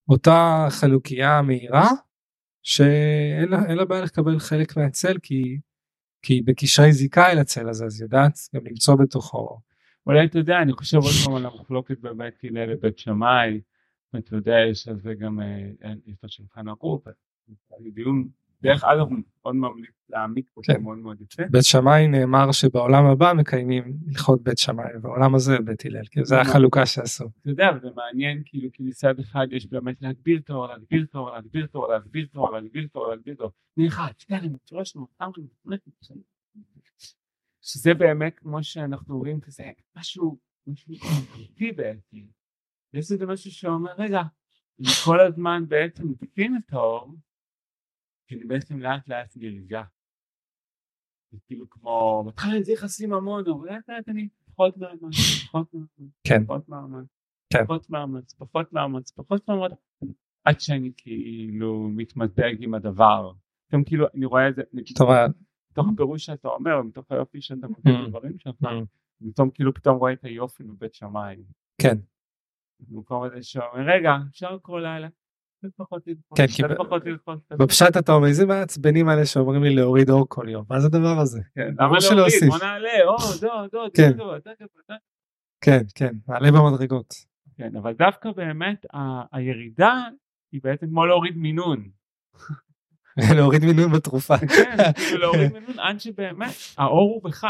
אותה 0.10 0.68
חנוכיה 0.70 1.42
מהירה 1.42 1.88
שאין 2.64 3.78
לה 3.78 3.86
בעיה 3.86 4.04
לקבל 4.04 4.40
חלק 4.40 4.78
מהצל 4.78 5.18
כי 5.24 5.58
כי 6.22 6.34
היא 6.34 6.44
בקשרי 6.46 6.94
זיקה 6.94 7.32
אל 7.32 7.40
הצל 7.40 7.70
הזה 7.70 7.86
אז 7.86 8.02
יודעת 8.02 8.40
גם 8.56 8.62
למצוא 8.66 8.96
בתוכו. 8.96 9.60
אולי 10.08 10.26
אתה 10.26 10.38
יודע 10.38 10.62
אני 10.62 10.74
חושב 10.74 10.98
עוד 10.98 11.14
פעם 11.26 11.36
על 11.36 11.46
המחלוקת 11.46 12.00
בבית 12.00 12.34
הלל 12.44 12.72
לבית 12.72 12.98
שמאי. 12.98 13.62
אתה 14.18 14.36
יודע 14.36 14.56
יש 14.72 14.88
על 14.88 15.00
זה 15.00 15.14
גם 15.14 15.42
אה, 15.42 15.94
יש 16.06 16.16
את 16.20 16.24
השולחן 16.24 16.68
ערוך 16.68 17.08
דיון 17.94 18.28
דרך 18.64 18.84
אגב 18.84 19.08
מאוד 19.10 19.56
ממליץ 19.56 20.02
להעמיק 20.10 20.50
פה 20.54 20.62
כן. 20.64 20.82
מאוד 20.82 20.98
מאוד 20.98 21.22
יפה. 21.22 21.44
בית 21.52 21.64
שמאי 21.64 22.08
נאמר 22.08 22.52
שבעולם 22.52 23.06
הבא 23.06 23.34
מקיימים 23.34 23.98
הלכות 24.08 24.44
בית 24.44 24.58
שמאי 24.58 25.00
בעולם 25.02 25.36
הזה 25.36 25.60
בית 25.66 25.86
הלל 25.86 26.06
כי 26.12 26.26
זה 26.26 26.42
החלוקה 26.42 26.86
שעשו. 26.86 27.26
אתה 27.42 27.50
יודע 27.50 27.70
זה 27.82 27.88
מעניין 27.96 28.42
כאילו 28.46 28.70
כי 28.74 28.84
מצד 28.84 29.20
אחד 29.20 29.48
יש 29.52 29.68
באמת 29.68 30.02
להגביר 30.02 30.40
את 30.40 30.50
האור 30.50 30.68
להגביר 30.68 31.04
את 31.04 31.16
האור 31.16 31.32
להגביר 31.32 31.66
את 31.66 31.76
האור 31.76 31.88
להגביר 31.92 32.26
את 32.26 32.36
האור 32.36 32.52
להגביר 32.52 32.86
את 32.86 32.96
האור 32.96 33.10
להגביר 33.10 33.36
האור. 33.40 33.52
נראה 33.78 34.08
אני 34.32 34.48
מפרש 34.48 34.98
שזה 37.62 37.94
באמת 37.94 38.40
כמו 38.40 38.64
שאנחנו 38.64 39.18
רואים 39.18 39.40
כזה 39.40 39.64
משהו 39.98 40.38
משהו 40.68 40.94
אמיתי 41.36 41.72
בעצם. 41.72 42.18
יש 42.94 43.12
איזה 43.12 43.26
משהו 43.26 43.52
שאומר 43.52 43.92
רגע 43.98 44.22
כל 45.06 45.20
הזמן 45.20 45.64
בעצם 45.68 46.08
מפיקים 46.08 46.58
את 46.58 46.74
האור 46.74 47.16
שאני 48.32 48.46
בעצם 48.46 48.80
לאט 48.80 49.08
לאט 49.08 49.34
נרגע. 49.36 49.84
זה 51.32 51.38
כאילו 51.48 51.70
כמו, 51.70 52.24
מתחיל 52.28 52.58
את 52.58 52.66
זה 52.66 52.72
יחסים 52.72 53.14
המון, 53.14 53.44
אבל 53.50 53.70
לאט 53.70 53.90
לאט 53.90 54.10
אני 54.10 54.28
פחות 54.46 54.78
מאמץ, 54.78 55.16
פחות 55.48 55.74
מאמץ, 55.74 56.12
כן. 56.28 56.46
פחות 56.46 56.70
מאמץ, 56.70 57.08
כן. 57.54 57.66
פחות 57.66 57.90
מאמץ, 57.90 58.34
פחות 58.34 58.74
מאמץ, 58.74 59.12
פחות 59.12 59.50
מאמץ, 59.50 59.72
עד 60.46 60.60
שאני 60.60 60.92
כאילו 60.98 61.90
מתמזג 61.90 62.64
עם 62.64 62.74
הדבר. 62.74 63.32
פתאום 63.68 63.84
כאילו 63.84 64.06
אני 64.16 64.26
רואה 64.26 64.50
את 64.50 64.56
זה, 64.56 64.62
מתוך 64.74 65.88
הפירוש 65.94 66.26
שאתה 66.26 66.48
אומר, 66.48 66.82
מתוך 66.82 67.12
היופי 67.12 67.42
שאתה 67.42 67.68
מבין 67.68 68.06
mm. 68.06 68.10
דברים 68.10 68.40
שלך, 68.40 68.64
mm. 68.64 69.30
פתאום 69.32 69.50
כאילו 69.50 69.74
פתאום 69.74 69.98
רואה 69.98 70.14
את 70.14 70.24
היופי 70.24 70.64
בבית 70.64 70.94
שמיים. 70.94 71.44
כן. 71.82 71.98
במקום 72.80 73.24
הזה 73.24 73.44
שאומר 73.44 73.86
רגע 73.96 74.12
אפשר 74.30 74.56
לקרוא 74.56 74.80
לילה 74.80 75.08
כן, 76.36 76.48
כי 76.48 76.64
בפשט 77.52 77.98
אתה 77.98 78.12
אומר 78.12 78.28
איזה 78.28 78.46
מעצבנים 78.46 79.10
האלה 79.10 79.26
שאומרים 79.26 79.64
לי 79.64 79.76
להוריד 79.76 80.10
אור 80.10 80.26
כל 80.30 80.50
יום 80.50 80.66
מה 80.70 80.80
זה 80.80 80.88
הדבר 80.88 81.20
הזה 81.20 81.42
כן, 81.56 81.74
למה 81.80 81.98
להוריד 82.16 82.34
בוא 82.48 82.58
נעלה 82.58 82.90
כן. 83.94 84.12
כן 85.62 85.82
כן 85.96 86.14
נעלה 86.28 86.52
במדרגות 86.52 87.14
כן 87.58 87.76
אבל 87.76 87.94
דווקא 87.94 88.32
באמת 88.32 88.86
הירידה 89.32 89.94
היא 90.52 90.62
בעצם 90.64 90.88
כמו 90.88 91.06
להוריד 91.06 91.38
מינון. 91.38 91.90
להוריד 93.38 93.66
מינון 93.66 93.92
בתרופה. 93.92 94.38
כן, 94.58 94.78
להוריד 95.20 95.54
מינון 95.54 95.80
עד 95.80 96.00
שבאמת 96.00 96.54
האור 96.78 97.14
הוא 97.14 97.24
בך 97.24 97.46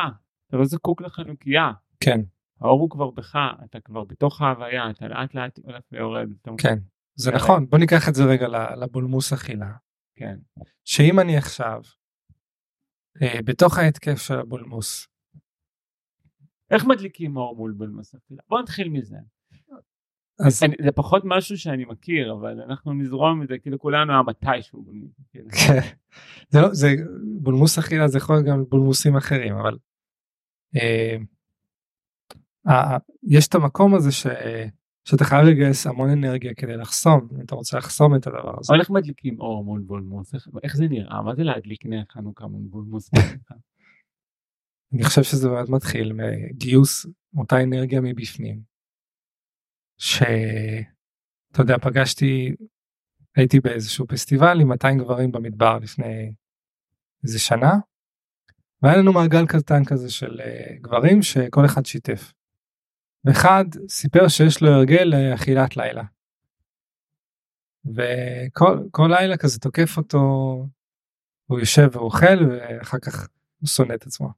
אתה 0.47 0.58
לא 0.58 0.65
זקוק 0.65 1.02
לחנוכיה. 1.02 1.71
כן. 2.00 2.19
האור 2.62 2.82
הוא 2.82 2.89
כבר 2.89 3.12
בך 3.12 3.36
אתה 3.65 3.80
כבר 3.80 4.04
בתוך 4.04 4.41
ההוויה 4.41 4.89
אתה 4.89 5.08
לאט 5.08 5.36
לאט 5.36 5.60
הולך 5.63 5.84
ויורד. 5.91 6.30
כן. 6.58 6.78
זה 7.21 7.31
נכון 7.31 7.69
בוא 7.69 7.77
ניקח 7.77 8.10
את 8.10 8.15
זה 8.15 8.23
רגע 8.23 8.47
לבולמוס 8.75 9.34
אכילה. 9.34 9.71
כן. 10.15 10.38
שאם 10.86 11.19
אני 11.19 11.38
עכשיו 11.38 11.81
אה, 13.21 13.39
בתוך 13.45 13.77
ההתקף 13.77 14.17
של 14.21 14.39
הבולמוס. 14.39 15.07
איך 16.71 16.86
מדליקים 16.86 17.38
אור 17.38 17.55
מול 17.55 17.71
בולמוס 17.71 18.15
אכילה? 18.15 18.41
בוא 18.49 18.62
נתחיל 18.62 18.89
מזה. 18.89 19.17
אז 20.45 20.63
אני, 20.63 20.75
זה 20.81 20.91
פחות 20.91 21.23
משהו 21.25 21.57
שאני 21.57 21.86
מכיר 21.86 22.34
אבל 22.34 22.62
אנחנו 22.62 22.93
נזרום 22.93 23.39
מזה 23.39 23.57
כאילו 23.57 23.79
כולנו 23.79 24.13
היה 24.13 24.21
מתישהו. 24.21 24.86
כן. 25.31 25.43
זה 26.49 26.62
לא 26.62 26.73
זה 26.73 26.95
בולמוס 27.41 27.77
אכילה 27.77 28.07
זה 28.07 28.17
יכול 28.17 28.36
להיות 28.36 28.47
גם 28.47 28.63
בולמוסים 28.69 29.17
אחרים 29.17 29.55
אבל. 29.55 29.77
אה, 30.75 31.17
יש 33.23 33.47
את 33.47 33.55
המקום 33.55 33.95
הזה 33.95 34.12
ש... 34.12 34.27
שאתה 35.03 35.23
חייב 35.23 35.45
לגייס 35.45 35.87
המון 35.87 36.09
אנרגיה 36.09 36.53
כדי 36.53 36.77
לחסום 36.77 37.27
אם 37.35 37.41
אתה 37.41 37.55
רוצה 37.55 37.77
לחסום 37.77 38.15
את 38.15 38.27
הדבר 38.27 38.59
הזה. 38.59 38.73
אבל 38.73 38.79
איך 38.79 38.89
מדליקים 38.89 39.39
אור 39.39 39.63
מול 39.63 39.81
בולמוס 39.81 40.35
איך, 40.63 40.75
זה 40.75 40.87
נראה 40.87 41.21
מה 41.21 41.35
זה 41.35 41.43
להדליק 41.43 41.85
נר 41.85 42.03
חנוכה 42.11 42.47
מול 42.47 42.61
בולמוס. 42.69 43.09
אני 44.93 45.03
חושב 45.03 45.23
שזה 45.23 45.49
באמת 45.49 45.69
מתחיל 45.69 46.13
מגיוס 46.13 47.05
אותה 47.37 47.63
אנרגיה 47.63 48.01
מבפנים. 48.01 48.61
שאתה 49.97 51.61
יודע 51.61 51.77
פגשתי 51.77 52.55
הייתי 53.35 53.59
באיזשהו 53.59 54.07
פסטיבל 54.07 54.61
עם 54.61 54.67
200 54.67 54.97
גברים 54.97 55.31
במדבר 55.31 55.77
לפני 55.79 56.33
איזה 57.23 57.39
שנה. 57.39 57.71
והיה 58.81 58.97
לנו 58.97 59.13
מעגל 59.13 59.45
קטן 59.47 59.85
כזה 59.85 60.09
של 60.09 60.39
uh, 60.39 60.81
גברים 60.81 61.21
שכל 61.21 61.65
אחד 61.65 61.85
שיתף. 61.85 62.33
ואחד 63.25 63.65
סיפר 63.89 64.27
שיש 64.27 64.62
לו 64.62 64.69
הרגל 64.69 65.34
אכילת 65.36 65.77
לילה. 65.77 66.03
וכל 67.86 69.07
לילה 69.10 69.38
כזה 69.38 69.60
תוקף 69.60 69.97
אותו, 69.97 70.17
הוא 71.45 71.60
יושב 71.60 71.88
ואוכל 71.91 72.45
ואחר 72.49 72.99
כך 72.99 73.27
הוא 73.60 73.67
שונא 73.67 73.93
את 73.93 74.05
עצמו. 74.05 74.29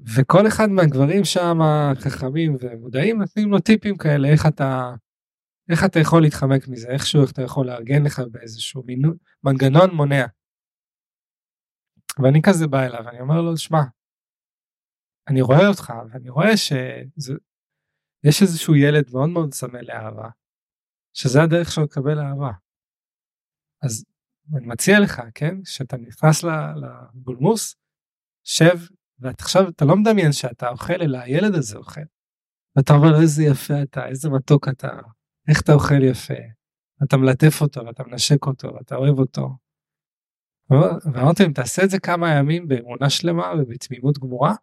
וכל 0.00 0.46
אחד 0.46 0.66
מהגברים 0.70 1.24
שם 1.24 1.58
חכמים 1.98 2.56
ומודעים 2.60 3.18
נותנים 3.18 3.50
לו 3.50 3.58
טיפים 3.58 3.96
כאלה 3.96 4.28
איך 4.28 4.46
אתה 4.46 4.94
איך 5.70 5.84
אתה 5.84 6.00
יכול 6.00 6.22
להתחמק 6.22 6.68
מזה 6.68 6.88
איכשהו 6.88 7.22
איך 7.22 7.32
אתה 7.32 7.42
יכול 7.42 7.66
לארגן 7.66 8.02
לך 8.02 8.22
באיזשהו 8.30 8.82
מינו, 8.86 9.12
מנגנון 9.44 9.90
מונע. 9.94 10.26
ואני 12.22 12.42
כזה 12.42 12.66
בא 12.66 12.86
אליו 12.86 13.08
אני 13.08 13.20
אומר 13.20 13.40
לו 13.40 13.56
שמע 13.56 13.82
אני 15.28 15.40
רואה 15.40 15.68
אותך 15.68 15.92
ואני 16.10 16.28
רואה 16.30 16.56
שיש 16.56 18.42
איזשהו 18.42 18.74
ילד 18.74 19.10
מאוד 19.12 19.28
מאוד 19.28 19.52
צמא 19.52 19.78
לאהבה 19.78 20.28
שזה 21.14 21.42
הדרך 21.42 21.72
שלו 21.72 21.84
לקבל 21.84 22.18
אהבה. 22.18 22.52
אז 23.82 24.04
אני 24.56 24.66
מציע 24.66 25.00
לך 25.00 25.22
כן 25.34 25.54
שאתה 25.64 25.96
נכנס 25.96 26.44
לבולמוס 26.44 27.76
שב 28.44 28.78
ועכשיו 29.18 29.68
אתה 29.68 29.84
לא 29.84 29.96
מדמיין 29.96 30.32
שאתה 30.32 30.68
אוכל 30.68 31.02
אלא 31.02 31.18
הילד 31.18 31.54
הזה 31.54 31.78
אוכל. 31.78 32.00
ואתה 32.76 32.92
אומר 32.92 33.20
איזה 33.20 33.42
יפה 33.44 33.82
אתה 33.82 34.06
איזה 34.06 34.30
מתוק 34.30 34.68
אתה 34.68 34.88
איך 35.48 35.60
אתה 35.62 35.72
אוכל 35.72 36.02
יפה. 36.10 36.42
אתה 37.04 37.16
מלטף 37.16 37.62
אותו 37.62 37.86
ואתה 37.86 38.02
מנשק 38.04 38.46
אותו 38.46 38.74
ואתה 38.74 38.96
אוהב 38.96 39.18
אותו. 39.18 39.56
ואמרתי 40.70 41.46
אם 41.46 41.52
תעשה 41.52 41.84
את 41.84 41.90
זה 41.90 41.98
כמה 41.98 42.34
ימים 42.34 42.68
באמונה 42.68 43.10
שלמה 43.10 43.52
ובתמימות 43.58 44.18
גמורה. 44.18 44.54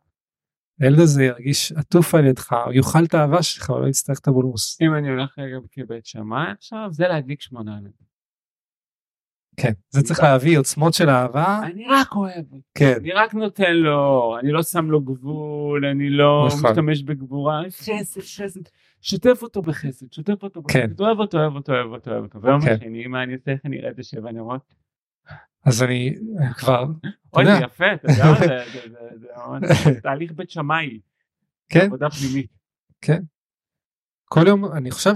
הילד 0.80 1.00
הזה 1.00 1.24
ירגיש 1.24 1.72
עטוף 1.72 2.16
על 2.16 2.26
ידך 2.26 2.54
הוא 2.66 2.74
יאכל 2.74 3.04
את 3.04 3.14
האהבה 3.14 3.44
שלך 3.44 3.70
הוא 3.70 3.82
לא 3.82 3.88
יצטרך 3.88 4.20
את 4.20 4.28
הבולמוס. 4.28 4.82
אם 4.82 4.96
אני 4.96 5.10
הולך 5.10 5.40
רגע 5.40 5.58
כבית 5.72 6.06
שמאי 6.06 6.52
עכשיו 6.52 6.88
זה 6.92 7.08
להדליק 7.08 7.42
שמונה 7.42 7.72
ילדים. 7.72 8.06
כן 9.58 9.72
זה 9.90 10.04
צריך 10.04 10.20
להביא 10.20 10.60
עוצמות 10.60 10.94
של 10.94 11.10
אהבה 11.10 11.60
אני 11.64 11.86
רק 11.90 12.16
אוהב 12.16 12.46
כן 12.76 12.94
אני 13.02 13.12
רק 13.12 13.34
נותן 13.34 13.74
לו 13.74 14.36
אני 14.40 14.52
לא 14.52 14.64
שם 14.64 14.92
לו 14.92 15.02
גבול 15.02 15.86
אני 15.86 16.10
לא 16.10 16.48
נכון. 16.48 16.72
משתמש 16.72 17.04
בגבורה 17.04 17.62
חסד 17.70 18.22
חסד 18.22 18.62
שוטף 19.02 19.40
אותו 19.44 19.62
בחסד 19.62 20.12
שוטף 20.12 20.44
אותו 20.44 20.64
כן. 20.64 20.88
בחסד 20.88 21.02
אוהב 21.02 21.20
אותו 21.20 21.38
אוהב 21.38 21.56
אותו 21.56 21.74
אוהב 21.74 21.92
אותו 21.92 22.12
אוהב 22.12 22.24
אותו 22.24 22.42
ויום 22.42 22.62
כן. 22.62 22.74
השני 22.74 23.08
מה 23.08 23.24
אני 23.24 23.34
עושה 23.34 23.52
איך 23.52 23.62
אני 23.66 23.80
אראה 23.80 23.90
את 23.90 24.00
השבע 24.00 24.32
נרות 24.32 24.85
אז 25.66 25.84
אני 25.84 26.16
כבר 26.58 26.84
אתה 26.84 27.08
אוי 27.34 27.46
זה 27.46 27.66
יפה 27.66 27.86
אתה 27.94 28.12
יודע 28.12 28.34
זה- 29.18 30.00
תהליך 30.04 30.32
בית 30.32 30.50
שמאי 30.50 31.00
כן 31.70 31.86
עבודה 31.86 32.08
פנימית 32.10 32.52
כל 34.26 34.48
יום 34.48 34.66
אני 34.74 34.92
חושב 34.92 35.12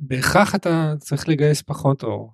בהכרח 0.00 0.54
אתה 0.54 0.94
צריך 0.98 1.28
לגייס 1.28 1.62
פחות 1.62 2.02
אור. 2.02 2.32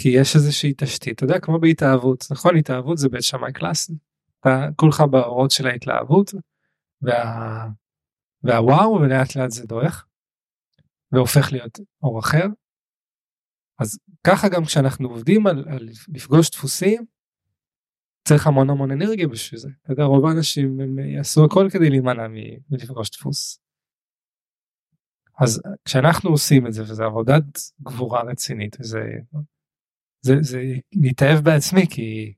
כי 0.00 0.08
יש 0.08 0.36
איזושהי 0.36 0.74
תשתית 0.76 1.14
אתה 1.14 1.24
יודע 1.24 1.40
כמו 1.40 1.58
בהתאהבות 1.60 2.24
נכון 2.30 2.56
התאהבות 2.56 2.98
זה 2.98 3.08
בית 3.08 3.22
שמאי 3.22 3.52
קלאסי. 3.52 3.92
אתה 4.40 4.68
כולך 4.76 5.00
באורות 5.00 5.50
של 5.50 5.66
ההתלהבות 5.66 6.34
וה... 7.02 7.68
והוואו 8.42 9.00
ולאט 9.00 9.36
לאט 9.36 9.50
זה 9.50 9.66
דועך. 9.66 10.06
והופך 11.12 11.52
להיות 11.52 11.78
אור 12.02 12.18
אחר. 12.20 12.46
אז 13.78 13.98
ככה 14.26 14.48
גם 14.48 14.64
כשאנחנו 14.64 15.08
עובדים 15.08 15.46
על, 15.46 15.64
על 15.68 15.88
לפגוש 16.08 16.50
דפוסים 16.50 17.04
צריך 18.28 18.46
המון 18.46 18.70
המון 18.70 18.90
אנרגיה 18.90 19.28
בשביל 19.28 19.60
זה. 19.60 19.68
אתה 19.82 19.92
יודע 19.92 20.04
רוב 20.04 20.26
האנשים 20.26 20.80
הם 20.80 20.98
יעשו 20.98 21.44
הכל 21.44 21.68
כדי 21.72 21.90
להימנע 21.90 22.26
מלפגוש 22.70 23.10
דפוס. 23.10 23.60
אז 25.40 25.62
כשאנחנו 25.84 26.30
עושים 26.30 26.66
את 26.66 26.72
זה 26.72 26.82
וזה 26.82 27.04
עבודת 27.04 27.44
גבורה 27.82 28.22
רצינית 28.22 28.76
וזה 28.80 29.00
זה, 30.20 30.34
זה 30.40 30.62
להתאהב 30.92 31.44
בעצמי 31.44 31.86
כי, 31.90 32.34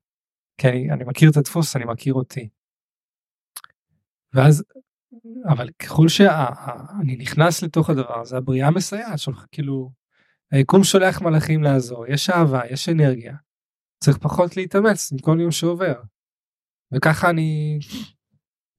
כי 0.58 0.68
אני, 0.68 0.90
אני 0.90 1.04
מכיר 1.04 1.30
את 1.30 1.36
הדפוס 1.36 1.76
אני 1.76 1.84
מכיר 1.84 2.14
אותי. 2.14 2.48
ואז 4.32 4.64
אבל 5.48 5.70
ככל 5.70 6.08
שאני 6.08 7.16
נכנס 7.18 7.62
לתוך 7.62 7.90
הדבר 7.90 8.20
הזה 8.20 8.36
הבריאה 8.36 8.70
מסייעת 8.70 9.18
שולח 9.18 9.46
כאילו 9.52 9.97
היקום 10.50 10.84
שולח 10.84 11.22
מלאכים 11.22 11.62
לעזור 11.62 12.06
יש 12.06 12.30
אהבה 12.30 12.60
יש 12.70 12.88
אנרגיה 12.88 13.36
צריך 14.04 14.18
פחות 14.18 14.56
להתאמץ 14.56 15.12
עם 15.12 15.18
כל 15.18 15.40
יום 15.40 15.50
שעובר. 15.50 16.02
וככה 16.94 17.30
אני 17.30 17.78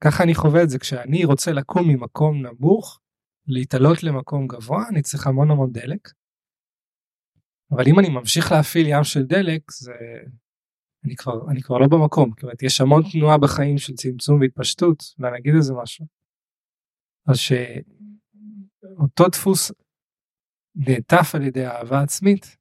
ככה 0.03 0.23
אני 0.23 0.35
חווה 0.35 0.63
את 0.63 0.69
זה 0.69 0.79
כשאני 0.79 1.25
רוצה 1.25 1.51
לקום 1.51 1.87
ממקום 1.87 2.45
נמוך 2.45 2.99
להתעלות 3.47 4.03
למקום 4.03 4.47
גבוה 4.47 4.83
אני 4.89 5.01
צריך 5.01 5.27
המון 5.27 5.51
המון 5.51 5.71
דלק. 5.71 6.09
אבל 7.71 7.83
אם 7.87 7.99
אני 7.99 8.09
ממשיך 8.09 8.51
להפעיל 8.51 8.87
ים 8.87 9.03
של 9.03 9.23
דלק 9.23 9.71
זה 9.71 9.93
אני 11.05 11.15
כבר 11.15 11.51
אני 11.51 11.61
כבר 11.61 11.77
לא 11.77 11.87
במקום 11.87 12.29
זאת 12.35 12.43
אומרת 12.43 12.63
יש 12.63 12.81
המון 12.81 13.03
תנועה 13.11 13.37
בחיים 13.37 13.77
של 13.77 13.93
צמצום 13.93 14.39
והתפשטות 14.41 15.03
ואני 15.19 15.37
אגיד 15.37 15.53
איזה 15.55 15.73
משהו. 15.83 16.05
אז 17.27 17.37
שאותו 17.37 19.27
דפוס 19.31 19.71
נעטף 20.75 21.35
על 21.35 21.43
ידי 21.43 21.65
אהבה 21.65 22.01
עצמית 22.01 22.57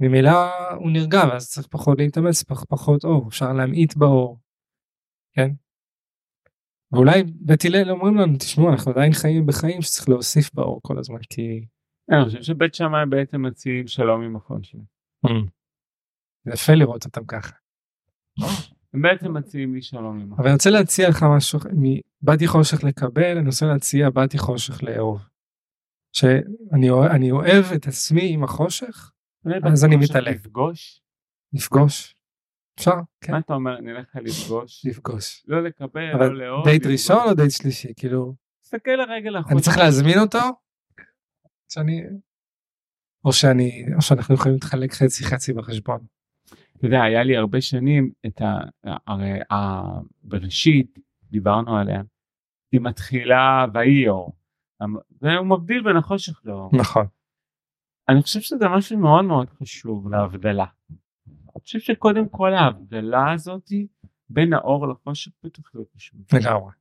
ממילא 0.00 0.30
הוא 0.74 0.90
נרגע 0.90 1.20
ואז 1.30 1.50
צריך 1.50 1.66
פחות 1.66 1.98
להתאמץ 1.98 2.42
פח, 2.42 2.64
פחות 2.64 3.04
אור 3.04 3.28
אפשר 3.28 3.52
להמעיט 3.52 3.96
באור. 3.96 4.38
כן. 5.32 5.50
ואולי 6.92 7.22
בית 7.26 7.64
הלל 7.64 7.90
אומרים 7.90 8.16
לנו 8.16 8.36
תשמעו 8.38 8.70
אנחנו 8.70 8.92
עדיין 8.92 9.12
חיים 9.12 9.46
בחיים 9.46 9.82
שצריך 9.82 10.08
להוסיף 10.08 10.54
באור 10.54 10.80
כל 10.82 10.98
הזמן 10.98 11.20
כי 11.30 11.64
אני 12.10 12.24
חושב 12.24 12.42
שבית 12.42 12.74
שמאי 12.74 13.06
בעצם 13.08 13.42
מציעים 13.42 13.86
שלום 13.86 14.22
עם 14.22 14.36
החושך. 14.36 14.78
זה 16.44 16.52
יפה 16.52 16.72
לראות 16.72 17.04
אותם 17.04 17.24
ככה. 17.24 17.52
הם 18.94 19.02
בעצם 19.02 19.36
מציעים 19.36 19.74
לי 19.74 19.82
שלום 19.82 20.20
עם 20.20 20.26
החושך. 20.26 20.38
אבל 20.38 20.46
אני 20.46 20.54
רוצה 20.54 20.70
להציע 20.70 21.08
לך 21.08 21.22
משהו 21.36 21.58
מבאתי 21.72 22.46
חושך 22.46 22.84
לקבל 22.84 23.38
אני 23.38 23.46
רוצה 23.46 23.66
להציע 23.66 24.10
באתי 24.10 24.38
חושך 24.38 24.82
לאהוב. 24.82 25.31
שאני 26.12 27.30
אוהב, 27.30 27.64
את 27.74 27.86
עצמי 27.86 28.32
עם 28.34 28.44
החושך 28.44 29.12
אז 29.72 29.84
אני 29.84 29.96
מתעלה. 29.96 30.30
לפגוש? 30.30 31.02
לפגוש. 31.52 32.14
אפשר? 32.78 32.94
כן. 33.20 33.32
מה 33.32 33.38
אתה 33.38 33.54
אומר 33.54 33.80
נלך 33.80 34.16
לפגוש? 34.16 34.86
לפגוש. 34.86 35.44
לא 35.48 35.62
לקבל, 35.62 36.12
לא 36.18 36.34
לאהוב. 36.38 36.64
דייט. 36.64 36.86
ראשון 36.86 37.28
או 37.28 37.34
דייט 37.34 37.50
שלישי 37.50 37.92
כאילו 37.96 38.34
תסתכל 38.62 38.90
לרגע 38.90 39.30
לחושך. 39.30 39.52
אני 39.52 39.60
צריך 39.60 39.76
להזמין 39.78 40.18
אותו? 40.18 40.38
שאני 41.72 42.02
או 43.24 43.32
שאני 43.32 43.84
או 43.96 44.02
שאנחנו 44.02 44.34
יכולים 44.34 44.54
להתחלק 44.54 44.92
חצי 44.92 45.24
חצי 45.24 45.52
בחשבון. 45.52 45.98
אתה 46.76 46.86
יודע 46.86 47.02
היה 47.02 47.22
לי 47.22 47.36
הרבה 47.36 47.60
שנים 47.60 48.12
את 48.26 48.40
ה... 48.42 48.58
הרי 49.06 49.38
ה- 49.52 50.00
בראשית 50.22 50.98
דיברנו 51.24 51.76
עליה. 51.76 52.02
היא 52.72 52.80
מתחילה 52.80 53.66
ויהי 53.74 54.08
אור. 54.08 54.32
והוא 55.20 55.46
מבדיל 55.46 55.82
בין 55.82 55.96
החושך 55.96 56.40
לאור. 56.44 56.70
נכון. 56.72 57.06
אני 58.08 58.22
חושב 58.22 58.40
שזה 58.40 58.68
משהו 58.68 58.98
מאוד 58.98 59.24
מאוד 59.24 59.50
חשוב 59.50 60.08
להבדלה. 60.08 60.66
אני 61.28 61.62
חושב 61.62 61.78
שקודם 61.78 62.28
כל 62.28 62.54
ההבדלה 62.54 63.32
הזאתי 63.32 63.86
בין 64.28 64.52
האור 64.52 64.88
לחושך 64.88 65.32
בטח 65.44 65.74
לא 65.74 65.84
חשוב. 65.96 66.20
לגמרי. 66.32 66.72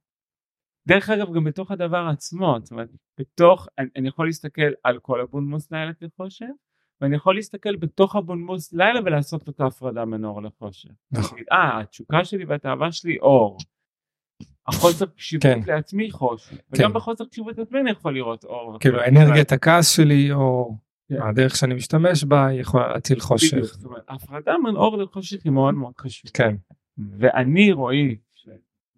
דרך 0.87 1.09
אגב 1.09 1.33
גם 1.33 1.43
בתוך 1.43 1.71
הדבר 1.71 2.07
עצמו 2.11 2.57
זאת 2.61 2.71
אומרת 2.71 2.89
בתוך 3.19 3.67
אני, 3.77 3.87
אני 3.95 4.07
יכול 4.07 4.25
להסתכל 4.25 4.71
על 4.83 4.99
כל 4.99 5.21
הבונמוס 5.21 5.71
לילה 5.71 5.93
כחושך 5.93 6.45
ואני 7.01 7.15
יכול 7.15 7.35
להסתכל 7.35 7.75
בתוך 7.75 8.15
הבונמוס 8.15 8.73
לילה 8.73 8.99
ולעשות 9.05 9.49
את 9.49 9.59
ההפרדה 9.59 10.05
בין 10.05 10.25
אור 10.25 10.41
לחושך. 10.41 10.89
נכון. 11.11 11.39
אה 11.51 11.79
התשוקה 11.79 12.25
שלי 12.25 12.45
והתאווה 12.45 12.91
שלי 12.91 13.17
אור. 13.19 13.57
החוסר 14.67 15.05
קשיבות 15.05 15.43
כן. 15.43 15.59
לעצמי 15.67 16.11
חושך. 16.11 16.49
כן. 16.49 16.57
וגם 16.71 16.93
בחוסר 16.93 17.25
קשיבות 17.25 17.57
לעצמי 17.57 17.79
אני 17.79 17.91
יכול 17.91 18.13
לראות 18.13 18.43
אור. 18.43 18.79
כאילו. 18.79 18.99
אנרגיית 19.05 19.51
הכעס 19.51 19.95
שלי 19.95 20.31
או 20.31 20.75
כן. 21.09 21.21
הדרך 21.21 21.55
שאני 21.55 21.73
משתמש 21.73 22.23
בה 22.23 22.47
יכולה 22.53 22.87
להטיל 22.87 23.15
בדיוק, 23.15 23.27
חושך. 23.27 23.57
זאת 23.61 23.85
אומרת, 23.85 24.03
ההפרדה 24.07 24.55
בין 24.65 24.75
אור 24.75 24.97
לחושך 24.97 25.43
היא 25.43 25.51
מאוד 25.51 25.73
מאוד 25.73 25.93
חשובה. 25.97 26.31
כן. 26.33 26.55
ואני 27.19 27.71
רואי 27.71 28.17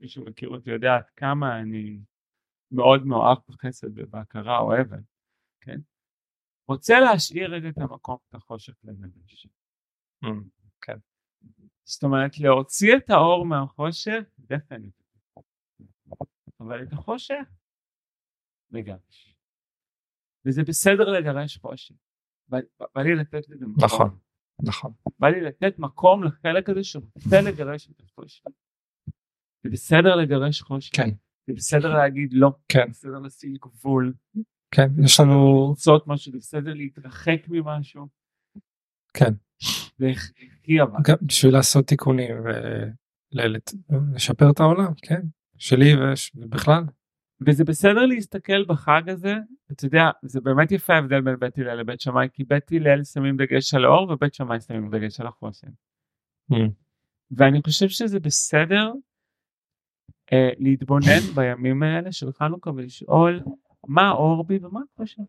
מי 0.04 0.10
שמכיר 0.10 0.50
אותי 0.50 0.70
יודע 0.70 0.96
עד 0.96 1.10
כמה 1.16 1.60
אני 1.60 2.00
מאוד 2.72 3.06
מאוהב 3.06 3.38
בחסד 3.50 3.88
ובהכרה 3.96 4.60
אוהבת, 4.60 5.04
כן? 5.62 5.80
רוצה 6.68 7.00
להשאיר 7.00 7.70
את 7.70 7.78
המקום 7.78 8.18
את 8.30 8.36
החושך 8.36 8.74
לנפש. 8.84 9.48
Mm, 10.26 10.28
כן. 10.82 10.98
זאת 11.84 12.04
אומרת 12.04 12.40
להוציא 12.40 12.96
את 12.98 13.10
האור 13.10 13.46
מהחושך, 13.46 14.24
דפנית. 14.40 15.03
אבל 16.68 16.84
את 16.84 16.94
החושך, 16.94 17.46
לגרש. 18.72 19.36
וזה 20.46 20.64
בסדר 20.64 21.10
לגרש 21.10 21.58
חושך. 21.58 21.96
בא 22.50 23.02
לי 23.02 23.16
לתת 23.16 23.50
לזה 23.50 23.66
מקום. 23.66 23.86
נכון, 23.86 24.20
נכון. 24.66 24.94
בא 25.20 25.28
לי 25.28 25.42
לתת 25.42 25.80
מקום 25.80 26.24
לחלק 26.24 26.70
הזה 26.70 26.84
שרוצה 26.84 27.42
לגרש 27.48 27.90
את 27.90 28.02
החושך. 28.02 28.46
זה 29.64 29.70
בסדר 29.70 30.16
לגרש 30.16 30.62
חושך. 30.62 30.96
כן. 30.96 31.10
זה 31.48 31.54
בסדר 31.54 31.94
להגיד 31.94 32.34
לא. 32.34 32.52
כן. 32.70 32.86
זה 32.86 32.90
בסדר 32.90 33.20
לשים 33.20 33.54
גבול. 33.54 34.14
כן, 34.76 34.88
יש 35.04 35.20
לנו... 35.20 35.68
לרצות 35.70 36.08
משהו, 36.08 36.32
זה 36.32 36.38
בסדר 36.38 36.74
להתרחק 36.74 37.48
ממשהו. 37.48 38.08
כן. 39.14 39.34
והכי 40.00 40.82
אבל. 40.82 41.00
גם 41.08 41.16
בשביל 41.22 41.54
לעשות 41.54 41.86
תיקונים 41.86 42.36
ולשפר 43.34 44.52
את 44.52 44.60
העולם, 44.60 44.94
כן. 45.02 45.22
שלי 45.58 45.94
ובכלל. 46.36 46.84
וזה 47.48 47.64
בסדר 47.64 48.06
להסתכל 48.06 48.66
בחג 48.66 49.10
הזה, 49.10 49.36
אתה 49.72 49.86
יודע, 49.86 50.10
זה 50.24 50.42
באמת 50.42 50.72
יפה 50.72 50.94
ההבדל 50.94 51.22
בין 51.22 51.36
בית 51.40 51.58
הלל 51.58 51.80
לבית 51.80 52.02
שמאי, 52.02 52.28
כי 52.34 52.44
בית 52.44 52.72
הלל 52.72 53.04
שמים 53.04 53.38
דגש 53.38 53.74
על 53.74 53.86
האור 53.86 54.10
ובית 54.12 54.34
שמאי 54.34 54.62
שמים 54.62 54.90
דגש 54.90 55.20
על 55.20 55.28
החוסן. 55.28 55.68
Mm. 56.52 56.56
ואני 57.32 57.62
חושב 57.62 57.90
שזה 57.90 58.20
בסדר 58.20 58.92
אה, 60.34 60.50
להתבונן 60.60 61.20
בימים 61.36 61.84
האלה 61.84 62.12
של 62.12 62.32
חנוכה 62.32 62.70
ולשאול 62.70 63.40
מה 63.88 64.02
האור 64.02 64.44
בי 64.44 64.58
ומה 64.62 64.80
החושן. 64.94 65.24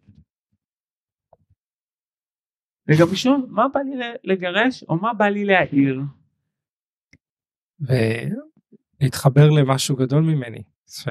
וגם 2.89 3.07
לשאול 3.13 3.47
מה 3.49 3.69
בא 3.69 3.81
לי 3.81 3.97
לגרש 4.25 4.83
או 4.83 4.97
מה 4.97 5.15
בא 5.15 5.25
לי 5.25 5.45
להעיר. 5.45 6.01
ולהתחבר 9.05 9.51
למשהו 9.51 9.97
גדול 9.97 10.23
ממני. 10.23 10.63
ש... 10.87 11.09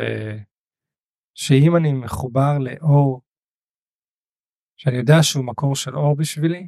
שאם 1.34 1.76
אני 1.76 1.94
מחובר 1.94 2.58
לאור, 2.60 3.22
שאני 4.76 4.98
יודע 4.98 5.16
שהוא 5.22 5.46
מקור 5.46 5.76
של 5.76 5.96
אור 5.96 6.16
בשבילי, 6.16 6.68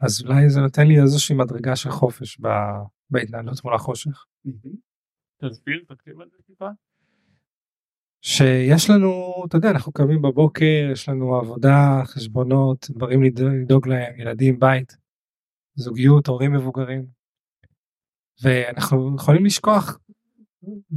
אז 0.00 0.22
אולי 0.22 0.50
זה 0.50 0.60
נותן 0.60 0.86
לי 0.86 1.02
איזושהי 1.02 1.36
מדרגה 1.36 1.76
של 1.76 1.90
חופש 1.90 2.40
ב... 2.40 2.48
בהתנהלות 3.10 3.64
מול 3.64 3.74
החושך. 3.74 4.24
תסביר, 5.40 5.84
תקשיב 5.88 6.20
על 6.20 6.28
זה 6.30 6.36
טיפה. 6.46 6.68
שיש 8.22 8.90
לנו, 8.90 9.32
אתה 9.48 9.56
יודע, 9.56 9.70
אנחנו 9.70 9.92
קמים 9.92 10.22
בבוקר, 10.22 10.88
יש 10.92 11.08
לנו 11.08 11.36
עבודה, 11.36 12.02
חשבונות, 12.04 12.90
דברים 12.90 13.22
לדאוג 13.22 13.88
להם, 13.88 14.20
ילדים, 14.20 14.58
בית, 14.58 14.96
זוגיות, 15.74 16.26
הורים 16.26 16.52
מבוגרים. 16.52 17.06
ואנחנו 18.42 19.16
יכולים 19.16 19.44
לשכוח, 19.44 19.98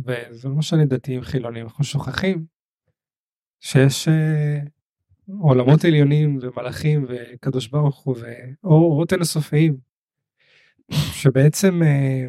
וזה 0.05 0.49
לא 0.49 0.55
משנה 0.55 0.85
דתיים 0.85 1.21
חילונים, 1.21 1.65
אנחנו 1.65 1.83
שוכחים 1.83 2.45
שיש 3.59 4.07
אה, 4.07 4.59
עולמות 5.39 5.85
עליונים 5.85 6.39
ומלאכים 6.41 7.05
וקדוש 7.09 7.67
ברוך 7.67 7.99
הוא 7.99 8.15
ואורות 8.63 9.13
אינסופיים, 9.13 9.77
שבעצם 10.91 11.83
אה, 11.83 12.27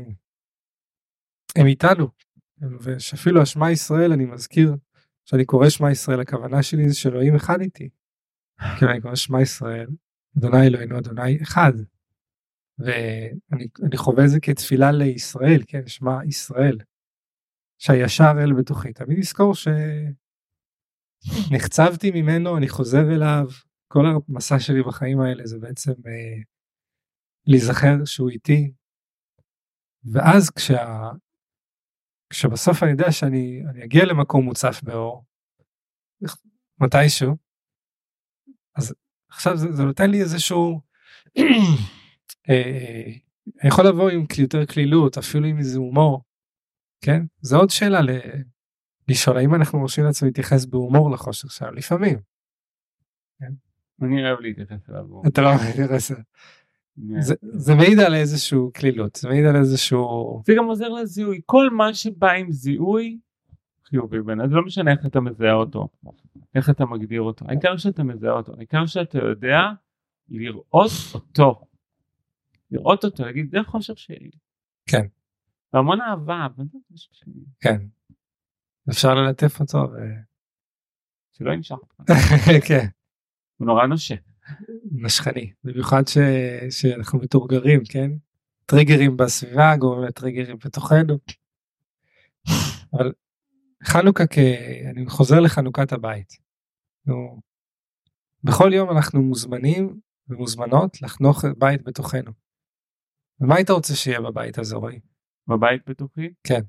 הם 1.57 1.67
איתנו, 1.67 2.09
ושאפילו 2.81 3.43
השמע 3.43 3.71
ישראל 3.71 4.13
אני 4.13 4.25
מזכיר 4.25 4.77
כשאני 5.29 5.45
קורא 5.45 5.69
שמע 5.69 5.91
ישראל 5.91 6.21
הכוונה 6.21 6.63
שלי 6.63 6.89
זה 6.89 6.95
שאלוהים 6.95 7.35
אחד 7.35 7.61
איתי. 7.61 7.89
כי 8.79 8.85
אני 8.85 9.01
קורא 9.01 9.15
שמע 9.15 9.43
ישראל 9.43 9.87
אדוני 10.39 10.67
אלוהינו 10.67 10.99
אדוני 10.99 11.43
אחד. 11.43 11.73
ואני 12.79 13.97
חווה 13.97 14.29
זה 14.29 14.41
כתפילה 14.41 14.93
לישראל 14.93 15.63
כן 15.67 15.87
שמע 15.87 16.25
ישראל. 16.25 16.79
שהישר 17.79 18.33
אל 18.45 18.53
בתוכי 18.59 18.93
תמיד 18.93 19.19
לזכור 19.19 19.55
שנחצבתי 21.55 22.11
ממנו 22.15 22.57
אני 22.59 22.69
חוזר 22.69 23.15
אליו 23.15 23.47
כל 23.89 24.05
המסע 24.07 24.61
שלי 24.61 24.83
בחיים 24.83 25.21
האלה 25.21 25.47
זה 25.47 25.59
בעצם 25.59 25.91
אה, 25.91 26.43
להיזכר 27.47 28.05
שהוא 28.05 28.31
איתי. 28.31 28.73
ואז 30.13 30.51
כשה, 30.51 31.11
כשבסוף 32.31 32.83
אני 32.83 32.91
יודע 32.91 33.13
שאני 33.13 33.63
אגיע 33.85 34.05
למקום 34.05 34.45
מוצף 34.45 34.81
באור, 34.83 35.25
מתישהו, 36.81 37.37
אז 38.77 38.95
עכשיו 39.31 39.57
זה, 39.57 39.73
זה 39.73 39.83
נותן 39.83 40.11
לי 40.11 40.21
איזשהו, 40.21 40.81
אני 42.49 43.69
יכול 43.69 43.87
לבוא 43.87 44.11
עם 44.11 44.25
יותר 44.39 44.65
קלילות, 44.65 45.19
אפילו 45.19 45.47
עם 45.47 45.59
איזה 45.59 45.79
הומור, 45.79 46.23
כן? 47.01 47.23
זה 47.41 47.57
עוד 47.57 47.71
שאלה 47.71 48.01
ל... 48.01 48.11
לשאול 49.09 49.37
האם 49.37 49.55
אנחנו 49.55 49.79
מרשים 49.81 50.05
לעצמנו 50.05 50.29
להתייחס 50.29 50.65
בהומור 50.65 51.11
לחושך 51.11 51.51
שלנו, 51.51 51.73
לפעמים. 51.73 52.19
כן? 53.39 53.53
אני 54.03 54.27
אוהב 54.27 54.41
להתייחס 54.41 54.91
אליו. 54.91 55.05
אתה 55.27 55.43
לא 55.43 55.49
אוהב 55.49 55.61
להתייחס 55.61 56.11
אליו. 56.11 56.23
זה, 57.19 57.35
זה 57.43 57.75
מעיד 57.75 57.99
על 57.99 58.15
איזשהו 58.15 58.71
קלילות, 58.75 59.17
זה 59.17 59.29
מעיד 59.29 59.45
על 59.45 59.57
איזשהו... 59.57 60.43
זה 60.47 60.53
גם 60.57 60.65
עוזר 60.65 60.89
לזיהוי, 60.89 61.41
כל 61.47 61.71
מה 61.71 61.95
שבא 61.95 62.31
עם 62.31 62.53
זיהוי 62.53 63.19
חיובי 63.85 64.23
בין, 64.23 64.41
אז 64.41 64.53
לא 64.53 64.63
משנה 64.65 64.91
איך 64.91 65.07
אתה 65.07 65.21
מזהה 65.21 65.53
אותו, 65.53 65.89
איך 66.55 66.71
אתה 66.71 66.87
מגדיר 66.87 67.23
אותו, 67.23 67.45
העיקר 67.49 67.77
שאתה 67.77 68.03
מזהה 68.03 68.33
אותו, 68.33 68.53
העיקר 68.57 68.87
שאתה 68.87 69.19
יודע 69.19 69.61
לראות 70.29 70.91
אותו, 71.15 71.61
לראות 72.71 73.05
אותו, 73.05 73.25
להגיד 73.25 73.51
זה 73.51 73.59
חושך 73.67 73.99
שלי. 73.99 74.31
כן. 74.87 75.07
והמון 75.73 76.01
אהבה, 76.01 76.47
אבל 76.47 76.65
זה 76.73 76.79
חושך 76.89 77.15
שלי. 77.15 77.45
כן. 77.61 77.87
אפשר 78.91 79.15
ללטף 79.15 79.61
אותו 79.61 79.79
ו... 79.79 79.97
שלא 81.33 81.53
ימשך. 81.53 81.77
כן. 82.69 82.87
הוא 83.57 83.67
נורא 83.67 83.87
נושק. 83.87 84.21
נשכני 84.93 85.53
במיוחד 85.65 86.03
ש... 86.09 86.19
שאנחנו 86.71 87.19
מתורגרים 87.19 87.81
כן 87.89 88.11
טריגרים 88.67 89.17
בסביבה 89.17 89.77
גורמים 89.77 90.05
לטריגרים 90.09 90.57
בתוכנו. 90.65 91.19
אבל 92.93 93.13
חנוכה 93.85 94.27
כ... 94.27 94.39
אני 94.91 95.07
חוזר 95.07 95.41
לחנוכת 95.41 95.93
הבית. 95.93 96.33
נו, 97.07 97.41
בכל 98.45 98.71
יום 98.75 98.91
אנחנו 98.91 99.23
מוזמנים 99.23 100.01
ומוזמנות 100.29 101.03
לחנוך 101.03 101.45
בית 101.59 101.83
בתוכנו. 101.83 102.31
ומה 103.41 103.57
היית 103.57 103.71
רוצה 103.71 103.95
שיהיה 103.95 104.21
בבית 104.21 104.59
הזה 104.59 104.77
רועי? 104.77 105.01
בבית 105.47 105.83
בתוכי? 105.89 106.33
כן. 106.45 106.61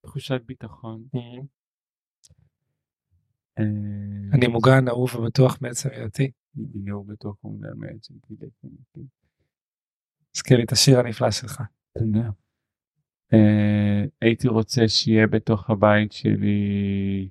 תחושת 0.00 0.40
ביטחון. 0.46 1.04
Mm-hmm. 1.16 1.44
אה, 3.58 3.64
אני 4.32 4.46
מוגן, 4.46 4.88
אהוב 4.88 5.14
ובטוח 5.14 5.58
מעצם 5.60 5.88
היותי. 5.92 6.30
אהוב 6.90 7.12
בטוח 7.12 7.44
ומוגן 7.44 7.68
מעצם 7.76 8.14
היותי. 8.28 9.06
הזכיר 10.36 10.56
לי 10.56 10.64
את 10.64 10.72
השיר 10.72 10.98
הנפלא 10.98 11.30
שלך. 11.30 11.62
אה, 13.32 14.04
הייתי 14.20 14.48
רוצה 14.48 14.88
שיהיה 14.88 15.26
בתוך 15.26 15.70
הבית 15.70 16.12
שלי 16.12 17.28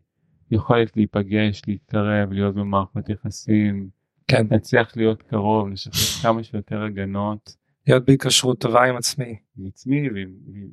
יכולת 0.52 0.98
להיפגש, 0.98 1.62
להתקרב, 1.68 2.32
להיות 2.32 2.56
במערכות 2.56 3.10
יחסים. 3.10 3.90
כן. 4.28 4.48
להצליח 4.52 4.98
להיות 4.98 5.22
קרוב, 5.22 5.70
לשחרר 5.70 6.32
כמה 6.32 6.44
שיותר 6.44 6.84
הגנות. 6.84 7.56
להיות 7.88 8.06
בהיקשרות 8.06 8.62
טובה 8.62 8.84
עם 8.84 8.98
עצמי. 8.98 9.40
עם 9.58 9.68
עצמי 9.68 10.10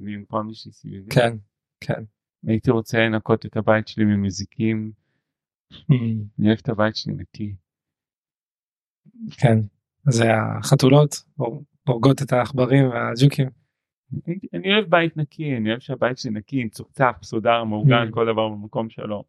ועם 0.04 0.24
כל 0.28 0.42
מי 0.42 0.54
שסביבי. 0.54 1.10
כן, 1.10 1.36
כן. 1.80 2.02
הייתי 2.46 2.70
רוצה 2.70 2.98
לנקות 2.98 3.46
את 3.46 3.56
הבית 3.56 3.88
שלי 3.88 4.04
ממזיקים. 4.04 4.92
אני 6.38 6.48
אוהב 6.48 6.58
את 6.62 6.68
הבית 6.68 6.96
שלי 6.96 7.14
נקי. 7.14 7.54
כן, 9.30 9.58
זה 10.08 10.24
החתולות 10.34 11.24
הורגות 11.86 12.22
את 12.22 12.32
העכברים 12.32 12.88
והג'וקים. 12.88 13.48
אני 14.54 14.74
אוהב 14.74 14.84
בית 14.90 15.16
נקי, 15.16 15.56
אני 15.56 15.70
אוהב 15.70 15.80
שהבית 15.80 16.18
שלי 16.18 16.30
נקי, 16.30 16.68
צוחצח, 16.68 17.12
מסודר, 17.20 17.64
מאורגן, 17.64 18.10
כל 18.10 18.26
דבר 18.32 18.48
במקום 18.48 18.90
שלו. 18.90 19.24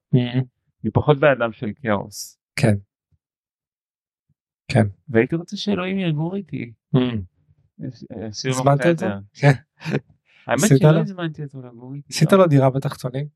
אני 0.83 0.91
פחות 0.93 1.19
באדם 1.19 1.51
של 1.51 1.71
כאוס. 1.75 2.39
כן. 2.55 2.73
כן. 4.73 4.87
והייתי 5.09 5.35
רוצה 5.35 5.57
שאלוהים 5.57 5.99
יגור 5.99 6.35
איתי. 6.35 6.73
הזמנת 8.49 8.85
את 8.85 8.99
זה? 8.99 9.05
כן. 9.33 9.51
האמת 10.47 10.69
שלא 10.79 10.99
הזמנתי 10.99 11.43
אותו 11.43 11.61
לגור 11.61 11.93
איתי. 11.93 12.07
עשית 12.09 12.31
לו 12.31 12.47
דירה 12.47 12.69
בתחתונים? 12.69 13.27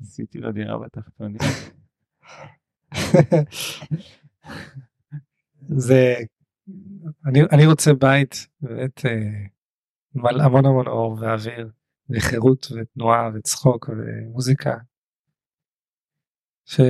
עשיתי 0.00 0.38
לו 0.38 0.52
דירה 0.52 0.78
בתחתונים. 0.78 1.38
זה 5.86 6.14
אני 7.26 7.40
אני 7.52 7.66
רוצה 7.66 7.94
בית 7.94 8.46
באמת 8.60 9.06
אה, 9.06 9.46
המון 10.44 10.66
המון 10.66 10.86
אור 10.86 11.18
ואוויר 11.20 11.70
וחירות 12.10 12.66
ותנועה 12.72 13.30
וצחוק 13.34 13.88
ומוזיקה. 13.88 14.76
ש... 16.64 16.80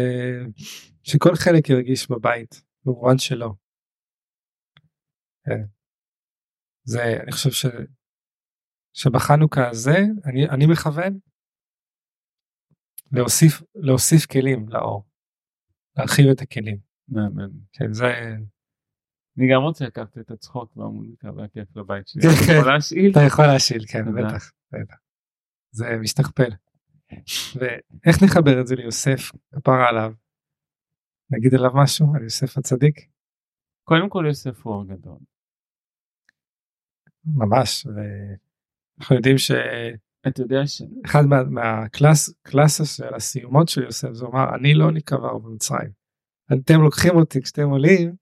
שכל 1.03 1.35
חלק 1.35 1.69
ירגיש 1.69 2.11
בבית 2.11 2.68
במובן 2.85 3.19
שלו. 3.19 3.55
כן. 5.45 5.65
זה 6.85 7.03
אני 7.23 7.33
חושב 7.33 7.51
ש... 7.51 7.67
שבחנוכה 8.93 9.69
הזה 9.69 9.97
אני, 10.25 10.49
אני 10.49 10.67
מכוון 10.73 11.19
להוסיף 13.13 13.63
להוסיף 13.75 14.27
כלים 14.27 14.69
לאור. 14.69 15.05
להרחיב 15.97 16.27
את 16.33 16.41
הכלים. 16.41 16.79
כן 17.73 17.93
זה 17.93 18.07
אני 19.39 19.47
גם 19.53 19.63
רוצה 19.63 19.85
לקחת 19.85 20.19
את 20.19 20.31
הצחוק 20.31 20.77
והמוזיקה 20.77 21.33
והכיף 21.37 21.77
לבית 21.77 22.09
שלי. 22.09 22.23
אתה 22.23 22.53
יכול 22.53 22.73
להשאיל? 22.73 23.11
אתה 23.11 23.21
יכול 23.27 23.47
להשאיל 23.47 23.85
כן 23.89 24.05
בטח. 24.15 24.51
זה 25.71 25.85
משתכפל. 26.01 26.51
ואיך 27.55 28.23
נחבר 28.25 28.61
את 28.61 28.67
זה 28.67 28.75
ליוסף 28.75 29.21
כפרה 29.55 29.89
עליו? 29.89 30.13
נגיד 31.31 31.55
עליו 31.55 31.71
משהו 31.75 32.07
על 32.15 32.23
יוסף 32.23 32.59
הצדיק? 32.59 32.97
קודם 33.85 34.09
כל 34.09 34.25
יוסף 34.27 34.67
הוא 34.67 34.85
גדול. 34.85 35.19
ממש 37.25 37.87
ואנחנו 37.87 39.17
יודעים 39.17 39.39
ש... 39.39 39.51
אתה 40.29 40.43
יודע 40.43 40.67
ש... 40.67 40.83
אחד 41.07 41.23
מה, 41.29 41.45
מהקלאס 41.45 42.35
קלאסה 42.43 42.85
של 42.85 43.15
הסיומות 43.15 43.69
של 43.69 43.83
יוסף 43.83 44.13
זה 44.13 44.25
אומר 44.25 44.55
אני 44.55 44.75
לא 44.75 44.93
נקבר 44.93 45.39
במצרים. 45.39 45.91
אתם 46.53 46.81
לוקחים 46.81 47.17
אותי 47.17 47.43
כשאתם 47.43 47.69
עולים 47.69 48.15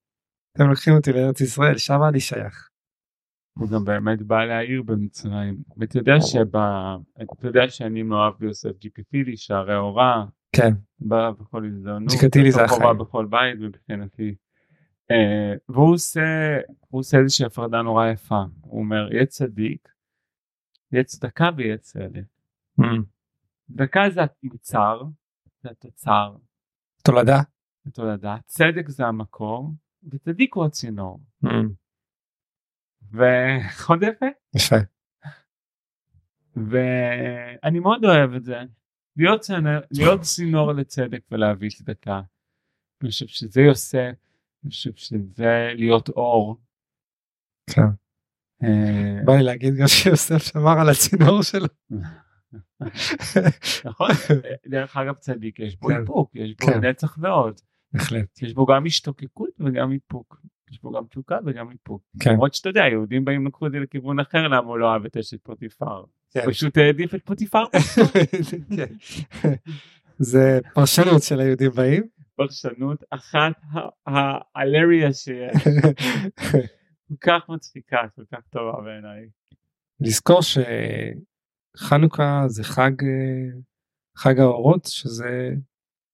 אתם 0.57 0.69
לוקחים 0.69 0.95
אותי 0.95 1.13
לארץ 1.13 1.41
ישראל 1.41 1.79
שם 1.79 1.99
אני 2.09 2.21
שייך. 2.21 2.69
הוא 3.59 3.69
גם 3.69 3.85
באמת 3.85 4.23
בא 4.23 4.45
להעיר 4.45 4.83
במצרים 4.83 5.57
ואתה 5.77 5.99
יודע 5.99 6.15
שבה 6.21 6.97
אתה 7.33 7.47
יודע 7.47 7.69
שאני 7.69 8.03
מאוהב 8.03 8.35
ביוסף 8.39 8.79
ג'יקיפילי 8.79 9.37
שערי 9.37 9.75
הוראה 9.75 10.25
כן 10.57 10.73
בא 10.99 11.31
בכל 11.31 11.65
הזדמנות 11.65 12.13
ג'יקטילי 12.13 12.53
זה 12.53 12.65
החיים 12.65 12.99
בכל 12.99 13.27
בית 13.27 13.59
מבחינתי. 13.61 14.35
אה, 15.11 15.55
והוא 15.69 15.95
עושה 15.95 16.57
הוא 16.89 16.99
עושה 16.99 17.19
איזושהי 17.19 17.47
הפרדה 17.47 17.83
נורא 17.83 18.07
יפה 18.07 18.43
הוא 18.61 18.81
אומר 18.81 19.13
יהיה 19.13 19.27
צדיק 19.27 19.89
יהיה 20.93 21.05
צדקה 21.05 21.51
ויהיה 21.57 21.79
צדק. 21.79 22.25
Mm. 22.81 22.85
צדקה 23.73 24.01
זה 24.11 24.21
התוצר 24.23 25.03
זה 25.63 25.71
התוצר. 25.71 26.37
תולדה. 27.03 27.41
תולדה 27.93 28.37
צדק 28.47 28.89
זה 28.89 29.07
המקור 29.07 29.73
וצדיק 30.11 30.55
הוא 30.55 30.65
הצינור. 30.65 31.21
Mm. 31.45 31.49
ועוד 33.11 34.03
יפה. 34.03 34.27
יפה. 34.57 34.77
ואני 36.57 37.79
מאוד 37.79 38.05
אוהב 38.05 38.33
את 38.33 38.45
זה. 38.45 38.63
להיות, 39.17 39.41
צנר, 39.41 39.81
להיות 39.91 40.21
צינור 40.21 40.73
לצדק 40.73 41.21
ולהביא 41.31 41.71
צדקה. 41.71 42.21
אני 43.03 43.11
חושב 43.11 43.27
שזה 43.27 43.61
יוסף, 43.61 44.13
אני 44.65 44.71
חושב 44.71 44.95
שזה 44.95 45.73
להיות 45.75 46.09
אור. 46.09 46.57
כן. 47.71 47.83
אה, 48.63 49.21
בא 49.25 49.37
לי 49.37 49.43
להגיד 49.43 49.75
גם 49.75 49.87
שיוסף 49.87 50.43
שמר 50.43 50.81
על 50.81 50.89
הצינור 50.89 51.43
שלו. 51.43 51.67
נכון, 53.89 54.09
דרך 54.67 54.97
אגב 54.97 55.15
צדיק 55.15 55.59
יש 55.59 55.77
בו 55.77 55.89
כן. 55.89 56.01
איפוק, 56.01 56.31
יש 56.35 56.55
בו 56.61 56.67
כן. 56.67 56.85
נצח 56.85 57.19
ועוד. 57.21 57.61
בהחלט. 57.93 58.43
יש 58.43 58.55
בו 58.55 58.67
גם 58.67 58.87
השתוקקות 58.87 59.51
וגם 59.61 59.93
איפוק. 59.93 60.41
יש 60.71 60.83
בו 60.83 60.93
גם 60.93 61.07
תשוקה 61.07 61.39
וגם 61.47 61.71
איפוק. 61.71 62.03
כן. 62.21 62.33
למרות 62.33 62.55
שאתה 62.55 62.69
יודע 62.69 62.81
יהודים 62.81 63.25
באים 63.25 63.47
לקחו 63.47 63.67
את 63.67 63.73
זה 63.73 63.79
לכיוון 63.79 64.21
אחר 64.21 64.49
למה 64.49 64.67
הוא 64.67 64.79
לא 64.79 64.91
אוהב 64.91 65.05
את 65.05 65.17
אשת 65.17 65.43
פוטיפר. 65.43 66.05
כן. 66.43 66.51
פשוט 66.51 66.77
העדיף 66.77 67.15
את 67.15 67.21
פוטיפר. 67.25 67.65
כן. 68.77 68.95
זה 70.19 70.59
פרשנות 70.75 71.23
של 71.23 71.41
היהודים 71.41 71.71
באים. 71.71 72.03
פרשנות 72.37 73.05
אחת 73.11 73.53
ההלריה 74.07 75.13
שיש. 75.13 75.55
כל 77.09 77.15
כך 77.21 77.49
מצחיקה, 77.49 77.99
כל 78.17 78.23
כך 78.33 78.41
טובה 78.51 78.81
בעיניי. 78.85 79.29
לזכור 80.01 80.41
שחנוכה 81.77 82.45
זה 82.47 82.65
חג 82.65 82.93
חג 84.17 84.41
האורות 84.41 84.85
שזה 84.85 85.51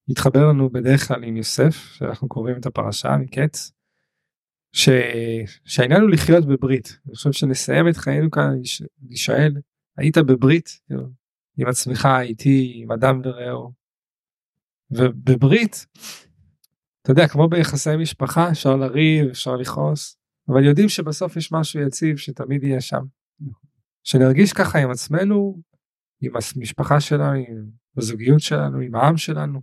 מתחבר 0.07 0.47
לנו 0.49 0.69
בדרך 0.69 1.07
כלל 1.07 1.23
עם 1.23 1.37
יוסף 1.37 1.75
שאנחנו 1.93 2.27
קוראים 2.27 2.57
את 2.57 2.65
הפרשה 2.65 3.17
מקץ. 3.17 3.71
ש... 4.73 4.89
שהעניין 5.65 6.01
הוא 6.01 6.09
לחיות 6.09 6.45
בברית 6.45 6.97
אני 7.05 7.15
חושב 7.15 7.31
שנסיים 7.31 7.87
את 7.89 7.97
חיינו 7.97 8.31
כאן 8.31 8.53
להישאל 9.01 9.53
היית 9.97 10.17
בברית 10.17 10.79
עם 11.57 11.67
עצמך 11.67 12.07
איתי 12.21 12.73
עם 12.75 12.91
אדם 12.91 13.21
ורעהו 13.23 13.73
ובברית 14.91 15.85
אתה 17.01 17.11
יודע 17.11 17.27
כמו 17.27 17.47
ביחסי 17.47 17.95
משפחה 17.97 18.51
אפשר 18.51 18.75
לריב 18.75 19.29
אפשר 19.29 19.55
לכעוס 19.55 20.17
אבל 20.49 20.65
יודעים 20.65 20.89
שבסוף 20.89 21.37
יש 21.37 21.51
משהו 21.51 21.81
יציב 21.81 22.17
שתמיד 22.17 22.63
יהיה 22.63 22.81
שם. 22.81 23.01
שנרגיש 24.03 24.53
ככה 24.53 24.79
עם 24.79 24.91
עצמנו 24.91 25.61
עם 26.21 26.31
המשפחה 26.55 26.99
שלנו 26.99 27.31
עם 27.31 27.69
הזוגיות 27.97 28.39
שלנו 28.39 28.79
עם 28.79 28.95
העם 28.95 29.17
שלנו 29.17 29.61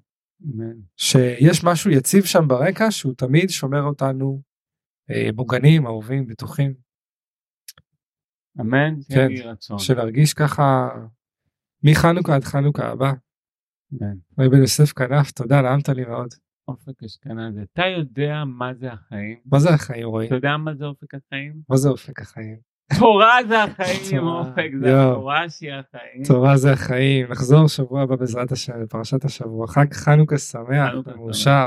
שיש 0.96 1.64
משהו 1.64 1.90
יציב 1.90 2.24
שם 2.24 2.48
ברקע 2.48 2.90
שהוא 2.90 3.14
תמיד 3.14 3.50
שומר 3.50 3.82
אותנו 3.82 4.42
אה, 5.10 5.28
מוגנים, 5.34 5.86
אהובים, 5.86 6.26
בטוחים. 6.26 6.74
אמן, 8.60 8.94
כן, 9.08 9.28
שנרגיש 9.78 10.34
ככה 10.34 10.88
מחנוכה 11.82 12.34
עד 12.34 12.44
חנוכה 12.44 12.88
הבא. 12.88 13.12
אמן. 13.92 14.14
רבי 14.38 14.48
בן 14.48 14.60
יוסף 14.60 14.92
כנף, 14.92 15.30
תודה, 15.30 15.62
נעמת 15.62 15.88
לי 15.88 16.04
מאוד. 16.04 16.28
אופק 16.68 17.02
אשכנזי, 17.02 17.60
אתה 17.72 17.82
יודע 17.86 18.44
מה 18.46 18.74
זה 18.74 18.92
החיים? 18.92 19.38
מה 19.46 19.58
זה 19.58 19.70
החיים 19.70 20.06
רועי? 20.06 20.26
אתה 20.26 20.34
יודע 20.34 20.56
מה 20.56 20.74
זה 20.74 20.84
אופק 20.84 21.14
החיים? 21.14 21.52
מה 21.68 21.76
זה 21.76 21.88
אופק 21.88 22.20
החיים? 22.20 22.56
תורה 22.98 23.38
זה 23.48 23.62
החיים, 23.62 24.26
אופק 24.26 24.70
זה 24.82 25.10
התורה 25.10 25.48
שהיא 25.50 25.72
החיים. 25.72 26.24
תורה 26.28 26.56
זה 26.56 26.72
החיים, 26.72 27.30
נחזור 27.30 27.68
שבוע 27.68 28.02
הבא 28.02 28.16
בעזרת 28.16 28.52
השם 28.52 28.82
לפרשת 28.82 29.24
השבוע, 29.24 29.66
חג 29.66 29.92
חנוכה 29.92 30.38
שמח, 30.38 30.92
מאושר. 31.16 31.66